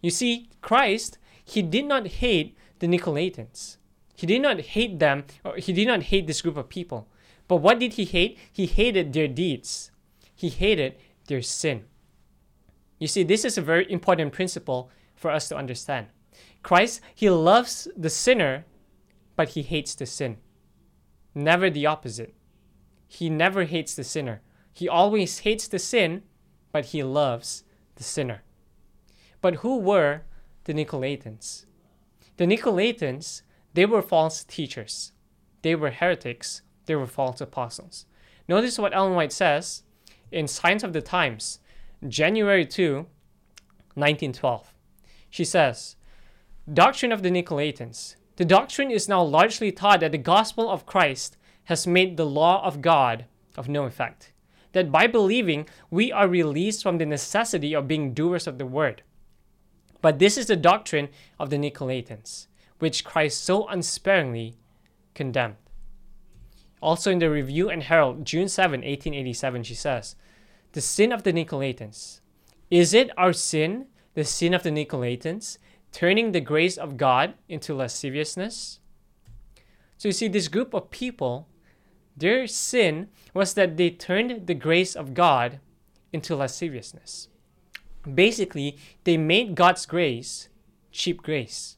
You 0.00 0.10
see, 0.10 0.48
Christ, 0.60 1.18
he 1.44 1.62
did 1.62 1.86
not 1.86 2.06
hate 2.06 2.56
the 2.78 2.86
Nicolaitans. 2.86 3.78
He 4.14 4.26
did 4.26 4.42
not 4.42 4.60
hate 4.60 4.98
them, 4.98 5.24
or 5.44 5.56
he 5.56 5.72
did 5.72 5.88
not 5.88 6.04
hate 6.04 6.26
this 6.26 6.42
group 6.42 6.56
of 6.56 6.68
people. 6.68 7.08
But 7.48 7.56
what 7.56 7.78
did 7.78 7.94
he 7.94 8.04
hate? 8.04 8.38
He 8.52 8.66
hated 8.66 9.12
their 9.12 9.28
deeds. 9.28 9.90
He 10.34 10.48
hated 10.48 10.96
their 11.26 11.42
sin. 11.42 11.84
You 12.98 13.08
see, 13.08 13.22
this 13.22 13.44
is 13.44 13.58
a 13.58 13.62
very 13.62 13.90
important 13.90 14.32
principle 14.32 14.90
for 15.16 15.30
us 15.30 15.48
to 15.48 15.56
understand. 15.56 16.06
Christ, 16.62 17.00
he 17.14 17.28
loves 17.28 17.88
the 17.96 18.10
sinner, 18.10 18.64
but 19.36 19.50
he 19.50 19.62
hates 19.62 19.94
the 19.94 20.06
sin. 20.06 20.38
Never 21.34 21.68
the 21.68 21.86
opposite. 21.86 22.34
He 23.14 23.30
never 23.30 23.64
hates 23.64 23.94
the 23.94 24.04
sinner. 24.04 24.42
He 24.72 24.88
always 24.88 25.40
hates 25.40 25.68
the 25.68 25.78
sin, 25.78 26.22
but 26.72 26.86
he 26.86 27.02
loves 27.02 27.64
the 27.94 28.02
sinner. 28.02 28.42
But 29.40 29.56
who 29.56 29.78
were 29.78 30.22
the 30.64 30.74
Nicolaitans? 30.74 31.66
The 32.36 32.46
Nicolaitans 32.46 33.42
they 33.74 33.86
were 33.86 34.02
false 34.02 34.44
teachers. 34.44 35.12
They 35.62 35.74
were 35.74 35.90
heretics. 35.90 36.62
They 36.86 36.94
were 36.94 37.06
false 37.06 37.40
apostles. 37.40 38.06
Notice 38.48 38.78
what 38.78 38.94
Ellen 38.94 39.14
White 39.14 39.32
says 39.32 39.82
in 40.30 40.46
Signs 40.46 40.84
of 40.84 40.92
the 40.92 41.02
Times, 41.02 41.58
January 42.06 42.64
2, 42.64 43.06
1912. 43.94 44.74
She 45.28 45.44
says, 45.44 45.96
Doctrine 46.72 47.12
of 47.12 47.22
the 47.22 47.30
Nicolaitans. 47.30 48.16
The 48.36 48.44
doctrine 48.44 48.90
is 48.90 49.08
now 49.08 49.22
largely 49.22 49.72
taught 49.72 50.00
that 50.00 50.12
the 50.12 50.18
gospel 50.18 50.70
of 50.70 50.86
Christ 50.86 51.36
has 51.64 51.86
made 51.86 52.16
the 52.16 52.26
law 52.26 52.64
of 52.64 52.82
God 52.82 53.26
of 53.56 53.68
no 53.68 53.84
effect. 53.84 54.32
That 54.72 54.90
by 54.90 55.06
believing, 55.06 55.68
we 55.90 56.10
are 56.10 56.28
released 56.28 56.82
from 56.82 56.98
the 56.98 57.06
necessity 57.06 57.74
of 57.74 57.88
being 57.88 58.12
doers 58.12 58.46
of 58.46 58.58
the 58.58 58.66
word. 58.66 59.02
But 60.02 60.18
this 60.18 60.36
is 60.36 60.46
the 60.46 60.56
doctrine 60.56 61.08
of 61.38 61.50
the 61.50 61.56
Nicolaitans 61.56 62.48
which 62.78 63.04
Christ 63.04 63.42
so 63.42 63.66
unsparingly 63.68 64.56
condemned. 65.14 65.56
Also 66.82 67.10
in 67.10 67.18
the 67.18 67.30
Review 67.30 67.70
and 67.70 67.82
Herald, 67.82 68.26
June 68.26 68.48
7, 68.48 68.80
1887, 68.80 69.62
she 69.62 69.74
says, 69.74 70.16
The 70.72 70.80
sin 70.80 71.12
of 71.12 71.22
the 71.22 71.32
Nicolaitans. 71.32 72.20
Is 72.70 72.92
it 72.92 73.10
our 73.16 73.32
sin, 73.32 73.86
the 74.14 74.24
sin 74.24 74.52
of 74.52 74.62
the 74.62 74.70
Nicolaitans, 74.70 75.58
turning 75.92 76.32
the 76.32 76.40
grace 76.40 76.76
of 76.76 76.96
God 76.96 77.34
into 77.48 77.74
lasciviousness? 77.74 78.80
So 79.96 80.08
you 80.08 80.12
see, 80.12 80.28
this 80.28 80.48
group 80.48 80.74
of 80.74 80.90
people, 80.90 81.48
their 82.16 82.46
sin 82.46 83.08
was 83.32 83.54
that 83.54 83.76
they 83.76 83.90
turned 83.90 84.46
the 84.46 84.54
grace 84.54 84.94
of 84.94 85.14
God 85.14 85.60
into 86.12 86.36
lasciviousness. 86.36 87.28
Basically, 88.12 88.78
they 89.04 89.16
made 89.16 89.54
God's 89.54 89.86
grace 89.86 90.48
cheap 90.92 91.22
grace. 91.22 91.76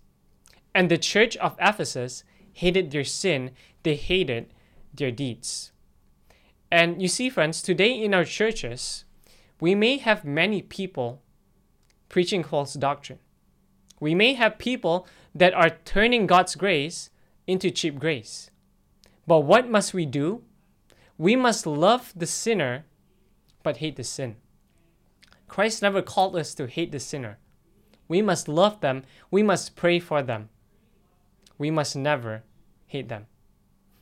And 0.75 0.91
the 0.91 0.99
church 0.99 1.37
of 1.39 1.57
Ephesus 1.59 2.23
hated 2.53 2.91
their 2.91 3.05
sin, 3.05 3.53
they 3.83 3.95
hated 3.95 4.53
their 4.93 5.11
deeds. 5.11 5.73
And 6.71 7.01
you 7.01 7.09
see, 7.09 7.31
friends, 7.31 7.63
today 7.63 7.93
in 7.93 8.13
our 8.13 8.25
churches, 8.25 9.05
we 9.61 9.75
may 9.75 9.97
have 9.97 10.25
many 10.25 10.61
people 10.61 11.23
preaching 12.09 12.45
false 12.45 12.75
doctrine. 12.75 13.19
We 14.01 14.15
may 14.15 14.35
have 14.35 14.59
people 14.59 15.07
that 15.35 15.55
are 15.55 15.71
turning 15.85 16.27
God's 16.27 16.55
grace 16.55 17.11
into 17.47 17.71
cheap 17.71 17.99
grace. 17.99 18.51
But 19.27 19.41
what 19.41 19.69
must 19.69 19.93
we 19.93 20.07
do? 20.07 20.43
We 21.19 21.35
must 21.35 21.67
love 21.67 22.13
the 22.15 22.27
sinner, 22.27 22.85
but 23.63 23.79
hate 23.79 23.97
the 23.97 24.05
sin. 24.05 24.37
Christ 25.49 25.83
never 25.83 26.03
called 26.03 26.37
us 26.37 26.55
to 26.55 26.67
hate 26.67 26.93
the 26.93 27.01
sinner. 27.01 27.39
We 28.09 28.23
must 28.23 28.49
love 28.49 28.81
them, 28.81 29.03
we 29.31 29.43
must 29.43 29.75
pray 29.75 29.99
for 29.99 30.23
them, 30.23 30.49
we 31.59 31.71
must 31.71 31.97
never 31.97 32.45
hate 32.87 33.09
them. 33.09 33.27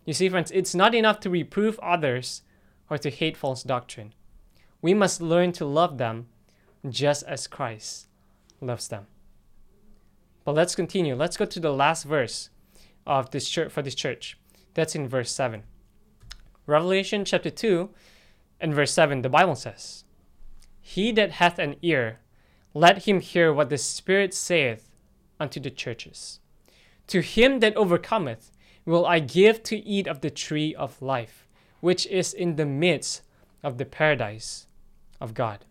You 0.04 0.12
see, 0.12 0.28
friends, 0.28 0.50
it's 0.50 0.74
not 0.74 0.94
enough 0.94 1.20
to 1.20 1.30
reprove 1.30 1.78
others 1.78 2.42
or 2.90 2.98
to 2.98 3.08
hate 3.08 3.36
false 3.36 3.62
doctrine. 3.62 4.12
We 4.82 4.92
must 4.92 5.22
learn 5.22 5.52
to 5.52 5.64
love 5.64 5.96
them 5.96 6.26
just 6.86 7.22
as 7.22 7.46
Christ 7.46 8.08
loves 8.60 8.88
them. 8.88 9.06
But 10.44 10.54
let's 10.54 10.74
continue. 10.74 11.14
Let's 11.14 11.38
go 11.38 11.46
to 11.46 11.60
the 11.60 11.72
last 11.72 12.04
verse 12.04 12.50
of 13.06 13.30
this 13.30 13.48
church 13.48 13.72
for 13.72 13.80
this 13.80 13.94
church. 13.94 14.36
That's 14.74 14.94
in 14.94 15.08
verse 15.08 15.30
7. 15.30 15.62
Revelation 16.66 17.24
chapter 17.24 17.50
2 17.50 17.90
and 18.60 18.74
verse 18.74 18.92
7, 18.92 19.22
the 19.22 19.28
Bible 19.28 19.54
says, 19.54 20.04
He 20.80 21.12
that 21.12 21.32
hath 21.32 21.58
an 21.58 21.76
ear, 21.82 22.20
let 22.72 23.04
him 23.04 23.20
hear 23.20 23.52
what 23.52 23.70
the 23.70 23.78
Spirit 23.78 24.34
saith 24.34 24.90
unto 25.38 25.60
the 25.60 25.70
churches. 25.70 26.40
To 27.08 27.20
him 27.20 27.60
that 27.60 27.76
overcometh 27.76 28.50
will 28.84 29.06
I 29.06 29.18
give 29.18 29.62
to 29.64 29.76
eat 29.76 30.06
of 30.06 30.20
the 30.20 30.30
tree 30.30 30.74
of 30.74 31.00
life, 31.00 31.46
which 31.80 32.06
is 32.06 32.32
in 32.32 32.56
the 32.56 32.66
midst 32.66 33.22
of 33.62 33.78
the 33.78 33.84
paradise 33.84 34.66
of 35.20 35.34
God. 35.34 35.64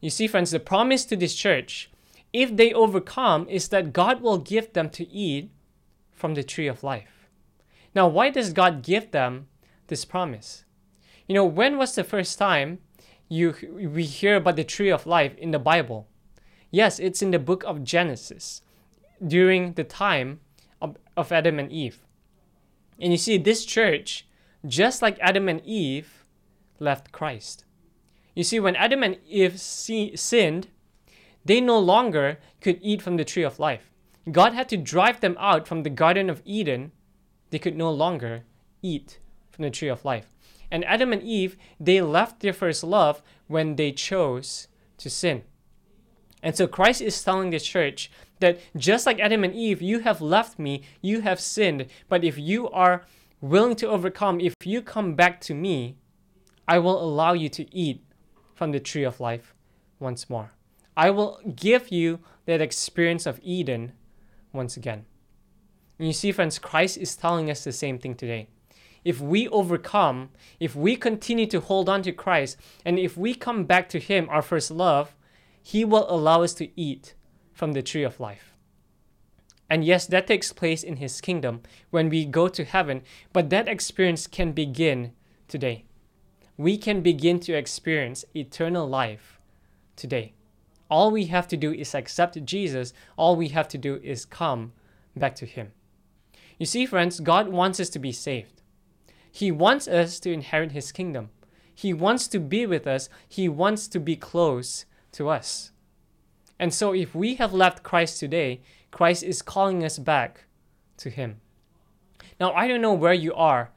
You 0.00 0.10
see, 0.10 0.26
friends, 0.26 0.50
the 0.50 0.60
promise 0.60 1.04
to 1.06 1.16
this 1.16 1.34
church 1.34 1.90
if 2.32 2.56
they 2.56 2.72
overcome, 2.72 3.48
is 3.48 3.68
that 3.68 3.92
God 3.92 4.20
will 4.20 4.38
give 4.38 4.72
them 4.72 4.88
to 4.90 5.08
eat 5.08 5.50
from 6.12 6.34
the 6.34 6.42
tree 6.42 6.68
of 6.68 6.84
life. 6.84 7.19
Now, 7.94 8.06
why 8.06 8.30
does 8.30 8.52
God 8.52 8.82
give 8.82 9.10
them 9.10 9.48
this 9.88 10.04
promise? 10.04 10.64
You 11.26 11.34
know, 11.34 11.44
when 11.44 11.78
was 11.78 11.94
the 11.94 12.04
first 12.04 12.38
time 12.38 12.78
you 13.28 13.54
we 13.72 14.04
hear 14.04 14.36
about 14.36 14.56
the 14.56 14.64
tree 14.64 14.90
of 14.90 15.06
life 15.06 15.36
in 15.36 15.50
the 15.50 15.58
Bible? 15.58 16.08
Yes, 16.70 16.98
it's 16.98 17.22
in 17.22 17.30
the 17.30 17.38
book 17.38 17.64
of 17.64 17.84
Genesis 17.84 18.62
during 19.26 19.74
the 19.74 19.84
time 19.84 20.40
of, 20.80 20.96
of 21.16 21.32
Adam 21.32 21.58
and 21.58 21.70
Eve. 21.70 22.04
And 23.00 23.12
you 23.12 23.18
see, 23.18 23.38
this 23.38 23.64
church, 23.64 24.26
just 24.66 25.02
like 25.02 25.18
Adam 25.20 25.48
and 25.48 25.60
Eve, 25.64 26.24
left 26.78 27.12
Christ. 27.12 27.64
You 28.34 28.44
see, 28.44 28.60
when 28.60 28.76
Adam 28.76 29.02
and 29.02 29.18
Eve 29.26 29.60
see, 29.60 30.14
sinned, 30.16 30.68
they 31.44 31.60
no 31.60 31.78
longer 31.78 32.38
could 32.60 32.78
eat 32.82 33.02
from 33.02 33.16
the 33.16 33.24
tree 33.24 33.42
of 33.42 33.58
life. 33.58 33.90
God 34.30 34.52
had 34.52 34.68
to 34.68 34.76
drive 34.76 35.20
them 35.20 35.36
out 35.38 35.66
from 35.66 35.82
the 35.82 35.90
Garden 35.90 36.28
of 36.30 36.42
Eden. 36.44 36.92
They 37.50 37.58
could 37.58 37.76
no 37.76 37.90
longer 37.90 38.44
eat 38.82 39.18
from 39.50 39.64
the 39.64 39.70
tree 39.70 39.88
of 39.88 40.04
life. 40.04 40.26
And 40.70 40.84
Adam 40.84 41.12
and 41.12 41.22
Eve, 41.22 41.56
they 41.78 42.00
left 42.00 42.40
their 42.40 42.52
first 42.52 42.84
love 42.84 43.22
when 43.48 43.76
they 43.76 43.92
chose 43.92 44.68
to 44.98 45.10
sin. 45.10 45.42
And 46.42 46.56
so 46.56 46.66
Christ 46.66 47.02
is 47.02 47.22
telling 47.22 47.50
the 47.50 47.60
church 47.60 48.10
that 48.38 48.60
just 48.76 49.04
like 49.04 49.20
Adam 49.20 49.44
and 49.44 49.54
Eve, 49.54 49.82
you 49.82 50.00
have 50.00 50.20
left 50.22 50.58
me, 50.58 50.82
you 51.02 51.20
have 51.20 51.40
sinned. 51.40 51.86
But 52.08 52.24
if 52.24 52.38
you 52.38 52.68
are 52.70 53.04
willing 53.40 53.76
to 53.76 53.88
overcome, 53.88 54.40
if 54.40 54.54
you 54.64 54.80
come 54.80 55.14
back 55.14 55.40
to 55.42 55.54
me, 55.54 55.96
I 56.66 56.78
will 56.78 57.02
allow 57.02 57.32
you 57.32 57.48
to 57.50 57.74
eat 57.74 58.02
from 58.54 58.72
the 58.72 58.80
tree 58.80 59.04
of 59.04 59.20
life 59.20 59.54
once 59.98 60.30
more. 60.30 60.52
I 60.96 61.10
will 61.10 61.40
give 61.56 61.90
you 61.90 62.20
that 62.46 62.60
experience 62.60 63.26
of 63.26 63.40
Eden 63.42 63.92
once 64.52 64.76
again. 64.76 65.06
And 66.00 66.06
you 66.06 66.14
see, 66.14 66.32
friends, 66.32 66.58
Christ 66.58 66.96
is 66.96 67.14
telling 67.14 67.50
us 67.50 67.62
the 67.62 67.72
same 67.72 67.98
thing 67.98 68.14
today. 68.14 68.48
If 69.04 69.20
we 69.20 69.46
overcome, 69.48 70.30
if 70.58 70.74
we 70.74 70.96
continue 70.96 71.46
to 71.48 71.60
hold 71.60 71.90
on 71.90 72.00
to 72.04 72.12
Christ, 72.12 72.56
and 72.86 72.98
if 72.98 73.18
we 73.18 73.34
come 73.34 73.64
back 73.64 73.86
to 73.90 73.98
Him, 73.98 74.26
our 74.30 74.40
first 74.40 74.70
love, 74.70 75.14
He 75.62 75.84
will 75.84 76.10
allow 76.10 76.42
us 76.42 76.54
to 76.54 76.70
eat 76.80 77.12
from 77.52 77.72
the 77.72 77.82
tree 77.82 78.02
of 78.02 78.18
life. 78.18 78.56
And 79.68 79.84
yes, 79.84 80.06
that 80.06 80.26
takes 80.26 80.54
place 80.54 80.82
in 80.82 80.96
His 80.96 81.20
kingdom 81.20 81.60
when 81.90 82.08
we 82.08 82.24
go 82.24 82.48
to 82.48 82.64
heaven, 82.64 83.02
but 83.34 83.50
that 83.50 83.68
experience 83.68 84.26
can 84.26 84.52
begin 84.52 85.12
today. 85.48 85.84
We 86.56 86.78
can 86.78 87.02
begin 87.02 87.40
to 87.40 87.52
experience 87.52 88.24
eternal 88.34 88.88
life 88.88 89.38
today. 89.96 90.32
All 90.88 91.10
we 91.10 91.26
have 91.26 91.46
to 91.48 91.58
do 91.58 91.74
is 91.74 91.94
accept 91.94 92.42
Jesus, 92.46 92.94
all 93.18 93.36
we 93.36 93.48
have 93.48 93.68
to 93.68 93.76
do 93.76 94.00
is 94.02 94.24
come 94.24 94.72
back 95.14 95.34
to 95.34 95.44
Him. 95.44 95.72
You 96.60 96.66
see, 96.66 96.84
friends, 96.84 97.20
God 97.20 97.48
wants 97.48 97.80
us 97.80 97.88
to 97.88 97.98
be 97.98 98.12
saved. 98.12 98.60
He 99.32 99.50
wants 99.50 99.88
us 99.88 100.20
to 100.20 100.30
inherit 100.30 100.72
His 100.72 100.92
kingdom. 100.92 101.30
He 101.74 101.94
wants 101.94 102.28
to 102.28 102.38
be 102.38 102.66
with 102.66 102.86
us, 102.86 103.08
He 103.26 103.48
wants 103.48 103.88
to 103.88 103.98
be 103.98 104.14
close 104.14 104.84
to 105.12 105.30
us. 105.30 105.72
And 106.58 106.74
so, 106.74 106.92
if 106.92 107.14
we 107.14 107.36
have 107.36 107.54
left 107.54 107.82
Christ 107.82 108.20
today, 108.20 108.60
Christ 108.90 109.22
is 109.22 109.40
calling 109.40 109.82
us 109.82 109.98
back 109.98 110.44
to 110.98 111.08
Him. 111.08 111.40
Now, 112.38 112.52
I 112.52 112.68
don't 112.68 112.82
know 112.82 112.92
where 112.92 113.14
you 113.14 113.32
are 113.32 113.70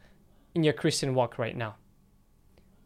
in 0.53 0.65
your 0.65 0.73
Christian 0.73 1.15
walk 1.15 1.39
right 1.39 1.55
now. 1.55 1.75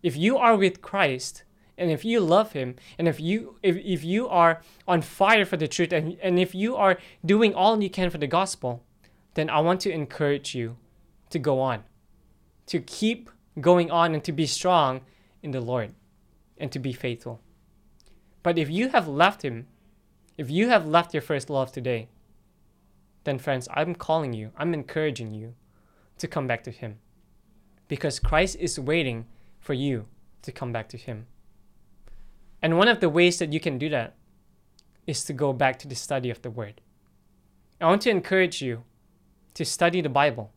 If 0.03 0.15
you 0.15 0.37
are 0.37 0.55
with 0.55 0.83
Christ, 0.83 1.43
and 1.75 1.89
if 1.89 2.05
you 2.05 2.19
love 2.19 2.53
him 2.53 2.75
and 2.97 3.07
if 3.07 3.19
you 3.19 3.57
if, 3.61 3.77
if 3.77 4.03
you 4.03 4.27
are 4.27 4.63
on 4.87 5.03
fire 5.03 5.45
for 5.45 5.57
the 5.57 5.67
truth 5.67 5.93
and, 5.93 6.17
and 6.23 6.39
if 6.39 6.55
you 6.55 6.75
are 6.75 6.97
doing 7.23 7.53
all 7.53 7.79
you 7.79 7.89
can 7.89 8.09
for 8.09 8.17
the 8.17 8.25
gospel 8.25 8.83
then 9.37 9.49
i 9.49 9.59
want 9.59 9.79
to 9.79 9.91
encourage 9.91 10.53
you 10.53 10.75
to 11.29 11.39
go 11.39 11.61
on 11.61 11.83
to 12.65 12.79
keep 12.79 13.29
going 13.61 13.89
on 13.89 14.13
and 14.13 14.23
to 14.23 14.31
be 14.31 14.45
strong 14.45 15.01
in 15.41 15.51
the 15.51 15.61
lord 15.61 15.93
and 16.57 16.71
to 16.71 16.79
be 16.79 16.91
faithful 16.91 17.39
but 18.43 18.57
if 18.57 18.69
you 18.69 18.89
have 18.89 19.07
left 19.07 19.41
him 19.41 19.67
if 20.37 20.51
you 20.51 20.69
have 20.69 20.85
left 20.85 21.13
your 21.13 21.21
first 21.21 21.49
love 21.49 21.71
today, 21.71 22.09
then 23.23 23.39
friends, 23.39 23.67
I'm 23.73 23.95
calling 23.95 24.33
you, 24.33 24.51
I'm 24.55 24.73
encouraging 24.73 25.31
you 25.31 25.55
to 26.19 26.27
come 26.27 26.45
back 26.45 26.63
to 26.65 26.71
Him. 26.71 26.99
Because 27.87 28.19
Christ 28.19 28.55
is 28.59 28.79
waiting 28.79 29.25
for 29.59 29.73
you 29.73 30.05
to 30.43 30.51
come 30.51 30.71
back 30.71 30.89
to 30.89 30.97
Him. 30.97 31.25
And 32.61 32.77
one 32.77 32.87
of 32.87 32.99
the 32.99 33.09
ways 33.09 33.39
that 33.39 33.51
you 33.51 33.59
can 33.59 33.79
do 33.79 33.89
that 33.89 34.15
is 35.07 35.23
to 35.23 35.33
go 35.33 35.53
back 35.53 35.79
to 35.79 35.87
the 35.87 35.95
study 35.95 36.29
of 36.29 36.41
the 36.43 36.51
Word. 36.51 36.81
I 37.81 37.87
want 37.87 38.03
to 38.03 38.11
encourage 38.11 38.61
you 38.61 38.83
to 39.57 39.65
study 39.65 40.01
the 40.01 40.09
Bible. 40.09 40.51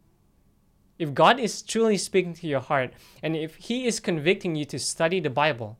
If 0.98 1.14
God 1.14 1.40
is 1.40 1.62
truly 1.62 1.96
speaking 1.96 2.34
to 2.34 2.46
your 2.46 2.60
heart, 2.60 2.92
and 3.22 3.34
if 3.34 3.56
He 3.56 3.86
is 3.86 3.98
convicting 3.98 4.54
you 4.54 4.66
to 4.66 4.78
study 4.78 5.20
the 5.20 5.30
Bible, 5.30 5.78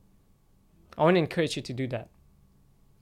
I 0.97 1.03
want 1.03 1.15
to 1.15 1.19
encourage 1.19 1.55
you 1.55 1.61
to 1.61 1.73
do 1.73 1.87
that. 1.87 2.09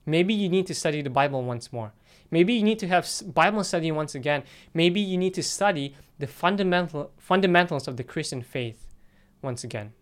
Maybe 0.04 0.34
you 0.34 0.50
need 0.50 0.66
to 0.66 0.74
study 0.74 1.00
the 1.00 1.08
Bible 1.10 1.42
once 1.42 1.72
more. 1.72 1.92
Maybe 2.30 2.52
you 2.52 2.62
need 2.62 2.78
to 2.80 2.88
have 2.88 3.08
Bible 3.34 3.64
study 3.64 3.90
once 3.90 4.14
again. 4.14 4.42
Maybe 4.74 5.00
you 5.00 5.16
need 5.16 5.34
to 5.34 5.42
study 5.42 5.94
the 6.18 6.26
fundamental 6.26 7.12
fundamentals 7.16 7.88
of 7.88 7.96
the 7.96 8.04
Christian 8.04 8.42
faith 8.42 8.86
once 9.40 9.64
again. 9.64 9.94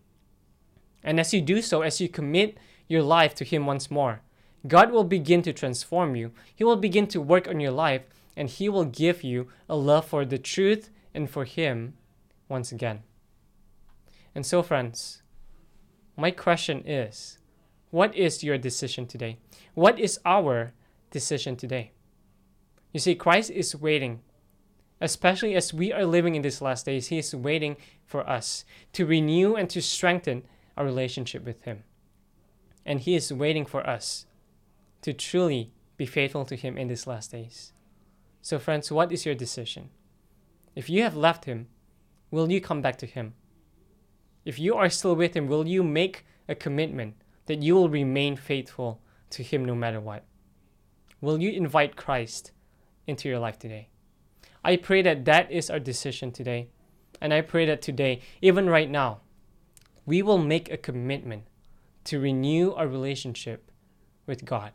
And 1.01 1.17
as 1.17 1.33
you 1.33 1.41
do 1.41 1.61
so, 1.61 1.81
as 1.81 2.01
you 2.01 2.09
commit 2.09 2.57
your 2.89 3.03
life 3.03 3.33
to 3.35 3.45
Him 3.45 3.65
once 3.65 3.89
more, 3.89 4.19
God 4.67 4.91
will 4.91 5.05
begin 5.05 5.41
to 5.43 5.53
transform 5.53 6.17
you. 6.17 6.31
He 6.53 6.65
will 6.65 6.75
begin 6.75 7.07
to 7.07 7.21
work 7.21 7.47
on 7.47 7.61
your 7.61 7.71
life, 7.71 8.01
and 8.39 8.49
He 8.49 8.69
will 8.69 8.85
give 8.85 9.21
you 9.21 9.49
a 9.67 9.75
love 9.75 10.05
for 10.05 10.23
the 10.23 10.37
truth 10.37 10.89
and 11.13 11.29
for 11.29 11.43
Him 11.43 11.95
once 12.47 12.71
again. 12.71 13.01
And 14.33 14.45
so, 14.45 14.63
friends, 14.63 15.21
my 16.15 16.31
question 16.31 16.81
is 16.87 17.37
what 17.91 18.15
is 18.15 18.41
your 18.41 18.57
decision 18.57 19.07
today? 19.07 19.39
What 19.73 19.99
is 19.99 20.21
our 20.25 20.71
decision 21.11 21.57
today? 21.57 21.91
You 22.93 23.01
see, 23.01 23.13
Christ 23.13 23.51
is 23.51 23.75
waiting, 23.75 24.21
especially 25.01 25.53
as 25.55 25.73
we 25.73 25.91
are 25.91 26.05
living 26.05 26.35
in 26.35 26.41
these 26.41 26.61
last 26.61 26.85
days. 26.85 27.07
He 27.07 27.17
is 27.17 27.35
waiting 27.35 27.75
for 28.05 28.27
us 28.27 28.63
to 28.93 29.05
renew 29.05 29.55
and 29.55 29.69
to 29.69 29.81
strengthen 29.81 30.43
our 30.77 30.85
relationship 30.85 31.43
with 31.43 31.63
Him. 31.63 31.83
And 32.85 33.01
He 33.01 33.15
is 33.15 33.33
waiting 33.33 33.65
for 33.65 33.85
us 33.85 34.27
to 35.01 35.11
truly 35.11 35.73
be 35.97 36.05
faithful 36.05 36.45
to 36.45 36.55
Him 36.55 36.77
in 36.77 36.87
these 36.87 37.05
last 37.05 37.31
days. 37.31 37.73
So, 38.41 38.59
friends, 38.59 38.91
what 38.91 39.11
is 39.11 39.25
your 39.25 39.35
decision? 39.35 39.89
If 40.75 40.89
you 40.89 41.03
have 41.03 41.15
left 41.15 41.45
Him, 41.45 41.67
will 42.31 42.51
you 42.51 42.61
come 42.61 42.81
back 42.81 42.97
to 42.99 43.05
Him? 43.05 43.33
If 44.45 44.57
you 44.59 44.75
are 44.75 44.89
still 44.89 45.15
with 45.15 45.35
Him, 45.35 45.47
will 45.47 45.67
you 45.67 45.83
make 45.83 46.25
a 46.47 46.55
commitment 46.55 47.15
that 47.47 47.61
you 47.61 47.75
will 47.75 47.89
remain 47.89 48.35
faithful 48.35 49.01
to 49.31 49.43
Him 49.43 49.65
no 49.65 49.75
matter 49.75 49.99
what? 49.99 50.23
Will 51.21 51.41
you 51.41 51.51
invite 51.51 51.95
Christ 51.95 52.51
into 53.07 53.27
your 53.27 53.39
life 53.39 53.59
today? 53.59 53.89
I 54.63 54.77
pray 54.77 55.01
that 55.01 55.25
that 55.25 55.51
is 55.51 55.69
our 55.69 55.79
decision 55.79 56.31
today. 56.31 56.69
And 57.21 57.33
I 57.33 57.41
pray 57.41 57.65
that 57.65 57.81
today, 57.81 58.21
even 58.41 58.69
right 58.69 58.89
now, 58.89 59.19
we 60.05 60.21
will 60.21 60.37
make 60.37 60.71
a 60.71 60.77
commitment 60.77 61.43
to 62.05 62.19
renew 62.19 62.71
our 62.73 62.87
relationship 62.87 63.71
with 64.25 64.45
God. 64.45 64.71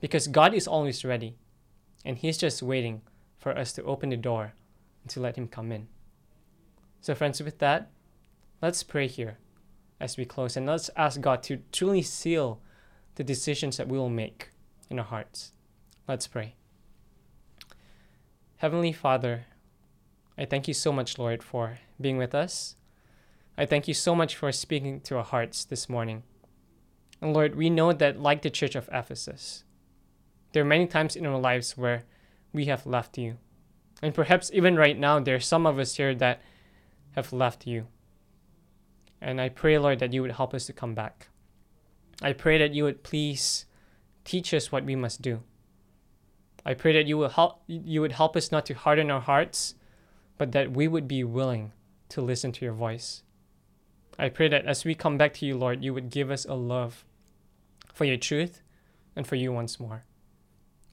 Because 0.00 0.28
God 0.28 0.54
is 0.54 0.66
always 0.66 1.04
ready. 1.04 1.36
And 2.08 2.16
He's 2.16 2.38
just 2.38 2.62
waiting 2.62 3.02
for 3.36 3.56
us 3.56 3.70
to 3.74 3.84
open 3.84 4.08
the 4.08 4.16
door 4.16 4.54
and 5.02 5.10
to 5.10 5.20
let 5.20 5.36
Him 5.36 5.46
come 5.46 5.70
in. 5.70 5.88
So, 7.02 7.14
friends, 7.14 7.42
with 7.42 7.58
that, 7.58 7.90
let's 8.62 8.82
pray 8.82 9.06
here 9.06 9.36
as 10.00 10.16
we 10.16 10.24
close. 10.24 10.56
And 10.56 10.66
let's 10.66 10.88
ask 10.96 11.20
God 11.20 11.42
to 11.42 11.60
truly 11.70 12.00
seal 12.00 12.62
the 13.16 13.24
decisions 13.24 13.76
that 13.76 13.88
we 13.88 13.98
will 13.98 14.08
make 14.08 14.48
in 14.88 14.98
our 14.98 15.04
hearts. 15.04 15.52
Let's 16.08 16.26
pray. 16.26 16.54
Heavenly 18.56 18.92
Father, 18.92 19.44
I 20.38 20.46
thank 20.46 20.66
you 20.66 20.72
so 20.72 20.90
much, 20.90 21.18
Lord, 21.18 21.42
for 21.42 21.78
being 22.00 22.16
with 22.16 22.34
us. 22.34 22.76
I 23.58 23.66
thank 23.66 23.86
you 23.86 23.92
so 23.92 24.14
much 24.14 24.34
for 24.34 24.50
speaking 24.50 25.02
to 25.02 25.18
our 25.18 25.24
hearts 25.24 25.62
this 25.62 25.90
morning. 25.90 26.22
And 27.20 27.34
Lord, 27.34 27.54
we 27.54 27.68
know 27.68 27.92
that, 27.92 28.18
like 28.18 28.40
the 28.40 28.48
church 28.48 28.74
of 28.76 28.88
Ephesus, 28.90 29.64
there 30.52 30.62
are 30.62 30.66
many 30.66 30.86
times 30.86 31.16
in 31.16 31.26
our 31.26 31.38
lives 31.38 31.76
where 31.76 32.04
we 32.52 32.66
have 32.66 32.86
left 32.86 33.18
you. 33.18 33.36
And 34.02 34.14
perhaps 34.14 34.50
even 34.52 34.76
right 34.76 34.98
now, 34.98 35.20
there 35.20 35.36
are 35.36 35.40
some 35.40 35.66
of 35.66 35.78
us 35.78 35.96
here 35.96 36.14
that 36.14 36.40
have 37.12 37.32
left 37.32 37.66
you. 37.66 37.86
And 39.20 39.40
I 39.40 39.48
pray, 39.48 39.78
Lord, 39.78 39.98
that 39.98 40.12
you 40.12 40.22
would 40.22 40.32
help 40.32 40.54
us 40.54 40.66
to 40.66 40.72
come 40.72 40.94
back. 40.94 41.28
I 42.22 42.32
pray 42.32 42.58
that 42.58 42.74
you 42.74 42.84
would 42.84 43.02
please 43.02 43.66
teach 44.24 44.54
us 44.54 44.70
what 44.70 44.84
we 44.84 44.96
must 44.96 45.22
do. 45.22 45.42
I 46.64 46.74
pray 46.74 46.92
that 46.92 47.06
you 47.06 47.16
will 47.16 47.28
help 47.28 47.62
you 47.66 48.00
would 48.00 48.12
help 48.12 48.36
us 48.36 48.52
not 48.52 48.66
to 48.66 48.74
harden 48.74 49.10
our 49.10 49.20
hearts, 49.20 49.74
but 50.36 50.52
that 50.52 50.72
we 50.72 50.86
would 50.86 51.08
be 51.08 51.24
willing 51.24 51.72
to 52.10 52.20
listen 52.20 52.52
to 52.52 52.64
your 52.64 52.74
voice. 52.74 53.22
I 54.18 54.28
pray 54.28 54.48
that 54.48 54.66
as 54.66 54.84
we 54.84 54.94
come 54.94 55.16
back 55.16 55.34
to 55.34 55.46
you, 55.46 55.56
Lord, 55.56 55.84
you 55.84 55.94
would 55.94 56.10
give 56.10 56.30
us 56.30 56.44
a 56.44 56.54
love 56.54 57.04
for 57.92 58.04
your 58.04 58.16
truth 58.16 58.62
and 59.14 59.26
for 59.26 59.36
you 59.36 59.52
once 59.52 59.78
more. 59.78 60.04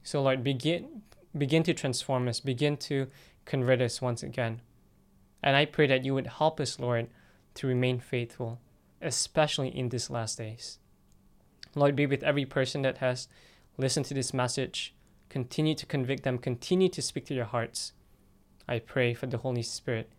So, 0.06 0.22
Lord, 0.22 0.44
begin, 0.44 1.02
begin 1.36 1.64
to 1.64 1.74
transform 1.74 2.28
us, 2.28 2.40
begin 2.40 2.78
to 2.78 3.08
convert 3.46 3.82
us 3.82 4.04
once 4.04 4.22
again. 4.22 4.62
And 5.42 5.56
I 5.56 5.66
pray 5.66 5.88
that 5.88 6.06
you 6.06 6.14
would 6.14 6.28
help 6.28 6.60
us, 6.60 6.80
Lord, 6.80 7.08
to 7.56 7.66
remain 7.66 8.00
faithful, 8.00 8.60
especially 9.02 9.70
in 9.70 9.90
these 9.90 10.12
last 10.12 10.38
days. 10.38 10.78
Lord, 11.74 11.96
be 11.96 12.06
with 12.06 12.22
every 12.22 12.46
person 12.46 12.84
that 12.84 13.00
has 13.00 13.28
listened 13.78 14.06
to 14.06 14.14
this 14.14 14.32
message. 14.32 14.94
Continue 15.30 15.74
to 15.74 15.88
convict 15.88 16.22
them, 16.22 16.38
continue 16.38 16.90
to 16.90 17.02
speak 17.02 17.26
to 17.26 17.34
their 17.34 17.46
hearts. 17.46 17.94
I 18.70 18.78
pray 18.78 19.16
for 19.16 19.26
the 19.26 19.40
Holy 19.40 19.64
Spirit 19.64 20.12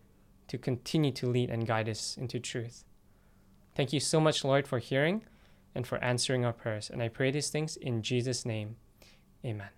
to 0.49 0.57
continue 0.57 1.11
to 1.13 1.27
lead 1.27 1.49
and 1.49 1.65
guide 1.65 1.87
us 1.87 2.17
into 2.17 2.41
truth. 2.41 2.83
Thank 3.73 3.93
you 3.93 4.01
so 4.01 4.19
much, 4.19 4.43
Lord, 4.43 4.67
for 4.67 4.79
hearing 4.79 5.23
and 5.73 5.87
for 5.87 5.97
answering 6.03 6.43
our 6.43 6.53
prayers. 6.53 6.89
And 6.89 7.01
I 7.01 7.07
pray 7.07 7.31
these 7.31 7.49
things 7.49 7.77
in 7.77 8.01
Jesus' 8.01 8.45
name. 8.45 8.75
Amen. 9.45 9.76